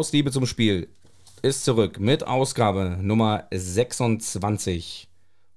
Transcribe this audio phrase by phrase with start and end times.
[0.00, 0.88] Aus Liebe zum Spiel
[1.42, 5.10] ist zurück mit Ausgabe Nummer 26.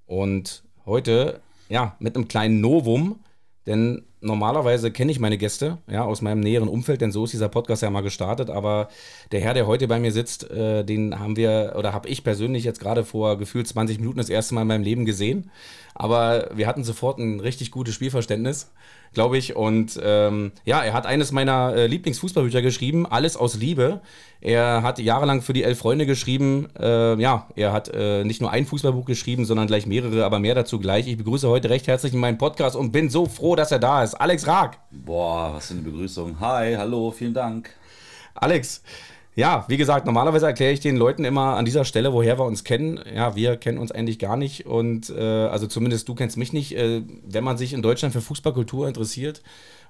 [0.04, 3.20] Und heute, ja, mit einem kleinen Novum,
[3.66, 7.48] denn normalerweise kenne ich meine Gäste, ja, aus meinem näheren Umfeld, denn so ist dieser
[7.48, 8.50] Podcast ja mal gestartet.
[8.50, 8.88] Aber
[9.32, 12.64] der Herr, der heute bei mir sitzt, äh, den haben wir, oder habe ich persönlich
[12.64, 15.50] jetzt gerade vor gefühlt 20 Minuten das erste Mal in meinem Leben gesehen.
[15.94, 18.70] Aber wir hatten sofort ein richtig gutes Spielverständnis
[19.14, 19.56] glaube ich.
[19.56, 24.00] Und ähm, ja, er hat eines meiner äh, Lieblingsfußballbücher geschrieben, Alles aus Liebe.
[24.40, 26.68] Er hat jahrelang für die Elf Freunde geschrieben.
[26.78, 30.54] Äh, ja, er hat äh, nicht nur ein Fußballbuch geschrieben, sondern gleich mehrere, aber mehr
[30.54, 31.06] dazu gleich.
[31.06, 34.02] Ich begrüße heute recht herzlich in meinem Podcast und bin so froh, dass er da
[34.02, 34.14] ist.
[34.14, 34.78] Alex Raag.
[34.90, 36.38] Boah, was für eine Begrüßung.
[36.40, 37.70] Hi, hallo, vielen Dank.
[38.34, 38.82] Alex,
[39.36, 42.62] ja, wie gesagt, normalerweise erkläre ich den Leuten immer an dieser Stelle, woher wir uns
[42.62, 43.00] kennen.
[43.12, 46.76] Ja, wir kennen uns eigentlich gar nicht und äh, also zumindest du kennst mich nicht.
[46.76, 49.42] Äh, wenn man sich in Deutschland für Fußballkultur interessiert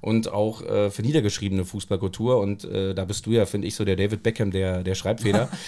[0.04, 3.84] und auch äh, für niedergeschriebene Fußballkultur und äh, da bist du ja, finde ich, so
[3.84, 5.48] der David Beckham der, der Schreibfeder.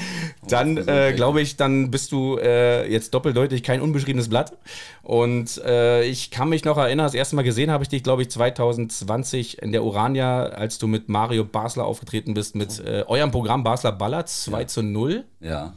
[0.48, 4.56] dann äh, glaube ich, dann bist du äh, jetzt doppeldeutig kein unbeschriebenes Blatt.
[5.02, 8.22] Und äh, ich kann mich noch erinnern, das erste Mal gesehen habe ich dich, glaube
[8.22, 13.30] ich, 2020 in der Urania, als du mit Mario Basler aufgetreten bist, mit äh, eurem
[13.30, 14.66] Programm Basler Ballert 2 ja.
[14.66, 15.24] zu 0.
[15.40, 15.74] Ja.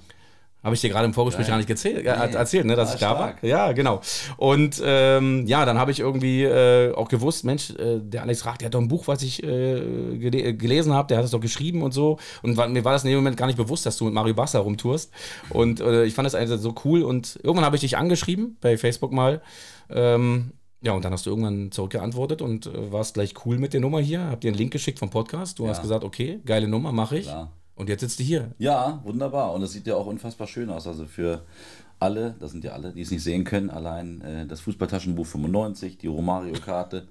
[0.66, 2.34] Habe ich dir gerade im Vorgespräch gar nicht erzählt, äh, nee.
[2.34, 3.44] erzählt, ne, dass war ich da stark.
[3.44, 3.48] war.
[3.48, 4.02] Ja, genau.
[4.36, 8.58] Und ähm, ja, dann habe ich irgendwie äh, auch gewusst, Mensch, äh, der Alex Rach,
[8.58, 11.40] der hat doch ein Buch, was ich äh, gele gelesen habe, der hat es doch
[11.40, 12.18] geschrieben und so.
[12.42, 14.34] Und war, mir war das in dem Moment gar nicht bewusst, dass du mit Mario
[14.34, 15.12] Basser rumtourst.
[15.52, 17.04] Und äh, ich fand das einfach so cool.
[17.04, 19.44] Und irgendwann habe ich dich angeschrieben, bei Facebook mal.
[19.92, 23.82] Ähm, ja, und dann hast du irgendwann zurückgeantwortet und äh, warst gleich cool mit der
[23.82, 24.26] Nummer hier.
[24.32, 25.60] Hab dir einen Link geschickt vom Podcast.
[25.60, 25.70] Du ja.
[25.70, 27.26] hast gesagt, okay, geile Nummer, mache ich.
[27.26, 27.52] Klar.
[27.76, 28.52] Und jetzt sitzt du hier.
[28.58, 29.54] Ja, wunderbar.
[29.54, 30.88] Und es sieht ja auch unfassbar schön aus.
[30.88, 31.42] Also für
[32.00, 35.98] alle, das sind ja alle, die es nicht sehen können, allein äh, das Fußballtaschenbuch 95,
[35.98, 37.08] die Romario-Karte,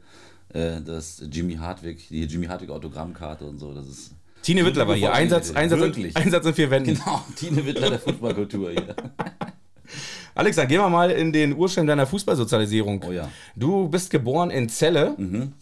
[0.51, 3.75] äh, das Jimmy Hartwig, die Jimmy Hartwig Autogrammkarte und so.
[3.75, 4.13] Das ist.
[4.43, 5.13] Tine Wittler war hier.
[5.13, 6.95] Einsatz, Einsatz, in, Einsatz in vier Wänden.
[6.95, 8.95] Genau, Tine Wittler der Fußballkultur hier.
[10.35, 13.05] Alexa, gehen wir mal in den Ursprung deiner Fußballsozialisierung.
[13.07, 13.31] Oh ja.
[13.55, 15.15] Du bist geboren in Celle.
[15.17, 15.53] Mhm.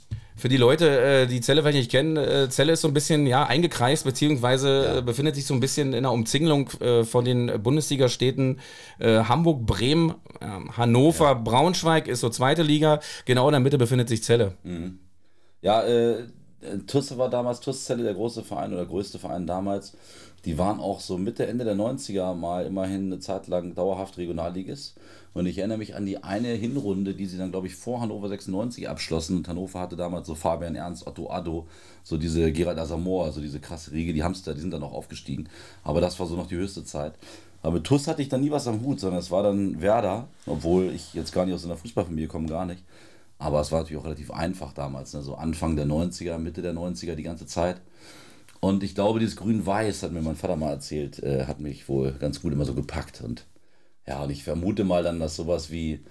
[0.43, 3.29] Für die Leute, äh, die Celle vielleicht nicht kennen, äh, Celle ist so ein bisschen
[3.29, 4.99] ja, eingekreist, beziehungsweise ja.
[4.99, 6.69] Äh, befindet sich so ein bisschen in einer Umzingelung
[7.05, 8.59] von den Bundesligastädten
[9.01, 11.35] Hamburg, Bremen, ähm, Hannover, ja.
[11.35, 12.99] Braunschweig ist so zweite Liga.
[13.25, 14.57] Genau in der Mitte befindet sich Celle.
[14.65, 14.99] Mhm.
[15.61, 16.25] Ja, äh,
[16.89, 19.97] Tusse war damals, Tuss Celle, der große Verein oder größte Verein damals.
[20.45, 24.97] Die waren auch so Mitte, Ende der 90er mal immerhin eine Zeit lang dauerhaft Regionalligist.
[25.35, 28.29] Und ich erinnere mich an die eine Hinrunde, die sie dann, glaube ich, vor Hannover
[28.29, 29.37] 96 abschlossen.
[29.39, 31.67] Und Hannover hatte damals so Fabian Ernst, Otto Addo,
[32.03, 35.49] so diese Gerald Asamoah, also diese krasse Riege, die Hamster, die sind dann auch aufgestiegen.
[35.85, 37.15] Aber das war so noch die höchste Zeit.
[37.63, 40.27] Aber mit TUS hatte ich dann nie was am Hut, sondern es war dann Werder,
[40.47, 42.83] obwohl ich jetzt gar nicht aus einer Fußballfamilie komme, gar nicht.
[43.39, 45.23] Aber es war natürlich auch relativ einfach damals, ne?
[45.23, 47.81] so Anfang der 90er, Mitte der 90er, die ganze Zeit.
[48.65, 52.13] Und ich glaube, dieses Grün-Weiß, hat mir mein Vater mal erzählt, äh, hat mich wohl
[52.13, 53.21] ganz gut immer so gepackt.
[53.21, 53.45] Und
[54.07, 56.05] ja, und ich vermute mal dann, dass sowas wie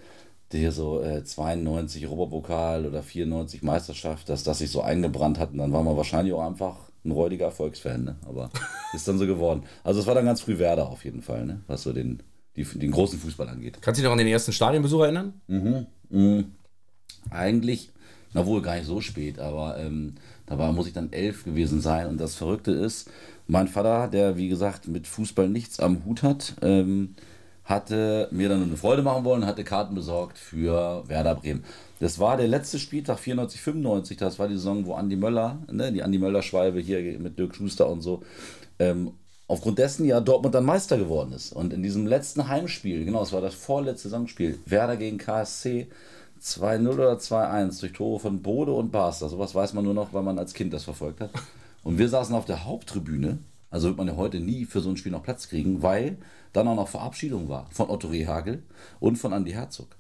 [0.52, 5.54] hier so äh, 92 Europapokal oder 94 Meisterschaft, dass das sich so eingebrannt hat.
[5.54, 6.76] Und dann war man wahrscheinlich auch einfach
[7.06, 8.16] ein räudiger Erfolgsfan, ne?
[8.26, 8.50] Aber
[8.94, 9.64] ist dann so geworden.
[9.86, 11.62] Also es war dann ganz früh Werder auf jeden Fall, ne?
[11.68, 12.22] Was so den,
[12.58, 13.78] die, den großen Fußball angeht.
[13.82, 15.40] Kannst du dich noch an den ersten Stadionbesuch erinnern?
[15.48, 15.88] Mhm.
[16.10, 16.52] mhm.
[17.30, 17.92] Eigentlich,
[18.34, 20.16] na wohl gar nicht so spät, aber ähm,
[20.52, 22.08] Da war, muss ich dann elf gewesen sein.
[22.08, 23.10] Und das Verrückte ist,
[23.48, 27.16] mein Vater, der wie gesagt mit Fußball nichts am Hut hat, ähm,
[27.64, 31.64] hatte mir dann eine Freude machen wollen, hatte Karten besorgt für Werder Bremen.
[32.02, 35.90] Das war der letzte Spieltag 94, 95, das war die Saison, wo Andi Möller, ne,
[35.94, 38.22] die Andi Möller-Schwalbe hier mit Dirk Schuster und so,
[38.78, 39.12] ähm,
[39.48, 41.54] aufgrund dessen ja Dortmund dann Meister geworden ist.
[41.54, 45.88] Und in diesem letzten Heimspiel, genau, es war das vorletzte Saisonspiel, Werder gegen KSC,
[46.42, 49.30] 2-0 oder 2-1 durch Tore von Bode und Barster.
[49.30, 51.30] Sowas weiß man nur noch, weil man als Kind das verfolgt hat.
[51.84, 53.40] Und wir saßen auf der Haupttribüne.
[53.70, 56.18] Also wird man ja heute nie für so ein Spiel noch Platz kriegen, weil
[56.52, 58.64] dann auch noch Verabschiedung war von Otto Rehagel
[59.00, 59.96] und von Andy Herzog.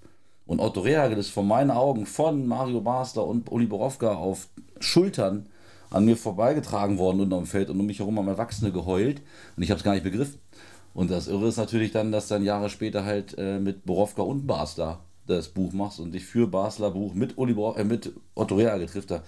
[0.45, 4.49] Und Otto Rehagel ist vor meinen Augen von Mario Basler und Uli Borowka auf
[4.79, 5.47] Schultern
[5.91, 9.21] an mir vorbeigetragen worden unterm Feld und um mich herum haben Erwachsene geheult
[9.55, 10.39] und ich habe es gar nicht begriffen.
[10.93, 14.47] Und das Irre ist natürlich dann, dass dann Jahre später halt äh, mit Borowka und
[14.47, 18.55] Basler das Buch machst und dich für Basler Buch mit, Uli Bor äh, mit Otto
[18.55, 19.11] Rehagel trifft.
[19.11, 19.23] Da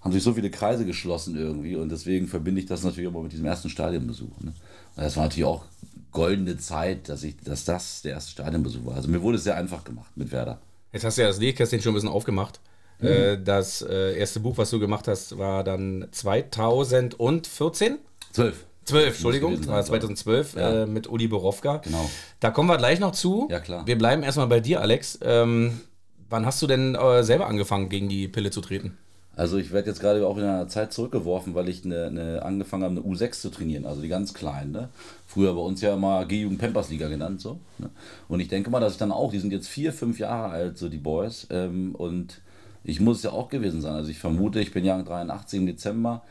[0.00, 3.32] haben sich so viele Kreise geschlossen irgendwie und deswegen verbinde ich das natürlich auch mit
[3.32, 4.40] diesem ersten Stadionbesuch.
[4.40, 4.52] Ne?
[4.96, 5.64] Das war natürlich auch
[6.12, 8.96] goldene Zeit, dass, ich, dass das der erste Stadionbesuch war.
[8.96, 10.60] Also mir wurde es sehr einfach gemacht mit Werder.
[10.92, 12.60] Jetzt hast du ja das Nähkästchen schon ein bisschen aufgemacht.
[13.00, 13.06] Mhm.
[13.06, 17.98] Äh, das äh, erste Buch, was du gemacht hast, war dann 2014?
[18.32, 18.66] 12.
[18.84, 20.82] 12, Entschuldigung, das war 2012 ja.
[20.82, 21.78] äh, mit Uli Borowka.
[21.78, 22.10] Genau.
[22.40, 23.48] Da kommen wir gleich noch zu.
[23.50, 23.86] Ja, klar.
[23.86, 25.18] Wir bleiben erstmal bei dir, Alex.
[25.22, 25.80] Ähm,
[26.28, 28.96] wann hast du denn äh, selber angefangen, gegen die Pille zu treten?
[29.36, 32.84] Also ich werde jetzt gerade auch in einer Zeit zurückgeworfen, weil ich eine, eine angefangen
[32.84, 34.70] habe, eine U6 zu trainieren, also die ganz kleinen.
[34.70, 34.88] Ne?
[35.26, 37.40] Früher bei uns ja immer G-Jugend Pampers Liga genannt.
[37.40, 37.58] so.
[37.78, 37.90] Ne?
[38.28, 40.78] Und ich denke mal, dass ich dann auch, die sind jetzt vier, fünf Jahre alt,
[40.78, 41.48] so die Boys.
[41.50, 42.40] Ähm, und
[42.84, 43.94] ich muss es ja auch gewesen sein.
[43.94, 46.22] Also ich vermute, ich bin Jahr 83 im Dezember,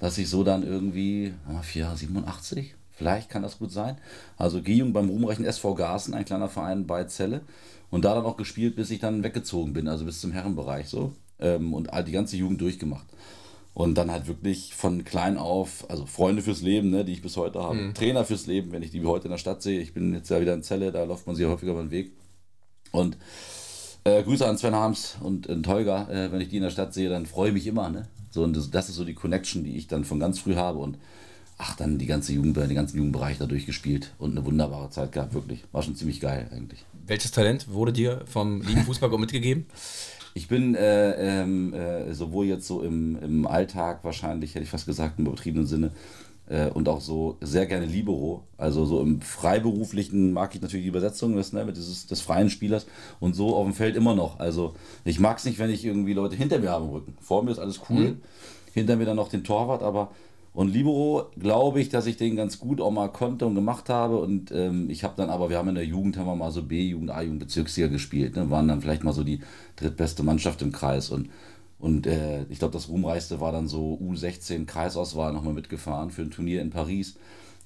[0.00, 3.96] dass ich so dann irgendwie, oh, 4, 87, vielleicht kann das gut sein.
[4.36, 7.42] Also G-Jugend beim ruhmreichen SV Garsen, ein kleiner Verein bei Celle.
[7.90, 11.12] Und da dann auch gespielt, bis ich dann weggezogen bin, also bis zum Herrenbereich so
[11.38, 13.06] ähm, und die ganze Jugend durchgemacht.
[13.74, 17.36] Und dann halt wirklich von klein auf, also Freunde fürs Leben, ne, die ich bis
[17.36, 17.94] heute habe, mhm.
[17.94, 19.80] Trainer fürs Leben, wenn ich die wie heute in der Stadt sehe.
[19.80, 22.12] Ich bin jetzt ja wieder in Celle, da läuft man sie häufiger über den Weg.
[22.90, 23.18] Und
[24.04, 26.94] äh, Grüße an Sven Harms und, und Holger, äh, wenn ich die in der Stadt
[26.94, 27.90] sehe, dann freue ich mich immer.
[27.90, 28.08] Ne?
[28.36, 30.78] So, und das, das, ist so die Connection, die ich dann von ganz früh habe.
[30.78, 30.98] Und
[31.56, 35.32] ach, dann die ganze Jugend, den ganzen Jugendbereich da durchgespielt und eine wunderbare Zeit gehabt,
[35.32, 35.64] wirklich.
[35.72, 36.84] War schon ziemlich geil eigentlich.
[37.06, 39.64] Welches Talent wurde dir vom lieben Fußball mitgegeben?
[40.34, 44.84] Ich bin äh, ähm, äh, sowohl jetzt so im, im Alltag wahrscheinlich, hätte ich fast
[44.84, 45.92] gesagt, im übertriebenen Sinne,
[46.48, 48.44] äh, und auch so sehr gerne Libero.
[48.56, 52.86] Also so im Freiberuflichen mag ich natürlich die Übersetzung des, ne, dieses, des freien Spielers
[53.20, 54.38] und so auf dem Feld immer noch.
[54.38, 57.16] Also ich mag es nicht, wenn ich irgendwie Leute hinter mir habe im Rücken.
[57.20, 58.20] Vor mir ist alles cool, mhm.
[58.74, 60.10] hinter mir dann noch den Torwart, aber
[60.56, 64.16] und Libero glaube ich, dass ich den ganz gut auch mal konnte und gemacht habe.
[64.16, 66.62] Und ähm, ich habe dann aber, wir haben in der Jugend, haben wir mal so
[66.62, 68.36] B-Jugend, A-Jugend, Bezirksliga gespielt.
[68.36, 68.48] Ne?
[68.48, 69.40] Waren dann vielleicht mal so die
[69.76, 71.10] drittbeste Mannschaft im Kreis.
[71.10, 71.28] Und,
[71.78, 76.30] und äh, ich glaube, das ruhmreichste war dann so U16 Kreisauswahl nochmal mitgefahren für ein
[76.30, 77.16] Turnier in Paris.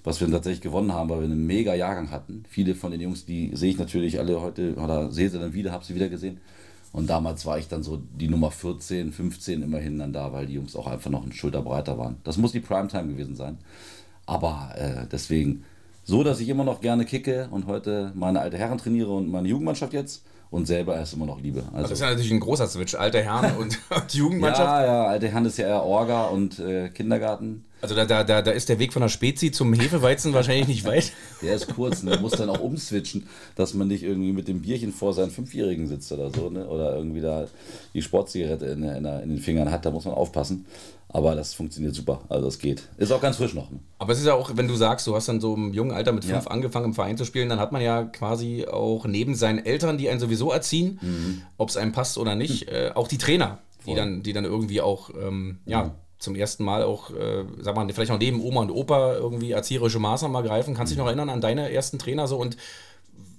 [0.02, 2.44] Was wir dann tatsächlich gewonnen haben, weil wir einen mega Jahrgang hatten.
[2.48, 5.72] Viele von den Jungs, die sehe ich natürlich alle heute oder sehe sie dann wieder,
[5.72, 6.40] habe sie wieder gesehen.
[6.92, 10.54] Und damals war ich dann so die Nummer 14, 15 immerhin dann da, weil die
[10.54, 12.16] Jungs auch einfach noch ein Schulter breiter waren.
[12.24, 13.58] Das muss die Primetime gewesen sein.
[14.26, 15.64] Aber äh, deswegen
[16.02, 19.48] so, dass ich immer noch gerne kicke und heute meine alte Herren trainiere und meine
[19.48, 21.62] Jugendmannschaft jetzt und selber erst immer noch liebe.
[21.72, 23.78] Also, das ist ja natürlich ein großer Switch, alte Herren und,
[24.12, 24.66] Jugendmannschaft.
[24.66, 27.64] Ja, ja, alte Herren ist ja eher Orga und äh, Kindergarten.
[27.82, 30.84] Also da, da, da, da ist der Weg von der Spezi zum Hefeweizen wahrscheinlich nicht
[30.84, 31.12] weit.
[31.42, 32.18] Der ist kurz, ne?
[32.20, 36.12] muss dann auch umswitchen, dass man nicht irgendwie mit dem Bierchen vor seinen Fünfjährigen sitzt
[36.12, 36.66] oder so, ne?
[36.68, 37.46] oder irgendwie da
[37.94, 40.66] die Sportzigarette in, in, in den Fingern hat, da muss man aufpassen.
[41.12, 42.88] Aber das funktioniert super, also es geht.
[42.96, 43.70] Ist auch ganz frisch noch.
[43.70, 43.80] Ne?
[43.98, 46.12] Aber es ist ja auch, wenn du sagst, du hast dann so im jungen Alter
[46.12, 46.50] mit fünf ja.
[46.50, 50.08] angefangen im Verein zu spielen, dann hat man ja quasi auch neben seinen Eltern, die
[50.08, 51.42] einen sowieso erziehen, mhm.
[51.56, 52.76] ob es einem passt oder nicht, mhm.
[52.76, 55.90] äh, auch die Trainer, die dann, die dann irgendwie auch, ähm, ja, mhm
[56.20, 59.98] zum ersten Mal auch, äh, sag mal, vielleicht auch neben Oma und Opa irgendwie erzieherische
[59.98, 60.74] Maßnahmen ergreifen.
[60.74, 62.58] Kannst du dich noch erinnern an deine ersten Trainer so und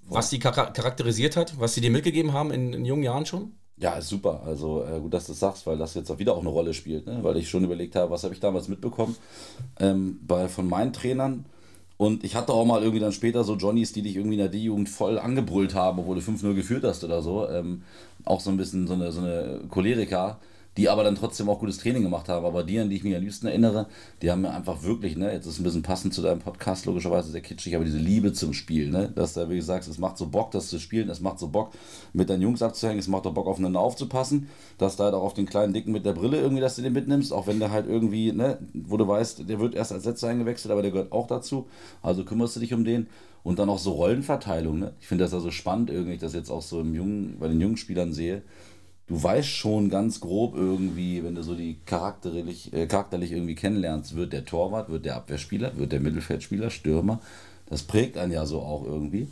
[0.07, 3.53] was die charakterisiert hat, was sie dir mitgegeben haben in, in jungen Jahren schon?
[3.81, 4.43] Ja, ist super.
[4.45, 6.73] Also äh, gut, dass du das sagst, weil das jetzt auch wieder auch eine Rolle
[6.73, 7.07] spielt.
[7.07, 7.19] Ne?
[7.23, 9.15] Weil ich schon überlegt habe, was habe ich damals mitbekommen
[9.79, 11.45] ähm, bei, von meinen Trainern.
[11.97, 14.49] Und ich hatte auch mal irgendwie dann später so Johnnies, die dich irgendwie in der
[14.49, 17.49] D-Jugend voll angebrüllt haben, obwohl du 5-0 geführt hast oder so.
[17.49, 17.81] Ähm,
[18.23, 20.39] auch so ein bisschen so eine, so eine Choleriker
[20.77, 22.45] die aber dann trotzdem auch gutes Training gemacht haben.
[22.45, 23.87] Aber die, an die ich mich am liebsten erinnere,
[24.21, 26.85] die haben mir einfach wirklich, ne, jetzt ist es ein bisschen passend zu deinem Podcast,
[26.85, 30.17] logischerweise sehr kitschig, aber diese Liebe zum Spiel, ne, dass da, wie gesagt, es macht
[30.17, 31.71] so Bock, das zu spielen, es macht so Bock,
[32.13, 34.47] mit deinen Jungs abzuhängen, es macht doch Bock, aufeinander aufzupassen,
[34.77, 36.93] dass da halt auch auf den kleinen Dicken mit der Brille irgendwie, dass du den
[36.93, 40.29] mitnimmst, auch wenn der halt irgendwie, ne, wo du weißt, der wird erst als Letzter
[40.29, 41.67] eingewechselt, aber der gehört auch dazu,
[42.01, 43.07] also kümmerst du dich um den.
[43.43, 44.93] Und dann auch so Rollenverteilung, ne?
[45.01, 47.77] Ich finde das also spannend irgendwie, dass jetzt auch so im jungen, bei den jungen
[47.77, 48.43] Spielern sehe,
[49.11, 54.15] du weißt schon ganz grob irgendwie, wenn du so die charakterlich, äh, charakterlich irgendwie kennenlernst,
[54.15, 57.19] wird der Torwart, wird der Abwehrspieler, wird der Mittelfeldspieler, Stürmer.
[57.69, 59.27] Das prägt einen ja so auch irgendwie.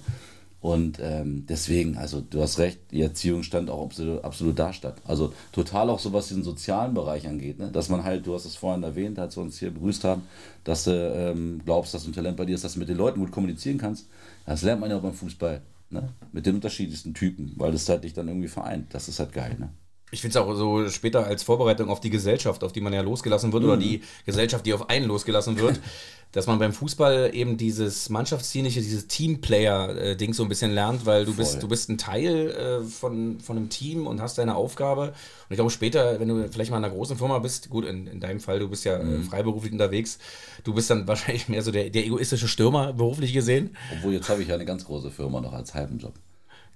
[0.60, 4.98] Und ähm, deswegen, also du hast recht, die Erziehung stand auch absolut, absolut da statt.
[5.08, 7.72] Also total auch so, was diesen sozialen Bereich angeht, ne?
[7.72, 10.24] dass man halt, du hast es vorhin erwähnt, als wir uns hier begrüßt haben,
[10.66, 13.22] dass du ähm, glaubst, dass ein Talent bei dir ist, dass du mit den Leuten
[13.22, 14.10] gut kommunizieren kannst.
[14.46, 15.62] Das lernt man ja auch beim Fußball.
[15.92, 16.14] Ne?
[16.32, 18.94] Mit den unterschiedlichsten Typen, weil das halt dich dann irgendwie vereint.
[18.94, 19.56] Das ist halt geil.
[19.60, 19.74] Ne?
[20.12, 23.02] Ich finde es auch so später als Vorbereitung auf die Gesellschaft, auf die man ja
[23.02, 23.70] losgelassen wird, mhm.
[23.70, 25.80] oder die Gesellschaft, die auf einen losgelassen wird,
[26.32, 31.36] dass man beim Fußball eben dieses Mannschaftsdienliche, dieses Teamplayer-Ding so ein bisschen lernt, weil du
[31.36, 35.08] bist, du bist ein Teil äh, von, von einem Team und hast deine Aufgabe.
[35.08, 35.14] Und
[35.50, 38.20] ich glaube, später, wenn du vielleicht mal in einer großen Firma bist, gut, in, in
[38.20, 39.24] deinem Fall, du bist ja äh, mhm.
[39.24, 40.20] freiberuflich unterwegs,
[40.64, 43.76] du bist dann wahrscheinlich mehr so der, der egoistische Stürmer, beruflich gesehen.
[43.98, 46.14] Obwohl, jetzt habe ich ja eine ganz große Firma noch als halben Job.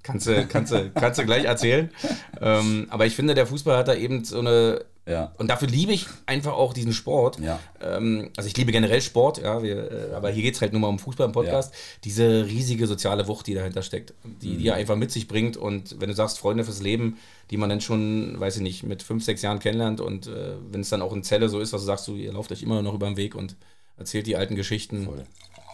[0.04, 1.90] Kannst du, kannst du, kannst du gleich erzählen.
[2.42, 4.86] ähm, aber ich finde, der Fußball hat da eben so eine.
[5.06, 5.34] Ja.
[5.38, 7.38] Und dafür liebe ich einfach auch diesen Sport.
[7.40, 7.60] Ja.
[7.82, 10.80] Ähm, also ich liebe generell Sport, ja, wir, äh, aber hier geht es halt nur
[10.80, 11.74] mal um Fußball im Podcast.
[11.74, 11.80] Ja.
[12.06, 14.58] Diese riesige soziale Wucht, die dahinter steckt, die, mhm.
[14.60, 15.58] die er einfach mit sich bringt.
[15.58, 17.18] Und wenn du sagst, Freunde fürs Leben,
[17.52, 20.80] die man dann schon, weiß ich nicht, mit fünf, sechs Jahren kennenlernt und äh, wenn
[20.80, 22.82] es dann auch in Zelle so ist, was du sagst, du, ihr lauft euch immer
[22.82, 23.58] noch über den Weg und
[23.98, 25.04] erzählt die alten Geschichten.
[25.04, 25.26] Voll.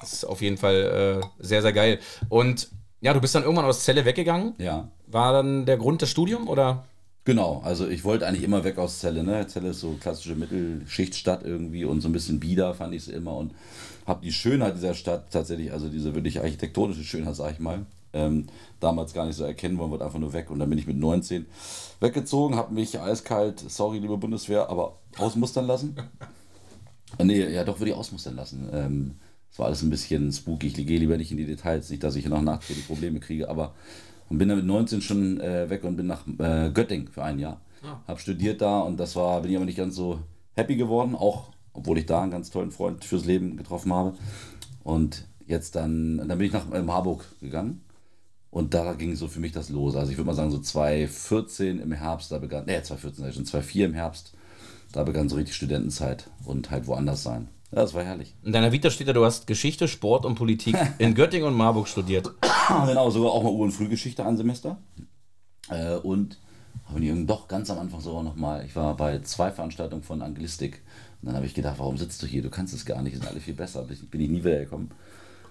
[0.02, 2.00] Das ist auf jeden Fall äh, sehr, sehr geil.
[2.30, 2.70] Und
[3.01, 4.53] ja, du bist dann irgendwann aus Celle weggegangen.
[4.58, 4.89] Ja.
[5.08, 6.86] War dann der Grund das Studium oder?
[7.25, 9.24] Genau, also ich wollte eigentlich immer weg aus Celle.
[9.24, 9.46] Ne?
[9.48, 13.36] Celle ist so klassische Mittelschichtstadt irgendwie und so ein bisschen bieder fand ich es immer
[13.36, 13.53] und
[14.06, 18.48] habe die Schönheit dieser Stadt tatsächlich, also diese wirklich architektonische Schönheit, sag ich mal, ähm,
[18.79, 20.50] damals gar nicht so erkennen wollen, wollte einfach nur weg.
[20.50, 21.46] Und dann bin ich mit 19
[22.00, 25.96] weggezogen, habe mich eiskalt, sorry liebe Bundeswehr, aber ausmustern lassen.
[27.24, 28.70] nee, ja doch würde ich ausmustern lassen.
[28.74, 29.15] Ähm,
[29.51, 30.68] es war alles ein bisschen spooky.
[30.68, 33.74] Ich gehe lieber nicht in die Details, nicht, dass ich noch nachträglich Probleme kriege, aber
[34.29, 37.39] und bin dann mit 19 schon äh, weg und bin nach äh, Göttingen für ein
[37.39, 37.62] Jahr.
[37.84, 37.94] Ja.
[37.94, 38.01] Ah.
[38.08, 40.20] Hab studiert da und das war, bin ich aber nicht ganz so
[40.56, 44.15] happy geworden, auch obwohl ich da einen ganz tollen Freund fürs Leben getroffen habe.
[44.84, 47.82] Und jetzt dann, dann bin ich nach äh, Marburg gegangen
[48.51, 49.96] und da ging so für mich das los.
[49.96, 53.86] Also ich würde mal sagen, so 2014 im Herbst, da begann, ne, 2014, schon 2004
[53.86, 54.34] im Herbst,
[54.91, 57.48] da begann so richtig Studentenzeit und halt woanders sein.
[57.72, 58.36] Das war herrlich.
[58.44, 61.88] In deiner Vita steht ja, du hast Geschichte, Sport und Politik in Göttingen und Marburg
[61.88, 62.32] studiert.
[62.86, 64.78] genau, sogar auch mal Ur- und Frühgeschichte ein Semester.
[65.70, 66.40] Äh, und
[66.86, 70.82] habe ich doch ganz am Anfang sogar nochmal, ich war bei zwei Veranstaltungen von Anglistik.
[71.22, 72.42] Und dann habe ich gedacht, warum sitzt du hier?
[72.42, 73.84] Du kannst es gar nicht, sind alle viel besser.
[73.84, 74.92] Bin ich nie wiedergekommen.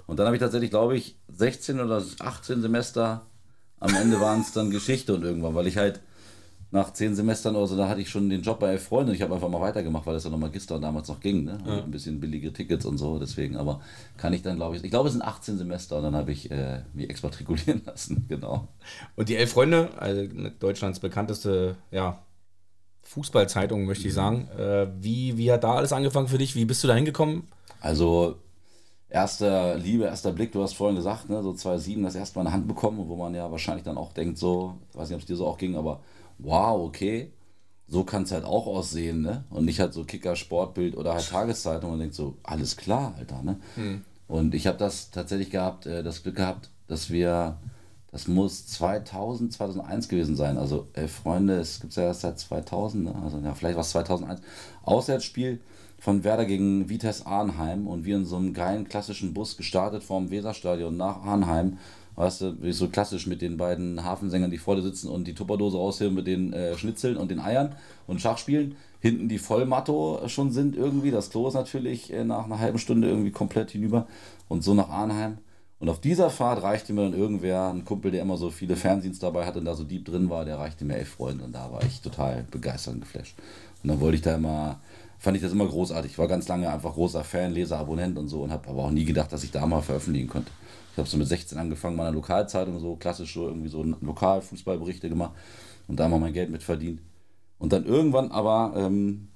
[0.06, 3.26] Und dann habe ich tatsächlich, glaube ich, 16 oder 18 Semester,
[3.78, 6.00] am Ende waren es dann Geschichte und irgendwann, weil ich halt
[6.70, 9.14] nach zehn Semestern oder so, da hatte ich schon den Job bei elf Freunden.
[9.14, 11.44] Ich habe einfach mal weitergemacht, weil das ja noch Magister damals noch ging.
[11.44, 11.58] Ne?
[11.66, 11.82] Ja.
[11.82, 13.56] Ein bisschen billige Tickets und so, deswegen.
[13.56, 13.80] Aber
[14.18, 16.50] kann ich dann, glaube ich, ich glaube, es sind 18 Semester und dann habe ich
[16.50, 18.68] äh, mich exmatrikulieren lassen, genau.
[19.16, 20.26] Und die elf Freunde, also
[20.58, 22.22] Deutschlands bekannteste, ja,
[23.02, 24.16] Fußballzeitung, möchte ich mhm.
[24.16, 24.48] sagen.
[24.58, 26.54] Äh, wie, wie hat da alles angefangen für dich?
[26.54, 27.44] Wie bist du da hingekommen?
[27.80, 28.36] Also,
[29.08, 32.52] erster Liebe, erster Blick, du hast vorhin gesagt, ne, so 2007 das erste Mal eine
[32.52, 35.36] Hand bekommen, wo man ja wahrscheinlich dann auch denkt, so, weiß nicht, ob es dir
[35.36, 36.00] so auch ging, aber
[36.38, 37.32] wow, okay,
[37.88, 39.44] so kann es halt auch aussehen, ne?
[39.50, 43.42] Und nicht halt so Kicker, Sportbild oder halt Tageszeitung und denkt so, alles klar, Alter,
[43.42, 43.56] ne?
[43.76, 44.02] Hm.
[44.26, 47.56] Und ich habe das tatsächlich gehabt, äh, das Glück gehabt, dass wir,
[48.12, 50.58] das muss 2000, 2001 gewesen sein.
[50.58, 53.14] Also, elf Freunde, es gibt ja erst seit 2000, ne?
[53.24, 54.42] Also, ja, vielleicht war es 2001.
[54.82, 55.60] Auswärtsspiel
[55.98, 60.30] von Werder gegen Vitesse Arnheim und wir in so einem geilen klassischen Bus gestartet vom
[60.30, 61.78] Weserstadion nach Arnheim
[62.18, 65.76] weißt du, wie so klassisch mit den beiden Hafensängern, die vorne sitzen und die Tupperdose
[65.76, 67.76] rausheben mit den äh, Schnitzeln und den Eiern
[68.08, 68.74] und Schach spielen.
[69.00, 71.12] Hinten die Vollmatto schon sind irgendwie.
[71.12, 74.08] Das Klo ist natürlich äh, nach einer halben Stunde irgendwie komplett hinüber.
[74.48, 75.38] Und so nach Arnheim.
[75.78, 79.20] Und auf dieser Fahrt reichte mir dann irgendwer, ein Kumpel, der immer so viele Fernsehens
[79.20, 81.44] dabei hatte und da so deep drin war, der reichte mir elf Freunde.
[81.44, 83.36] Und da war ich total begeistert und geflasht.
[83.84, 84.80] Und dann wollte ich da immer,
[85.20, 86.10] fand ich das immer großartig.
[86.10, 88.90] Ich war ganz lange einfach großer Fan, Leser, Abonnent und so und habe aber auch
[88.90, 90.50] nie gedacht, dass ich da mal veröffentlichen konnte.
[90.98, 95.30] Ich habe so mit 16 angefangen, meiner Lokalzeitung so klassisch so irgendwie so Lokalfußballberichte gemacht
[95.86, 97.00] und da mal mein Geld mit verdient.
[97.60, 99.28] Und dann irgendwann aber ähm,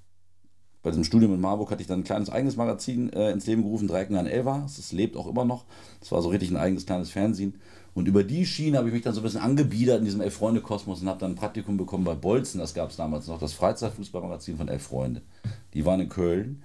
[0.82, 3.62] bei diesem Studium in Marburg hatte ich dann ein kleines eigenes Magazin äh, ins Leben
[3.62, 4.62] gerufen, Dreiecken an Elva.
[4.62, 5.64] Das lebt auch immer noch.
[6.00, 7.54] Das war so richtig ein eigenes kleines Fernsehen.
[7.94, 11.00] Und über die Schiene habe ich mich dann so ein bisschen angebiedert in diesem Elf-Freunde-Kosmos
[11.00, 12.58] und habe dann ein Praktikum bekommen bei Bolzen.
[12.58, 15.22] Das gab es damals noch, das Freizeitfußballmagazin von Elf Freunde.
[15.74, 16.64] Die waren in Köln.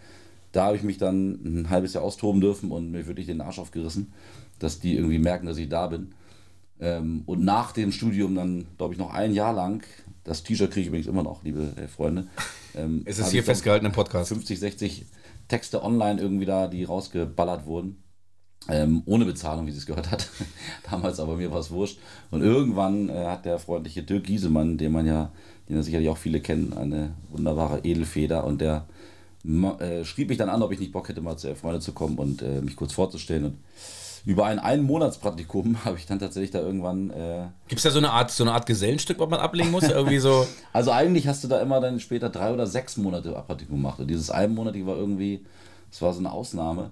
[0.53, 3.59] Da habe ich mich dann ein halbes Jahr austoben dürfen und mir wirklich den Arsch
[3.59, 4.11] aufgerissen
[4.59, 6.13] dass die irgendwie merken, dass ich da bin.
[6.79, 9.83] Ähm, und nach dem Studium dann, glaube ich, noch ein Jahr lang,
[10.23, 12.27] das T-Shirt kriege ich übrigens immer noch, liebe äh, Freunde.
[12.75, 14.29] Ähm, es ist hier festgehalten im Podcast.
[14.29, 15.05] 50, 60
[15.47, 18.03] Texte online irgendwie da, die rausgeballert wurden.
[18.69, 20.29] Ähm, ohne Bezahlung, wie sie es gehört hat.
[20.91, 21.99] Damals aber mir war es wurscht.
[22.31, 25.31] Und irgendwann äh, hat der freundliche Dirk Giesemann, den man ja,
[25.69, 28.87] den ja sicherlich auch viele kennen, eine wunderbare Edelfeder und der
[29.79, 32.17] äh, schrieb mich dann an, ob ich nicht Bock hätte, mal zu Freunde zu kommen
[32.17, 33.45] und äh, mich kurz vorzustellen.
[33.45, 33.57] Und
[34.27, 37.11] über ein Einmonatspraktikum habe ich dann tatsächlich da irgendwann.
[37.11, 39.83] Äh Gibt es da so eine Art, so eine Art Gesellenstück, was man ablegen muss?
[39.83, 40.45] Irgendwie so.
[40.73, 43.99] Also eigentlich hast du da immer dann später drei oder sechs Monate Praktikum gemacht.
[43.99, 45.45] Und dieses einmonatige war irgendwie,
[45.89, 46.91] das war so eine Ausnahme.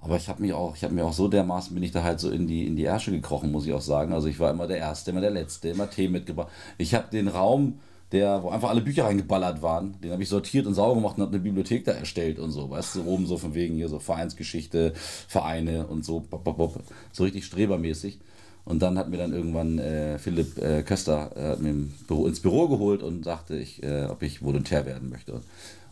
[0.00, 2.20] Aber ich habe mich auch, ich habe mir auch so dermaßen bin ich da halt
[2.20, 4.12] so in die in die Ärsche gekrochen, muss ich auch sagen.
[4.12, 6.48] Also ich war immer der Erste, immer der Letzte, immer Tee mitgebracht.
[6.78, 7.80] Ich habe den Raum
[8.16, 10.00] der, wo einfach alle Bücher reingeballert waren.
[10.00, 12.70] Den habe ich sortiert und sauber gemacht und habe eine Bibliothek da erstellt und so,
[12.70, 14.92] weißt du, oben so von wegen hier so Vereinsgeschichte,
[15.28, 16.80] Vereine und so, bop, bop, bop,
[17.12, 18.18] so richtig strebermäßig.
[18.64, 21.72] Und dann hat mir dann irgendwann äh, Philipp äh, Köster äh,
[22.08, 25.40] Büro, ins Büro geholt und sagte, ich, äh, ob ich Volontär werden möchte.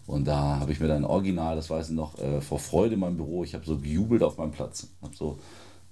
[0.06, 3.00] Und da habe ich mir dann original, das weiß ich noch, äh, vor Freude in
[3.00, 4.88] meinem Büro, ich habe so gejubelt auf meinem Platz.
[5.02, 5.38] habe so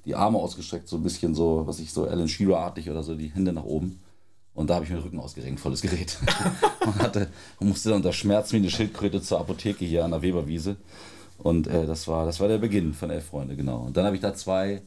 [0.05, 3.33] die Arme ausgestreckt, so ein bisschen so, was ich so Alan Shearer-artig oder so, die
[3.33, 4.01] Hände nach oben.
[4.55, 6.19] Und da habe ich mir den Rücken ausgerenkt, volles Gerät.
[6.87, 7.29] und, hatte,
[7.59, 10.77] und musste dann unter Schmerz wie eine Schildkröte zur Apotheke hier an der Weberwiese.
[11.39, 13.79] Und äh, das, war, das war der Beginn von Elf Freunde, genau.
[13.79, 14.83] Und dann habe ich da zwei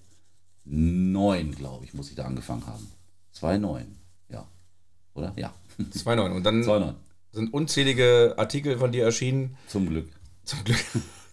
[0.66, 2.88] neun, glaube ich, muss ich da angefangen haben.
[3.32, 3.98] Zwei neun,
[4.30, 4.48] ja.
[5.14, 5.34] Oder?
[5.36, 5.54] Ja.
[5.92, 6.32] Zwei neun.
[6.32, 6.96] Und dann zwei neun.
[7.34, 9.58] sind unzählige Artikel von dir erschienen.
[9.68, 10.08] Zum Glück.
[10.46, 10.78] Zum Glück.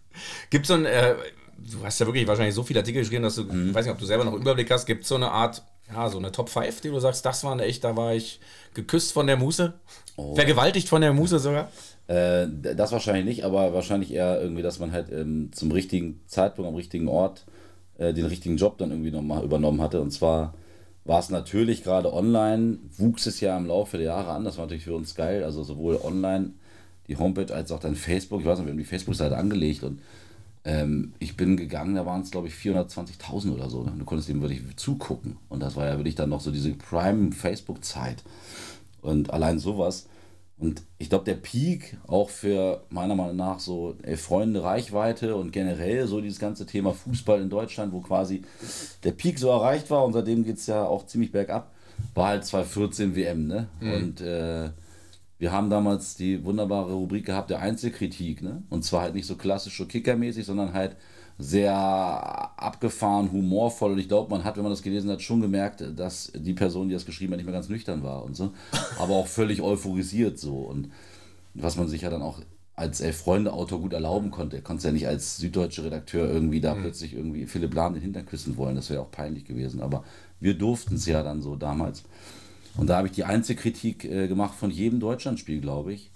[0.51, 1.15] Gibt es so ein, äh,
[1.59, 3.69] du hast ja wirklich wahrscheinlich so viele Artikel geschrieben, dass du, mhm.
[3.69, 5.62] ich weiß nicht, ob du selber noch einen Überblick hast, gibt es so eine Art
[5.94, 8.40] ja, so eine Top 5, die du sagst, das war eine echt, da war ich
[8.75, 9.75] geküsst von der Muse.
[10.16, 10.34] Oh.
[10.34, 11.70] Vergewaltigt von der Muse sogar?
[12.08, 12.46] Äh,
[12.76, 16.75] das wahrscheinlich nicht, aber wahrscheinlich eher irgendwie, dass man halt ähm, zum richtigen Zeitpunkt am
[16.75, 17.44] richtigen Ort
[17.99, 20.00] äh, den richtigen Job dann irgendwie nochmal übernommen hatte.
[20.00, 20.54] Und zwar
[21.04, 24.44] war es natürlich gerade online, wuchs es ja im Laufe der Jahre an.
[24.44, 25.44] Das war natürlich für uns geil.
[25.44, 26.50] Also sowohl online,
[27.08, 28.40] die Homepage, als auch dann Facebook.
[28.40, 30.00] Ich weiß nicht, wir haben die Facebook-Seite angelegt und
[30.64, 33.83] ähm, ich bin gegangen, da waren es glaube ich 420.000 oder so.
[33.83, 33.92] Ne?
[33.99, 35.37] Du konntest dem wirklich zugucken.
[35.49, 38.23] Und das war ja wirklich dann noch so diese Prime-Facebook-Zeit.
[39.00, 40.07] Und allein sowas.
[40.59, 45.52] Und ich glaube, der Peak auch für meiner Meinung nach so ey, Freunde, Reichweite und
[45.52, 48.42] generell so dieses ganze Thema Fußball in Deutschland, wo quasi
[49.02, 51.72] der Peak so erreicht war und seitdem geht es ja auch ziemlich bergab,
[52.14, 53.48] war halt 2014 WM.
[53.48, 53.66] Ne?
[53.81, 53.92] Mhm.
[53.92, 54.70] Und äh,
[55.42, 58.62] wir haben damals die wunderbare Rubrik gehabt, der Einzelkritik, ne?
[58.70, 60.94] Und zwar halt nicht so klassisch so kickermäßig, sondern halt
[61.37, 63.90] sehr abgefahren, humorvoll.
[63.90, 66.87] Und ich glaube, man hat, wenn man das gelesen hat, schon gemerkt, dass die Person,
[66.87, 68.52] die das geschrieben hat, nicht mehr ganz nüchtern war und so.
[69.00, 70.59] Aber auch völlig euphorisiert so.
[70.59, 70.92] Und
[71.55, 72.40] was man sich ja dann auch
[72.76, 74.59] als Elf-Freunde-Autor gut erlauben konnte.
[74.59, 76.83] Er konnte ja nicht als süddeutsche Redakteur irgendwie da mhm.
[76.83, 78.76] plötzlich irgendwie Philipp Lahm den Hintern küssen wollen.
[78.76, 79.83] Das wäre auch peinlich gewesen.
[79.83, 80.05] Aber
[80.38, 82.05] wir durften es ja dann so damals.
[82.76, 86.11] Und da habe ich die Einzelkritik äh, gemacht von jedem Deutschlandspiel, glaube ich.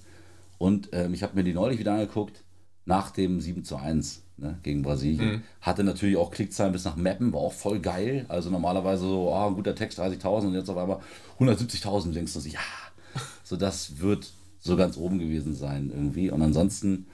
[0.58, 2.42] Und ähm, ich habe mir die neulich wieder angeguckt,
[2.86, 5.26] nach dem 7 zu 1 ne, gegen Brasilien.
[5.26, 5.42] Mhm.
[5.60, 8.24] Hatte natürlich auch Klickzahlen bis nach Mappen, war auch voll geil.
[8.28, 11.00] Also normalerweise so, oh, ein guter Text, 30.000 und jetzt auf einmal
[11.38, 12.60] 170.000 denkst du, ja,
[13.44, 16.30] so das wird so ganz oben gewesen sein irgendwie.
[16.30, 17.06] Und ansonsten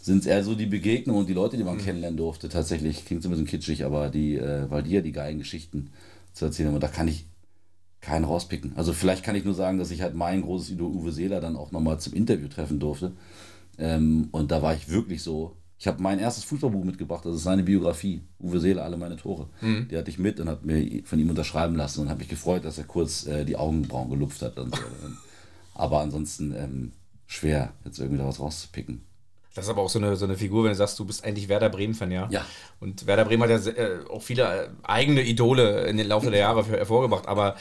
[0.00, 1.82] sind es eher so die Begegnungen und die Leute, die man mhm.
[1.82, 2.48] kennenlernen durfte.
[2.48, 5.90] Tatsächlich klingt es ein bisschen kitschig, aber die, äh, weil die ja die geilen Geschichten
[6.32, 6.76] zu erzählen haben.
[6.76, 7.26] Und da kann ich
[8.00, 8.72] keinen rauspicken.
[8.76, 11.56] Also vielleicht kann ich nur sagen, dass ich halt mein großes Idol Uwe Seeler dann
[11.56, 13.12] auch nochmal zum Interview treffen durfte.
[13.78, 15.56] Ähm, und da war ich wirklich so.
[15.78, 19.50] Ich habe mein erstes Fußballbuch mitgebracht, das ist seine Biografie, Uwe Seeler, alle meine Tore.
[19.60, 19.88] Mhm.
[19.90, 22.64] Die hatte ich mit und hat mir von ihm unterschreiben lassen und habe mich gefreut,
[22.64, 24.58] dass er kurz äh, die Augenbrauen gelupft hat.
[24.58, 24.80] Und so.
[25.74, 26.92] aber ansonsten ähm,
[27.26, 29.02] schwer, jetzt irgendwie da was rauszupicken.
[29.56, 31.48] Das ist aber auch so eine, so eine Figur, wenn du sagst, du bist eigentlich
[31.48, 32.28] Werder Bremen-Fan, ja?
[32.30, 32.44] Ja.
[32.78, 36.40] Und Werder Bremen hat ja äh, auch viele äh, eigene Idole in den Laufe der
[36.40, 37.56] Jahre hervorgebracht, aber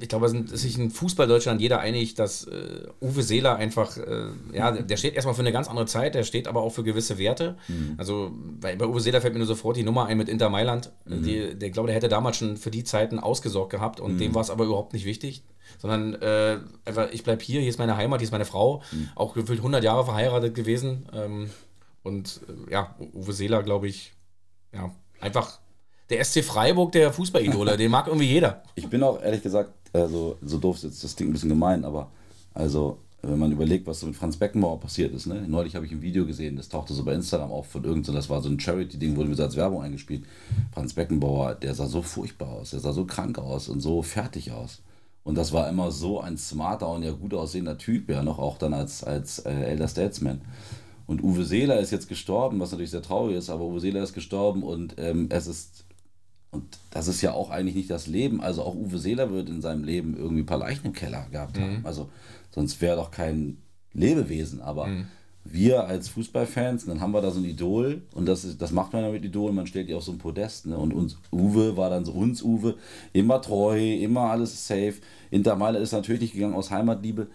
[0.00, 4.26] ich glaube, es ist sich in Fußball-Deutschland jeder einig, dass äh, Uwe Seeler einfach, äh,
[4.52, 7.18] ja, der steht erstmal für eine ganz andere Zeit, der steht aber auch für gewisse
[7.18, 7.56] Werte.
[7.68, 7.94] Mhm.
[7.96, 10.90] Also bei, bei, Uwe Seeler fällt mir nur sofort die Nummer ein mit Inter Mailand.
[11.04, 11.22] Mhm.
[11.22, 14.18] Die, der glaube, der hätte damals schon für die Zeiten ausgesorgt gehabt und mhm.
[14.18, 15.44] dem war es aber überhaupt nicht wichtig.
[15.78, 19.08] Sondern äh, einfach, ich bleibe hier, hier ist meine Heimat, hier ist meine Frau, mhm.
[19.14, 21.08] auch gefühlt 100 Jahre verheiratet gewesen.
[21.12, 21.50] Ähm,
[22.02, 24.12] und äh, ja, Uwe Seeler, glaube ich,
[24.72, 25.60] ja, einfach
[26.08, 28.62] der SC Freiburg der Fußballidole, den mag irgendwie jeder.
[28.74, 31.84] Ich bin auch ehrlich gesagt, also so doof ist jetzt das Ding ein bisschen gemein,
[31.84, 32.10] aber
[32.54, 35.44] also wenn man überlegt, was so mit Franz Beckenbauer passiert ist, ne?
[35.46, 38.30] Neulich habe ich ein Video gesehen, das tauchte so bei Instagram auf von irgendeinem, das
[38.30, 40.24] war so ein Charity-Ding, wurde mir so als Werbung eingespielt.
[40.72, 44.52] Franz Beckenbauer, der sah so furchtbar aus, der sah so krank aus und so fertig
[44.52, 44.80] aus.
[45.22, 48.58] Und das war immer so ein smarter und ja gut aussehender Typ, ja, noch auch
[48.58, 50.40] dann als, als äh, Elder Statesman.
[51.06, 54.14] Und Uwe Seeler ist jetzt gestorben, was natürlich sehr traurig ist, aber Uwe Seeler ist
[54.14, 55.84] gestorben und ähm, es ist
[56.52, 58.40] und das ist ja auch eigentlich nicht das Leben.
[58.40, 61.58] Also auch Uwe Seeler wird in seinem Leben irgendwie ein paar Leichen im Keller gehabt
[61.58, 61.78] haben.
[61.78, 61.86] Mhm.
[61.86, 62.10] Also
[62.50, 63.58] sonst wäre doch kein
[63.92, 64.60] Lebewesen.
[64.60, 65.06] Aber mhm.
[65.52, 68.92] Wir als Fußballfans, dann haben wir da so ein Idol und das, ist, das macht
[68.92, 70.66] man ja mit Idol, man stellt die auf so ein Podest.
[70.66, 70.76] Ne?
[70.76, 72.76] Und uns, Uwe war dann so uns Uwe,
[73.12, 74.94] immer treu, immer alles safe.
[75.30, 77.26] Inter Meile ist natürlich nicht gegangen aus Heimatliebe.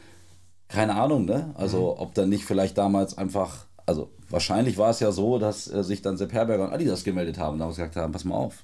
[0.68, 1.52] Keine Ahnung, ne?
[1.56, 2.02] Also mhm.
[2.02, 6.02] ob dann nicht vielleicht damals einfach, also wahrscheinlich war es ja so, dass äh, sich
[6.02, 8.64] dann Sepp Herberger und Adidas gemeldet haben und damals gesagt haben, pass mal auf,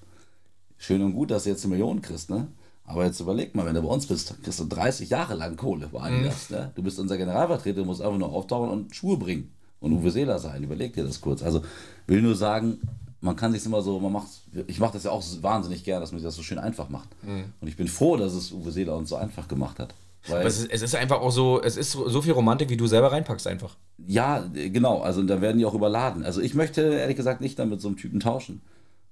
[0.77, 2.47] schön und gut, dass du jetzt eine Million kriegst, ne?
[2.83, 5.87] Aber jetzt überleg mal, wenn du bei uns bist, kriegst du 30 Jahre lang Kohle
[5.91, 6.49] bei Adidas.
[6.49, 6.55] Mhm.
[6.55, 6.71] Ne?
[6.75, 10.39] Du bist unser Generalvertreter, du musst einfach nur auftauchen und Schuhe bringen und Uwe Seeler
[10.39, 10.63] sein.
[10.63, 11.41] Überleg dir das kurz.
[11.41, 11.61] Also
[12.07, 12.79] will nur sagen,
[13.21, 14.27] man kann sich immer so, man macht,
[14.67, 17.09] ich mache das ja auch wahnsinnig gern, dass man sich das so schön einfach macht.
[17.23, 17.45] Mhm.
[17.61, 19.93] Und ich bin froh, dass es Uwe Seeler uns so einfach gemacht hat.
[20.27, 22.85] Weil es, ist, es ist einfach auch so, es ist so viel Romantik, wie du
[22.85, 23.75] selber reinpackst einfach.
[24.05, 26.23] Ja, genau, also da werden die auch überladen.
[26.23, 28.61] Also ich möchte ehrlich gesagt nicht dann mit so einem Typen tauschen.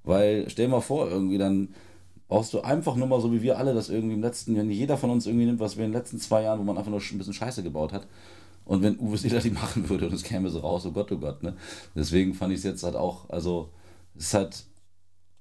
[0.04, 1.70] Weil stell dir mal vor, irgendwie dann
[2.30, 4.98] brauchst du einfach nur mal so wie wir alle das irgendwie im letzten Jahr, jeder
[4.98, 7.02] von uns irgendwie nimmt, was wir in den letzten zwei Jahren, wo man einfach nur
[7.02, 8.08] ein bisschen Scheiße gebaut hat.
[8.66, 11.18] Und wenn Uwe Seeler die machen würde und es käme so raus, oh Gott, oh
[11.18, 11.56] Gott, ne?
[11.96, 13.70] Deswegen fand ich es jetzt halt auch, also,
[14.16, 14.64] es ist halt,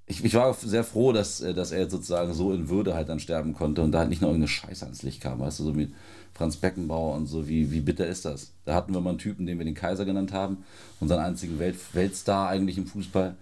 [0.06, 3.10] ich, ich war sehr froh, dass, äh, dass er jetzt sozusagen so in Würde halt
[3.10, 5.64] dann sterben konnte und da halt nicht noch irgendeine Scheiße ans Licht kam, weißt du,
[5.64, 5.92] so wie
[6.32, 8.52] Franz Beckenbauer und so, wie, wie bitter ist das?
[8.64, 10.64] Da hatten wir mal einen Typen, den wir den Kaiser genannt haben,
[10.98, 13.36] unseren einzigen Welt, Weltstar eigentlich im Fußball.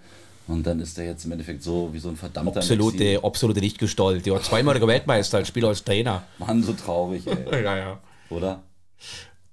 [0.48, 4.24] Und dann ist er jetzt im Endeffekt so wie so ein verdammter Absolute, absolute Lichtgestalt.
[4.26, 6.22] Der war zweimaliger Weltmeister als Spieler als Trainer.
[6.38, 7.64] Mann, so traurig, ey.
[7.64, 7.98] ja, ja.
[8.30, 8.62] Oder?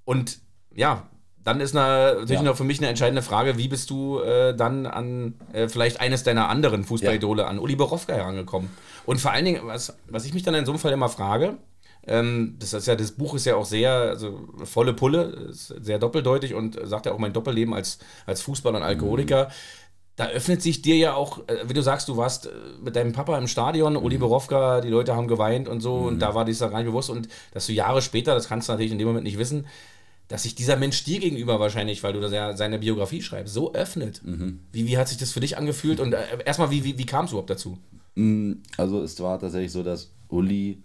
[0.05, 0.39] Und
[0.75, 1.07] ja,
[1.43, 2.43] dann ist natürlich ja.
[2.43, 6.23] noch für mich eine entscheidende Frage, wie bist du äh, dann an äh, vielleicht eines
[6.23, 7.47] deiner anderen Fußballidole, ja.
[7.47, 8.69] an Uli Borowka herangekommen?
[9.05, 11.57] Und vor allen Dingen, was, was ich mich dann in so einem Fall immer frage,
[12.05, 16.53] ähm, das ist ja, das Buch ist ja auch sehr, also volle Pulle, sehr doppeldeutig
[16.53, 19.45] und sagt ja auch mein Doppelleben als, als Fußballer und Alkoholiker.
[19.45, 19.82] Mhm
[20.15, 22.49] da öffnet sich dir ja auch, äh, wie du sagst, du warst äh,
[22.83, 24.21] mit deinem Papa im Stadion, Uli mhm.
[24.21, 26.07] Borowka, die Leute haben geweint und so, mhm.
[26.07, 27.09] und da war dieser gar nicht bewusst.
[27.09, 29.65] Und dass du Jahre später, das kannst du natürlich in dem Moment nicht wissen,
[30.27, 33.73] dass sich dieser Mensch dir gegenüber wahrscheinlich, weil du das ja seine Biografie schreibst, so
[33.73, 34.21] öffnet.
[34.23, 34.59] Mhm.
[34.71, 35.99] Wie, wie hat sich das für dich angefühlt?
[35.99, 37.77] Und äh, erstmal, wie, wie, wie kam es überhaupt dazu?
[38.15, 40.81] Mm, also es war tatsächlich so, dass Uli,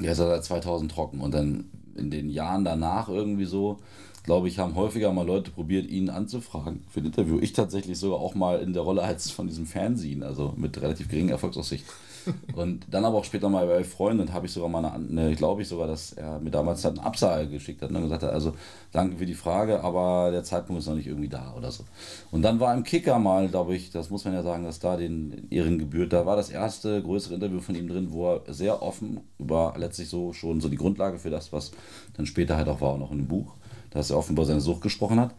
[0.00, 3.78] der ist ja seit 2000 trocken und dann in den Jahren danach irgendwie so,
[4.22, 7.38] glaube ich, haben häufiger mal Leute probiert, ihn anzufragen für ein Interview.
[7.40, 11.08] Ich tatsächlich sogar auch mal in der Rolle als von diesem Fernsehen, also mit relativ
[11.08, 11.84] geringen Erfolgsaussicht.
[12.54, 15.62] Und dann aber auch später mal bei Freunden habe ich sogar mal eine, eine glaube
[15.62, 18.32] ich sogar, dass er mir damals halt eine Absage geschickt hat und dann gesagt hat,
[18.32, 18.54] also
[18.92, 21.84] danke für die Frage, aber der Zeitpunkt ist noch nicht irgendwie da oder so.
[22.30, 24.96] Und dann war im Kicker mal, glaube ich, das muss man ja sagen, dass da
[24.96, 28.82] den Ehren gebührt, da war das erste größere Interview von ihm drin, wo er sehr
[28.82, 31.72] offen über letztlich so schon so die Grundlage für das, was
[32.14, 33.54] dann später halt auch war, auch noch in dem Buch
[33.92, 35.34] dass er offenbar seine Sucht gesprochen hat.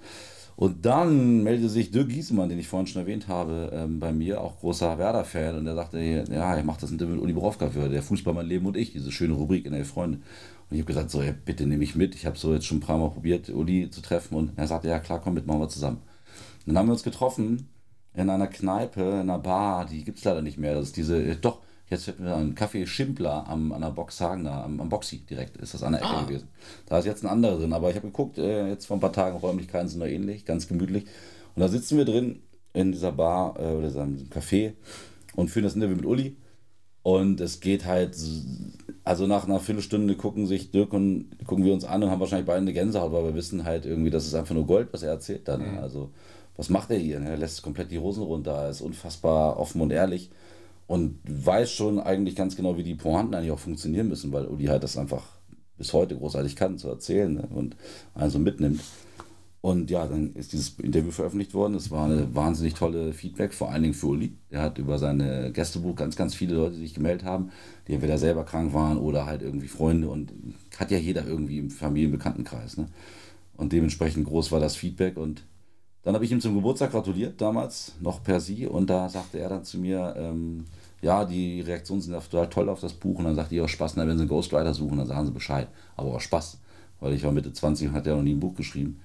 [0.55, 4.39] Und dann meldete sich Dirk Giesemann, den ich vorhin schon erwähnt habe, ähm, bei mir,
[4.39, 5.57] auch großer Werder-Fan.
[5.57, 8.65] Und er sagte, ja, er macht das mit Uli Borowka für der Fußball, mein Leben
[8.65, 10.19] und ich, diese schöne Rubrik in Elf Freunde.
[10.69, 12.13] Und ich habe gesagt, so, ey, bitte nehme ich mit.
[12.13, 14.35] Ich habe so jetzt schon ein paar Mal probiert, Uli zu treffen.
[14.35, 15.97] Und er sagte, ja klar, komm mit, machen wir zusammen.
[16.65, 17.69] Und dann haben wir uns getroffen
[18.13, 20.75] in einer Kneipe, in einer Bar, die gibt es leider nicht mehr.
[20.75, 21.61] Das ist diese, doch,
[21.93, 25.57] Jetzt fällt mir ein Café Schimpler am, an der Boxhagen, da, am, am Boxy direkt,
[25.57, 26.23] ist das an der Ecke ah.
[26.23, 26.47] gewesen.
[26.87, 29.13] Da ist jetzt ein anderer drin, aber ich habe geguckt, äh, jetzt vor ein paar
[29.13, 31.03] Tagen, Räumlichkeiten sind noch ähnlich, ganz gemütlich.
[31.55, 32.41] Und da sitzen wir drin
[32.73, 34.73] in dieser Bar äh, oder in diesem Café
[35.35, 36.35] und führen das Interview mit Uli.
[37.03, 38.17] Und es geht halt,
[39.03, 42.47] also nach einer Viertelstunde gucken sich Dirk und gucken wir uns an und haben wahrscheinlich
[42.47, 45.11] beide eine Gänsehaut, weil wir wissen halt irgendwie, das ist einfach nur Gold, was er
[45.11, 45.73] erzählt dann.
[45.73, 45.77] Mhm.
[45.77, 46.09] Also,
[46.55, 47.19] was macht er hier?
[47.19, 50.31] Er lässt komplett die Hosen runter, er ist unfassbar offen und ehrlich
[50.87, 54.65] und weiß schon eigentlich ganz genau, wie die Pointen eigentlich auch funktionieren müssen, weil Uli
[54.65, 55.23] halt das einfach
[55.77, 57.47] bis heute großartig kann, zu erzählen ne?
[57.53, 57.75] und
[58.13, 58.81] also mitnimmt.
[59.61, 61.75] Und ja, dann ist dieses Interview veröffentlicht worden.
[61.75, 64.33] Es war eine wahnsinnig tolle Feedback, vor allen Dingen für Uli.
[64.49, 67.51] Er hat über seine Gästebuch ganz, ganz viele Leute, sich gemeldet haben,
[67.87, 70.33] die entweder selber krank waren oder halt irgendwie Freunde und
[70.77, 72.75] hat ja jeder irgendwie im Familienbekanntenkreis.
[72.75, 72.89] Ne?
[73.55, 75.43] Und dementsprechend groß war das Feedback und
[76.03, 79.49] dann habe ich ihm zum Geburtstag gratuliert, damals, noch per Sie, und da sagte er
[79.49, 80.65] dann zu mir, ähm,
[81.01, 83.19] ja, die Reaktionen sind total toll auf das Buch.
[83.19, 85.67] Und dann sagte ich auch Spaß, wenn Sie einen Ghostwriter suchen, dann sagen Sie Bescheid.
[85.97, 86.59] Aber auch Spaß,
[87.01, 89.01] weil ich war Mitte 20 und hatte ja noch nie ein Buch geschrieben.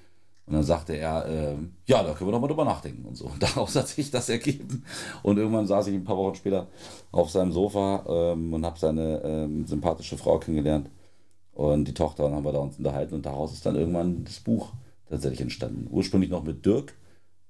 [0.46, 1.54] Und dann sagte er, äh,
[1.86, 3.26] ja, da können wir doch mal drüber nachdenken und so.
[3.26, 4.84] Und daraus hat sich das ergeben.
[5.22, 6.68] Und irgendwann saß ich ein paar Wochen später
[7.10, 10.88] auf seinem Sofa ähm, und habe seine ähm, sympathische Frau kennengelernt
[11.52, 14.38] und die Tochter und haben wir da uns unterhalten und daraus ist dann irgendwann das
[14.38, 14.70] Buch
[15.08, 15.88] tatsächlich entstanden.
[15.90, 16.94] Ursprünglich noch mit Dirk,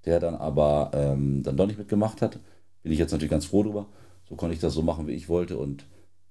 [0.05, 2.39] der dann aber ähm, dann doch nicht mitgemacht hat.
[2.83, 3.87] Bin ich jetzt natürlich ganz froh drüber.
[4.29, 5.87] So konnte ich das so machen, wie ich wollte und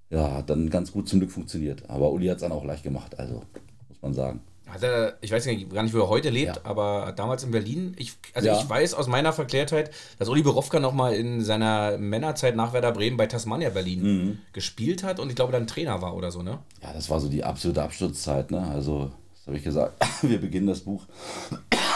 [0.09, 1.89] ja, hat dann ganz gut zum Glück funktioniert.
[1.89, 3.43] Aber Uli hat es dann auch leicht gemacht, also
[3.89, 4.41] muss man sagen.
[4.67, 6.61] Hat er, ich weiß gar nicht, wo er heute lebt, ja.
[6.65, 8.59] aber damals in Berlin, ich, also ja.
[8.59, 13.15] ich weiß aus meiner Verklärtheit, dass Uli Borowka nochmal in seiner Männerzeit nach Werder Bremen
[13.15, 14.39] bei Tasmania Berlin mhm.
[14.51, 16.59] gespielt hat und ich glaube dann Trainer war oder so, ne?
[16.83, 18.61] Ja, das war so die absolute Absturzzeit, ne?
[18.61, 19.11] Also,
[19.47, 21.05] habe ich gesagt, wir beginnen das Buch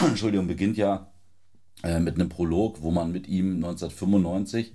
[0.00, 1.06] Entschuldigung, beginnt ja
[1.82, 4.72] äh, mit einem Prolog, wo man mit ihm 1995,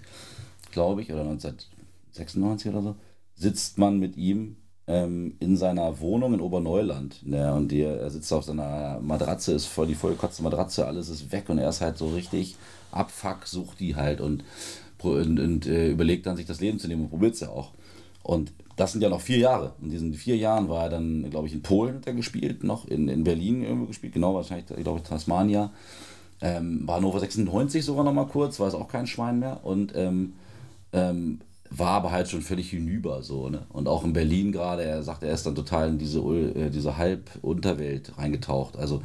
[0.72, 2.96] glaube ich, oder 1996 oder so,
[3.36, 7.26] sitzt man mit ihm ähm, in seiner Wohnung in Oberneuland.
[7.26, 7.54] Ne?
[7.54, 11.50] Und die, er sitzt auf seiner Matratze, ist voll die vollkotzte Matratze, alles ist weg
[11.50, 12.56] und er ist halt so richtig
[12.92, 14.44] abfuck, sucht die halt und,
[15.02, 17.72] und, und äh, überlegt dann, sich das Leben zu nehmen und probiert es ja auch.
[18.24, 19.74] Und das sind ja noch vier Jahre.
[19.82, 22.88] In diesen vier Jahren war er dann, glaube ich, in Polen hat er gespielt, noch
[22.88, 25.72] in, in Berlin irgendwo gespielt, genau, wahrscheinlich, ich glaube, Tasmania.
[26.40, 29.62] Ähm, war Hannover 96 sogar noch mal kurz, war es auch kein Schwein mehr.
[29.64, 30.34] Und ähm,
[30.94, 31.40] ähm,
[31.72, 33.66] war aber halt schon völlig hinüber so, ne?
[33.70, 36.98] Und auch in Berlin gerade, er sagt, er ist dann total in diese, äh, diese
[36.98, 38.78] Halb-Unterwelt reingetaucht.
[38.78, 39.02] Also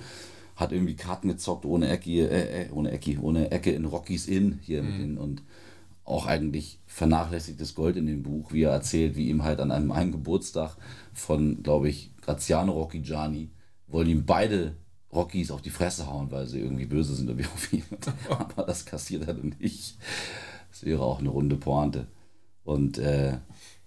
[0.55, 4.59] hat irgendwie Karten gezockt ohne Ecke, äh, äh, ohne Ecke, ohne Ecke in Rockies Inn
[4.63, 5.17] hier mhm.
[5.17, 5.43] und
[6.05, 9.93] auch eigentlich vernachlässigtes Gold in dem Buch, wie er erzählt, wie ihm halt an einem,
[9.93, 10.77] einen Geburtstag
[11.13, 13.51] von, glaube ich, Graziano Rocchigiani,
[13.87, 14.77] wollen ihm beide
[15.13, 17.85] Rockies auf die Fresse hauen, weil sie irgendwie böse sind wie auf ihn.
[18.29, 19.99] Aber das kassiert er nicht.
[20.71, 22.07] Das wäre auch eine runde Pointe.
[22.65, 23.39] Und äh,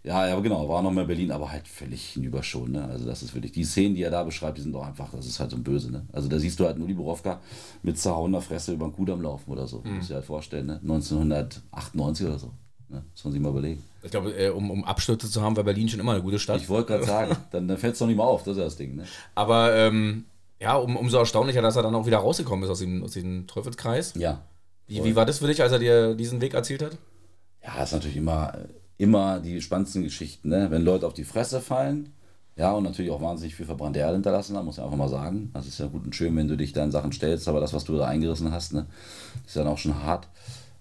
[0.05, 2.73] ja, ja, genau, war noch mal in Berlin, aber halt völlig hinüber schon.
[2.73, 2.85] Ne?
[2.85, 5.25] Also das ist wirklich, die Szenen, die er da beschreibt, die sind doch einfach, das
[5.25, 5.91] ist halt so böse.
[5.91, 6.05] Ne?
[6.13, 7.41] Also da siehst du halt nur die Borowka
[7.81, 9.81] mit zerhauener Fresse über den Kudamm laufen oder so.
[9.83, 9.97] Mhm.
[9.97, 10.79] Muss dir halt vorstellen, ne?
[10.83, 12.51] 1998 oder so.
[12.87, 13.03] Ne?
[13.11, 13.83] Muss man sich mal überlegen.
[14.03, 16.61] Ich glaube, äh, um, um Abstürze zu haben, war Berlin schon immer eine gute Stadt.
[16.61, 18.75] Ich wollte gerade sagen, dann, dann fällt es doch nicht mehr auf, das ist das
[18.75, 18.97] Ding.
[18.97, 19.05] Ne?
[19.33, 20.25] Aber ähm,
[20.59, 23.47] ja, um, umso erstaunlicher, dass er dann auch wieder rausgekommen ist aus dem, aus diesem
[23.47, 24.13] Teufelskreis.
[24.15, 24.43] Ja.
[24.85, 26.95] Wie, wie war das für dich, als er dir diesen Weg erzählt hat?
[27.63, 28.53] Ja, ist natürlich immer
[28.97, 30.67] immer die spannendsten Geschichten, ne?
[30.71, 32.09] wenn Leute auf die Fresse fallen.
[32.57, 35.49] Ja, und natürlich auch wahnsinnig viel verbrannte Erde hinterlassen haben, muss ich einfach mal sagen.
[35.53, 37.73] Das ist ja gut und schön, wenn du dich da in Sachen stellst, aber das,
[37.73, 38.85] was du da eingerissen hast, ne,
[39.45, 40.29] ist dann auch schon hart.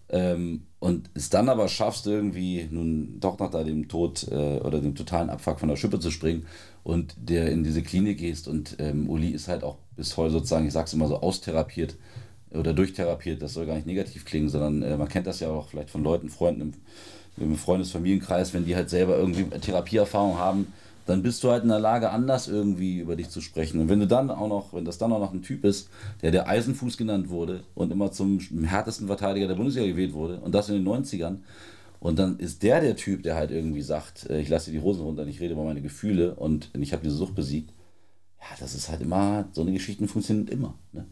[0.08, 4.94] Ähm, und es dann aber schaffst, irgendwie nun doch nach dem Tod äh, oder dem
[4.94, 6.46] totalen Abfuck von der Schippe zu springen
[6.84, 10.66] und der in diese Klinik gehst und ähm, Uli ist halt auch bis heute sozusagen,
[10.66, 11.96] ich sag's immer so, austherapiert
[12.50, 15.70] oder durchtherapiert, das soll gar nicht negativ klingen, sondern äh, man kennt das ja auch
[15.70, 16.74] vielleicht von Leuten, Freunden im
[17.36, 20.72] im Freundesfamilienkreis, wenn die halt selber irgendwie Therapieerfahrung haben,
[21.06, 23.80] dann bist du halt in der Lage, anders irgendwie über dich zu sprechen.
[23.80, 25.90] Und wenn du dann auch noch, wenn das dann auch noch ein Typ ist,
[26.22, 30.54] der der Eisenfuß genannt wurde und immer zum härtesten Verteidiger der Bundesliga gewählt wurde, und
[30.54, 31.38] das in den 90ern,
[32.00, 35.02] und dann ist der der Typ, der halt irgendwie sagt, äh, ich lasse die Hosen
[35.02, 37.72] runter, ich rede über meine Gefühle und ich habe diese Sucht besiegt.
[38.40, 40.74] Ja, das ist halt immer, so eine Geschichte funktioniert immer.
[40.92, 41.06] Ne?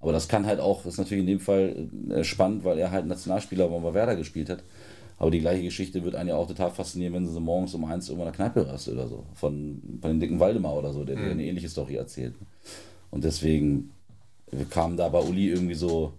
[0.00, 3.06] Aber das kann halt auch, ist natürlich in dem Fall äh, spannend, weil er halt
[3.06, 4.62] Nationalspieler bei Werder gespielt hat
[5.18, 8.08] aber die gleiche Geschichte wird einen ja auch total faszinieren, wenn sie morgens um eins
[8.08, 9.24] irgendwo in der Kneipe hörst oder so.
[9.34, 11.30] Von, von den dicken Waldemar oder so, der dir mhm.
[11.30, 12.34] eine ähnliche Story erzählt.
[13.10, 13.92] Und deswegen
[14.70, 16.12] kam da bei Uli irgendwie so,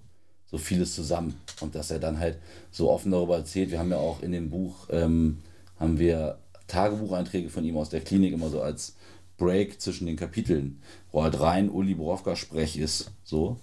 [0.45, 1.35] so vieles zusammen.
[1.61, 2.37] Und dass er dann halt
[2.71, 3.71] so offen darüber erzählt.
[3.71, 5.39] Wir haben ja auch in dem Buch, ähm,
[5.79, 8.95] haben wir Tagebucheinträge von ihm aus der Klinik immer so als
[9.37, 13.11] Break zwischen den Kapiteln, wo halt rein Uli Borowka Sprech ist.
[13.23, 13.57] So.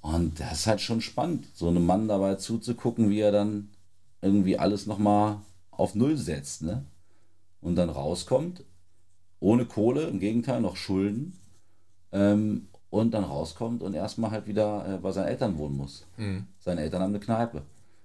[0.00, 3.68] Und das ist halt schon spannend, so einem Mann dabei zuzugucken, wie er dann
[4.22, 5.38] irgendwie alles nochmal
[5.70, 6.84] auf Null setzt, ne?
[7.60, 8.64] Und dann rauskommt,
[9.38, 11.38] ohne Kohle, im Gegenteil noch Schulden,
[12.12, 16.06] ähm, und dann rauskommt und erstmal halt wieder äh, bei seinen Eltern wohnen muss.
[16.18, 16.46] Mhm.
[16.60, 17.62] Seine Eltern haben eine Kneipe.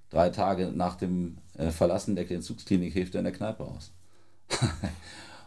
[0.10, 3.92] Drei Tage nach dem äh, Verlassen der Entzugsklinik hilft er in der Kneipe aus.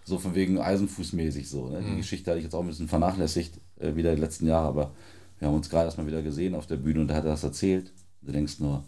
[0.04, 1.70] so von wegen Eisenfußmäßig so.
[1.70, 1.80] Ne?
[1.80, 1.86] Mhm.
[1.86, 4.92] Die Geschichte hatte ich jetzt auch ein bisschen vernachlässigt, äh, wieder die letzten Jahre, aber
[5.38, 7.42] wir haben uns gerade erstmal wieder gesehen auf der Bühne und da hat er das
[7.42, 7.92] erzählt.
[8.20, 8.84] Du denkst nur,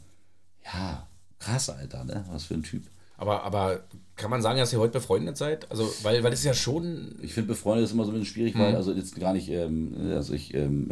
[0.66, 1.09] ja,
[1.42, 2.24] Krass, Alter, ne?
[2.31, 2.85] Was für ein Typ.
[3.16, 3.81] Aber, aber
[4.16, 5.70] kann man sagen, dass ihr heute befreundet seid?
[5.70, 7.14] Also, weil, weil es ja schon.
[7.22, 8.61] Ich finde, befreundet ist immer so ein bisschen schwierig, mhm.
[8.61, 10.90] weil, also jetzt gar nicht, ähm, also ich ähm,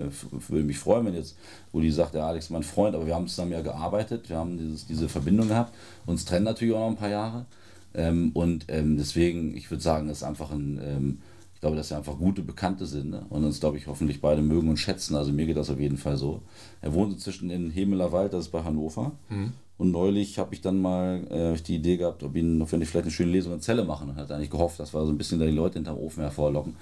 [0.49, 1.37] würde mich freuen, wenn jetzt
[1.73, 4.59] Uli sagt, der Alex ist mein Freund, aber wir haben zusammen ja gearbeitet, wir haben
[4.59, 5.75] dieses, diese Verbindung gehabt,
[6.07, 7.47] uns trennen natürlich auch noch ein paar Jahre.
[7.95, 11.19] Ähm, und ähm, deswegen, ich würde sagen, das ist einfach ein, ähm,
[11.55, 13.27] ich glaube, dass wir einfach gute Bekannte sind ne?
[13.29, 15.15] und uns, glaube ich, hoffentlich beide mögen und schätzen.
[15.15, 16.43] Also mir geht das auf jeden Fall so.
[16.81, 19.13] Er wohnt inzwischen in Hemeler Wald, das ist bei Hannover.
[19.29, 19.53] Mhm.
[19.81, 23.07] Und neulich habe ich dann mal äh, die Idee gehabt, ob ihn, ob wir vielleicht
[23.07, 24.11] eine schöne Lesung in Zelle machen.
[24.11, 26.77] Und hat eigentlich gehofft, dass wir so ein bisschen da die Leute hinterm Ofen hervorlocken.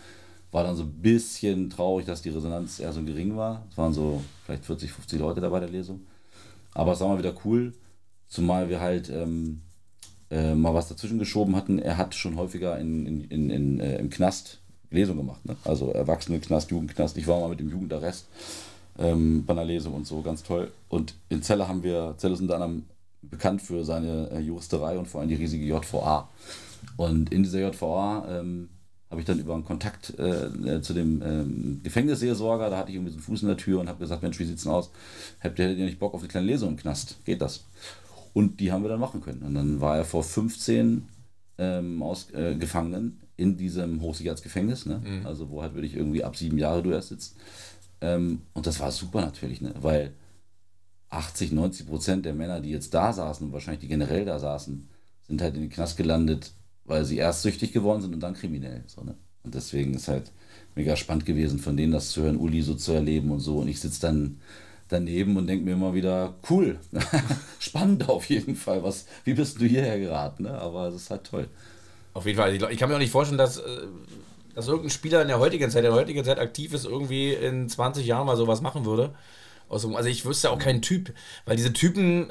[0.51, 3.65] War dann so ein bisschen traurig, dass die Resonanz eher so gering war.
[3.71, 6.01] Es waren so vielleicht 40, 50 Leute dabei der Lesung.
[6.75, 7.73] Aber es war mal wieder cool,
[8.27, 9.61] zumal wir halt ähm,
[10.33, 11.79] äh, mal was dazwischen geschoben hatten.
[11.79, 14.59] Er hat schon häufiger in, in, in, in äh, im Knast
[14.91, 15.47] Lesung gemacht.
[15.47, 15.57] Ne?
[15.63, 17.17] Also Erwachsene-Knast, Jugendknast.
[17.17, 18.27] Ich war mal mit dem Jugendarrest
[18.99, 20.71] ähm, Lesung und so, ganz toll.
[20.89, 22.85] Und in Celle haben wir, Celle ist unter anderem
[23.23, 26.29] bekannt für seine äh, Juristerei und vor allem die riesige JVA.
[26.97, 28.69] Und in dieser JVA ähm,
[29.11, 32.97] habe ich dann über einen Kontakt äh, äh, zu dem ähm, Gefängnisseelsorger, da hatte ich
[32.97, 34.91] irgendwie so einen Fuß in der Tür und habe gesagt, Mensch, wie sieht's denn aus?
[35.41, 37.25] Habt ihr, nicht Bock auf eine kleine Lesung im Knast?
[37.25, 37.65] Geht das?
[38.35, 39.43] Und die haben wir dann machen können.
[39.43, 41.09] Und dann war er vor 15
[41.57, 45.01] ähm, aus, äh, Gefangenen in diesem Hochsicherheitsgefängnis, ne?
[45.03, 45.27] Mhm.
[45.27, 47.37] also wo halt wirklich irgendwie ab sieben Jahre du erst sitzt.
[48.01, 49.75] Ähm, und das war super natürlich, ne?
[49.81, 50.13] weil
[51.11, 54.89] 80, 90 Prozent der Männer, die jetzt da saßen und wahrscheinlich die generell da saßen,
[55.27, 56.53] sind halt in den Knast gelandet,
[56.85, 58.85] weil sie erst süchtig geworden sind und dann kriminell.
[58.87, 59.15] So, ne?
[59.43, 60.31] Und deswegen ist halt
[60.75, 63.59] mega spannend gewesen, von denen das zu hören, Uli so zu erleben und so.
[63.59, 64.41] Und ich sitze dann
[64.89, 66.79] daneben und denke mir immer wieder, cool,
[67.59, 68.83] spannend auf jeden Fall.
[68.83, 70.45] Was, wie bist du hierher geraten?
[70.45, 70.53] Ne?
[70.53, 71.49] Aber es ist halt toll.
[72.15, 72.55] Auf jeden Fall.
[72.55, 73.87] Ich kann mir auch nicht vorstellen, dass, äh,
[74.59, 77.69] dass irgendein Spieler in der heutigen Zeit, in der heutigen Zeit aktiv ist, irgendwie in
[77.69, 79.15] 20 Jahren mal sowas machen würde.
[79.71, 81.13] Also ich wüsste auch keinen Typ,
[81.45, 82.29] weil diese Typen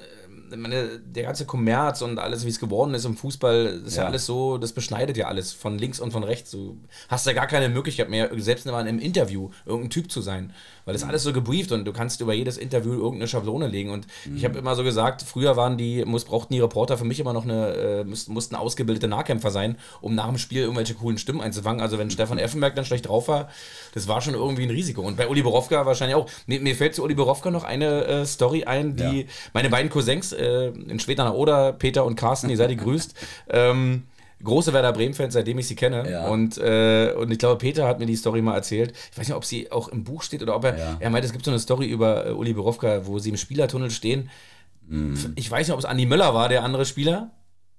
[0.53, 4.03] meine, der ganze Kommerz und alles, wie es geworden ist im Fußball, ist ja.
[4.03, 4.09] ja.
[4.09, 6.51] alles so, das beschneidet ja alles von links und von rechts.
[6.51, 10.53] Du hast ja gar keine Möglichkeit mehr, selbst mal im Interview irgendein Typ zu sein,
[10.87, 11.09] weil das mhm.
[11.09, 13.91] alles so gebrieft und du kannst über jedes Interview irgendeine Schablone legen.
[13.91, 14.37] Und mhm.
[14.37, 17.33] ich habe immer so gesagt, früher waren die, muss, brauchten die Reporter für mich immer
[17.33, 21.41] noch eine, äh, mussten, mussten ausgebildete Nahkämpfer sein, um nach dem Spiel irgendwelche coolen Stimmen
[21.41, 21.81] einzufangen.
[21.81, 23.49] Also wenn Stefan Effenberg dann schlecht drauf war,
[23.93, 25.01] das war schon irgendwie ein Risiko.
[25.01, 26.29] Und bei Uli Borowka wahrscheinlich auch.
[26.45, 29.27] Mir, mir fällt zu Uli Borowka noch eine äh, Story ein, die ja.
[29.51, 33.13] meine beiden Cousins äh, in Schweden Oder, Peter und Carsten, ihr seid gegrüßt.
[33.49, 34.03] ähm,
[34.43, 36.09] große Werder Bremen-Fans, seitdem ich sie kenne.
[36.09, 36.27] Ja.
[36.27, 38.93] Und, äh, und ich glaube, Peter hat mir die Story mal erzählt.
[39.11, 40.77] Ich weiß nicht, ob sie auch im Buch steht oder ob er.
[40.77, 40.97] Ja.
[40.99, 43.91] Er meint, es gibt so eine Story über äh, Uli Borowka, wo sie im Spielertunnel
[43.91, 44.29] stehen.
[44.87, 45.33] Mhm.
[45.35, 47.31] Ich weiß nicht, ob es Andi Möller war, der andere Spieler.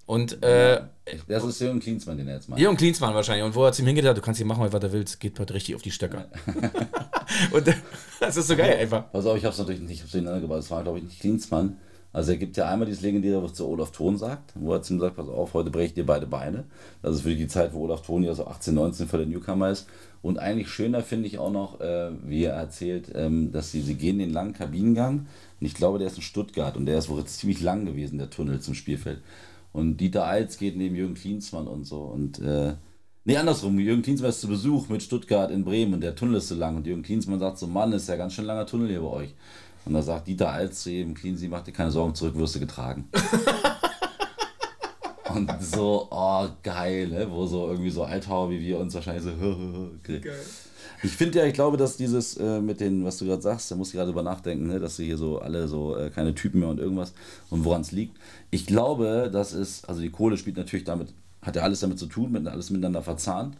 [0.05, 0.81] Und äh,
[1.27, 2.59] das ist Jürgen Klinsmann, den er jetzt macht.
[2.59, 3.45] Jürgen Klinsmann wahrscheinlich.
[3.45, 5.53] Und wo er zu ihm hingeht, du kannst hier machen, was du willst, geht heute
[5.53, 6.25] richtig auf die Stöcke.
[7.51, 7.67] und
[8.19, 9.11] das ist so geil einfach.
[9.11, 10.61] Pass auf, ich habe es natürlich nicht, ich hab's durcheinander gebracht.
[10.61, 11.77] Es war, glaube ich, nicht Klinsmann.
[12.11, 14.93] Also er gibt ja einmal dieses legendäre, was zu Olaf Thon sagt, wo er zu
[14.93, 16.63] ihm sagt, pass auf, heute breche ich dir beide Beine.
[17.03, 19.69] Das ist wirklich die Zeit, wo Olaf Thon ja so 18, 19 für den Newcomer
[19.69, 19.87] ist.
[20.21, 23.95] Und eigentlich schöner finde ich auch noch, äh, wie er erzählt, ähm, dass sie, sie
[23.95, 25.27] gehen den langen Kabinengang.
[25.59, 28.29] Und ich glaube, der ist in Stuttgart und der ist wohl ziemlich lang gewesen, der
[28.29, 29.21] Tunnel zum Spielfeld.
[29.71, 32.01] Und Dieter Eils geht neben Jürgen Klinsmann und so.
[32.01, 32.73] Und äh,
[33.23, 36.47] nee, andersrum, Jürgen Klinsmann ist zu Besuch mit Stuttgart in Bremen und der Tunnel ist
[36.47, 36.75] so lang.
[36.75, 39.35] Und Jürgen Klinsmann sagt so, Mann, ist ja ganz schön langer Tunnel hier bei euch.
[39.89, 42.59] Und da sagt Dieter Alz zu ihm, Cleansy, mach dir keine Sorgen, zurück wirst du
[42.59, 43.09] getragen.
[45.35, 47.27] und so, oh, geil, ne?
[47.31, 49.31] wo so irgendwie so Althauer wie wir uns wahrscheinlich so,
[49.99, 50.19] okay.
[50.19, 50.45] Geil.
[51.01, 53.75] Ich finde ja, ich glaube, dass dieses äh, mit den, was du gerade sagst, da
[53.75, 56.59] muss ich gerade drüber nachdenken, ne, dass sie hier so alle so äh, keine Typen
[56.59, 57.13] mehr und irgendwas
[57.49, 58.15] und woran es liegt.
[58.51, 62.05] Ich glaube, das ist, also die Kohle spielt natürlich damit, hat ja alles damit zu
[62.05, 63.57] tun, mit alles miteinander verzahnt.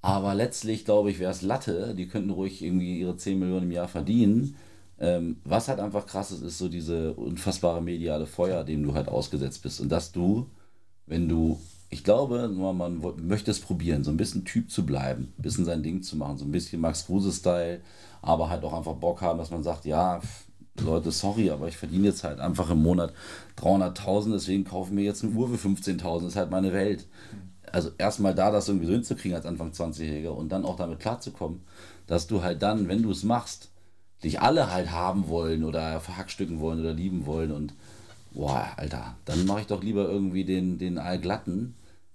[0.00, 3.70] Aber letztlich, glaube ich, wäre es Latte, die könnten ruhig irgendwie ihre 10 Millionen im
[3.70, 4.56] Jahr verdienen
[5.02, 9.08] ähm, was halt einfach krass ist, ist so diese unfassbare mediale Feuer, dem du halt
[9.08, 9.80] ausgesetzt bist.
[9.80, 10.46] Und dass du,
[11.06, 11.58] wenn du,
[11.90, 15.82] ich glaube, man möchte es probieren, so ein bisschen Typ zu bleiben, ein bisschen sein
[15.82, 17.80] Ding zu machen, so ein bisschen Max Kruse-Style,
[18.22, 20.20] aber halt auch einfach Bock haben, dass man sagt, ja,
[20.80, 23.12] Leute, sorry, aber ich verdiene jetzt halt einfach im Monat
[23.58, 27.08] 300.000, deswegen kaufen wir jetzt eine Uhr für 15.000, das ist halt meine Welt.
[27.72, 31.62] Also erstmal da das irgendwie so hinzukriegen als Anfang 20-Jähriger und dann auch damit klarzukommen,
[32.06, 33.71] dass du halt dann, wenn du es machst,
[34.24, 37.74] dich alle halt haben wollen oder verhackstücken wollen oder lieben wollen und
[38.32, 41.74] boah, Alter, dann mache ich doch lieber irgendwie den, den Allglatten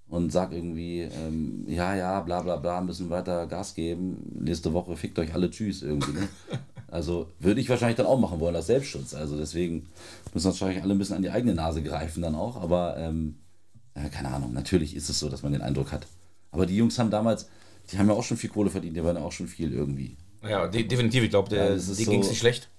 [0.10, 4.18] und sag irgendwie, ähm, ja, ja, bla bla bla, müssen weiter Gas geben.
[4.40, 6.14] Nächste Woche fickt euch alle Tschüss irgendwie.
[6.14, 6.28] Ne?
[6.90, 9.14] Also würde ich wahrscheinlich dann auch machen wollen, als Selbstschutz.
[9.14, 9.88] Also deswegen
[10.34, 12.56] müssen wahrscheinlich alle ein bisschen an die eigene Nase greifen dann auch.
[12.56, 13.36] Aber ähm,
[13.94, 16.08] ja, keine Ahnung, natürlich ist es so, dass man den Eindruck hat.
[16.50, 17.50] Aber die Jungs haben damals,
[17.92, 20.16] die haben ja auch schon viel Kohle verdient, die waren ja auch schon viel irgendwie.
[20.50, 21.24] Ja, de definitiv.
[21.24, 22.70] Ich glaube, ja, die so ging es nicht schlecht.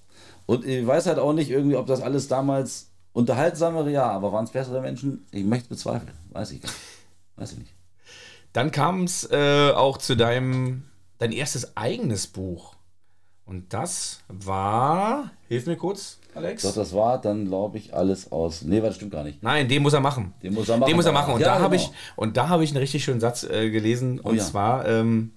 [0.46, 4.44] Und ich weiß halt auch nicht irgendwie, ob das alles damals unterhaltsamere, ja, aber waren
[4.44, 5.26] es bessere Menschen?
[5.30, 6.12] Ich möchte bezweifeln.
[6.30, 6.74] Weiß ich nicht.
[7.36, 7.74] Weiß ich nicht.
[8.52, 10.84] Dann kam es äh, auch zu deinem
[11.18, 12.74] dein erstes eigenes Buch.
[13.44, 16.62] Und das war, hilf mir kurz, Alex.
[16.62, 18.62] Doch, das war dann, glaube ich, alles aus.
[18.62, 19.42] Nee, das stimmt gar nicht.
[19.42, 20.34] Nein, den muss er machen.
[20.42, 20.88] Den muss er machen.
[20.88, 21.32] Den muss er machen.
[21.32, 21.64] Und ja, da genau.
[21.64, 24.20] habe ich, und da habe ich einen richtig schönen Satz äh, gelesen.
[24.22, 24.44] Oh, und ja.
[24.44, 25.32] zwar, ähm,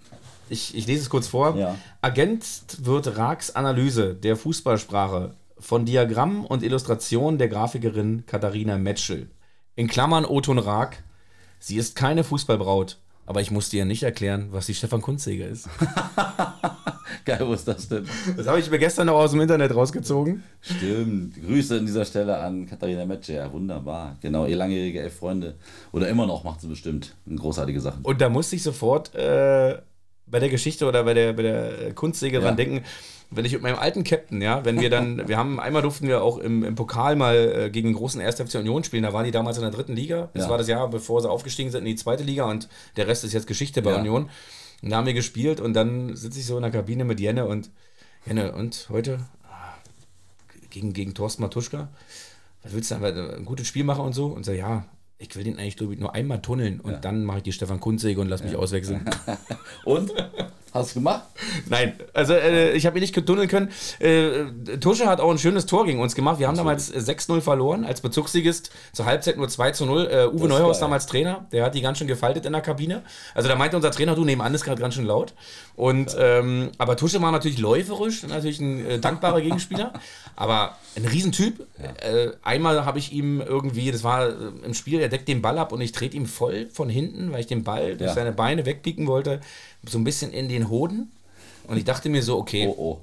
[0.51, 1.57] ich, ich lese es kurz vor.
[1.57, 1.77] Ja.
[2.01, 9.29] Ergänzt wird Raks Analyse der Fußballsprache von Diagrammen und Illustrationen der Grafikerin Katharina Metschel.
[9.75, 11.03] In Klammern Oton Raak.
[11.59, 15.69] Sie ist keine Fußballbraut, aber ich muss dir nicht erklären, was die Stefan Kunstsäge ist.
[17.25, 18.07] Geil, wo ist das denn?
[18.35, 20.43] Das habe ich mir gestern noch aus dem Internet rausgezogen.
[20.59, 21.35] Stimmt.
[21.35, 23.33] Grüße an dieser Stelle an Katharina Metsche.
[23.33, 24.17] Ja, wunderbar.
[24.21, 25.55] Genau, ihr langjährige elf Freunde.
[25.91, 28.03] Oder immer noch macht sie bestimmt großartige Sachen.
[28.03, 29.77] Und da musste ich sofort äh,
[30.31, 32.43] bei der Geschichte oder bei der, bei der Kunstsäge ja.
[32.43, 32.83] dran denken,
[33.29, 36.21] wenn ich mit meinem alten Captain, ja, wenn wir dann, wir haben, einmal durften wir
[36.21, 38.41] auch im, im Pokal mal äh, gegen den großen 1.
[38.41, 40.49] FC Union spielen, da waren die damals in der dritten Liga, das ja.
[40.49, 43.33] war das Jahr, bevor sie aufgestiegen sind in die zweite Liga und der Rest ist
[43.33, 43.97] jetzt Geschichte bei ja.
[43.99, 44.29] Union.
[44.81, 47.45] Und da haben wir gespielt und dann sitze ich so in der Kabine mit Jenne
[47.45, 47.69] und
[48.25, 49.75] Jenne, und heute ah,
[50.69, 51.89] gegen, gegen Thorsten Matuschka,
[52.63, 54.27] was willst du dann, ein gutes Spiel machen und so?
[54.27, 54.85] Und so, ja,
[55.21, 56.97] ich will den eigentlich nur einmal tunneln und ja.
[56.97, 59.05] dann mache ich die Stefan Kunzsäge und lass mich auswechseln.
[59.85, 60.11] und?
[60.73, 61.23] Hast du gemacht?
[61.67, 63.71] Nein, also äh, ich habe ihn nicht getunneln können.
[63.99, 66.39] Äh, Tusche hat auch ein schönes Tor gegen uns gemacht.
[66.39, 68.71] Wir haben damals 6-0 verloren als Bezugsligist.
[68.93, 70.07] Zur Halbzeit nur 2 0.
[70.07, 71.45] Äh, Uwe Neuhaus damals Trainer.
[71.51, 73.03] Der hat die ganz schön gefaltet in der Kabine.
[73.35, 75.33] Also da meinte unser Trainer, du nebenan ist gerade ganz schön laut.
[75.75, 79.93] Und ähm, aber Tusche war natürlich läuferisch, natürlich ein äh, dankbarer Gegenspieler.
[80.35, 81.65] aber ein Riesentyp.
[81.81, 82.07] Ja.
[82.07, 85.57] Äh, einmal habe ich ihm irgendwie, das war äh, im Spiel, er deckt den Ball
[85.57, 88.13] ab und ich trete ihm voll von hinten, weil ich den Ball durch ja.
[88.13, 89.41] seine Beine wegpieken wollte
[89.83, 91.11] so ein bisschen in den Hoden.
[91.67, 92.67] Und ich dachte mir so, okay.
[92.67, 93.01] Oh, oh.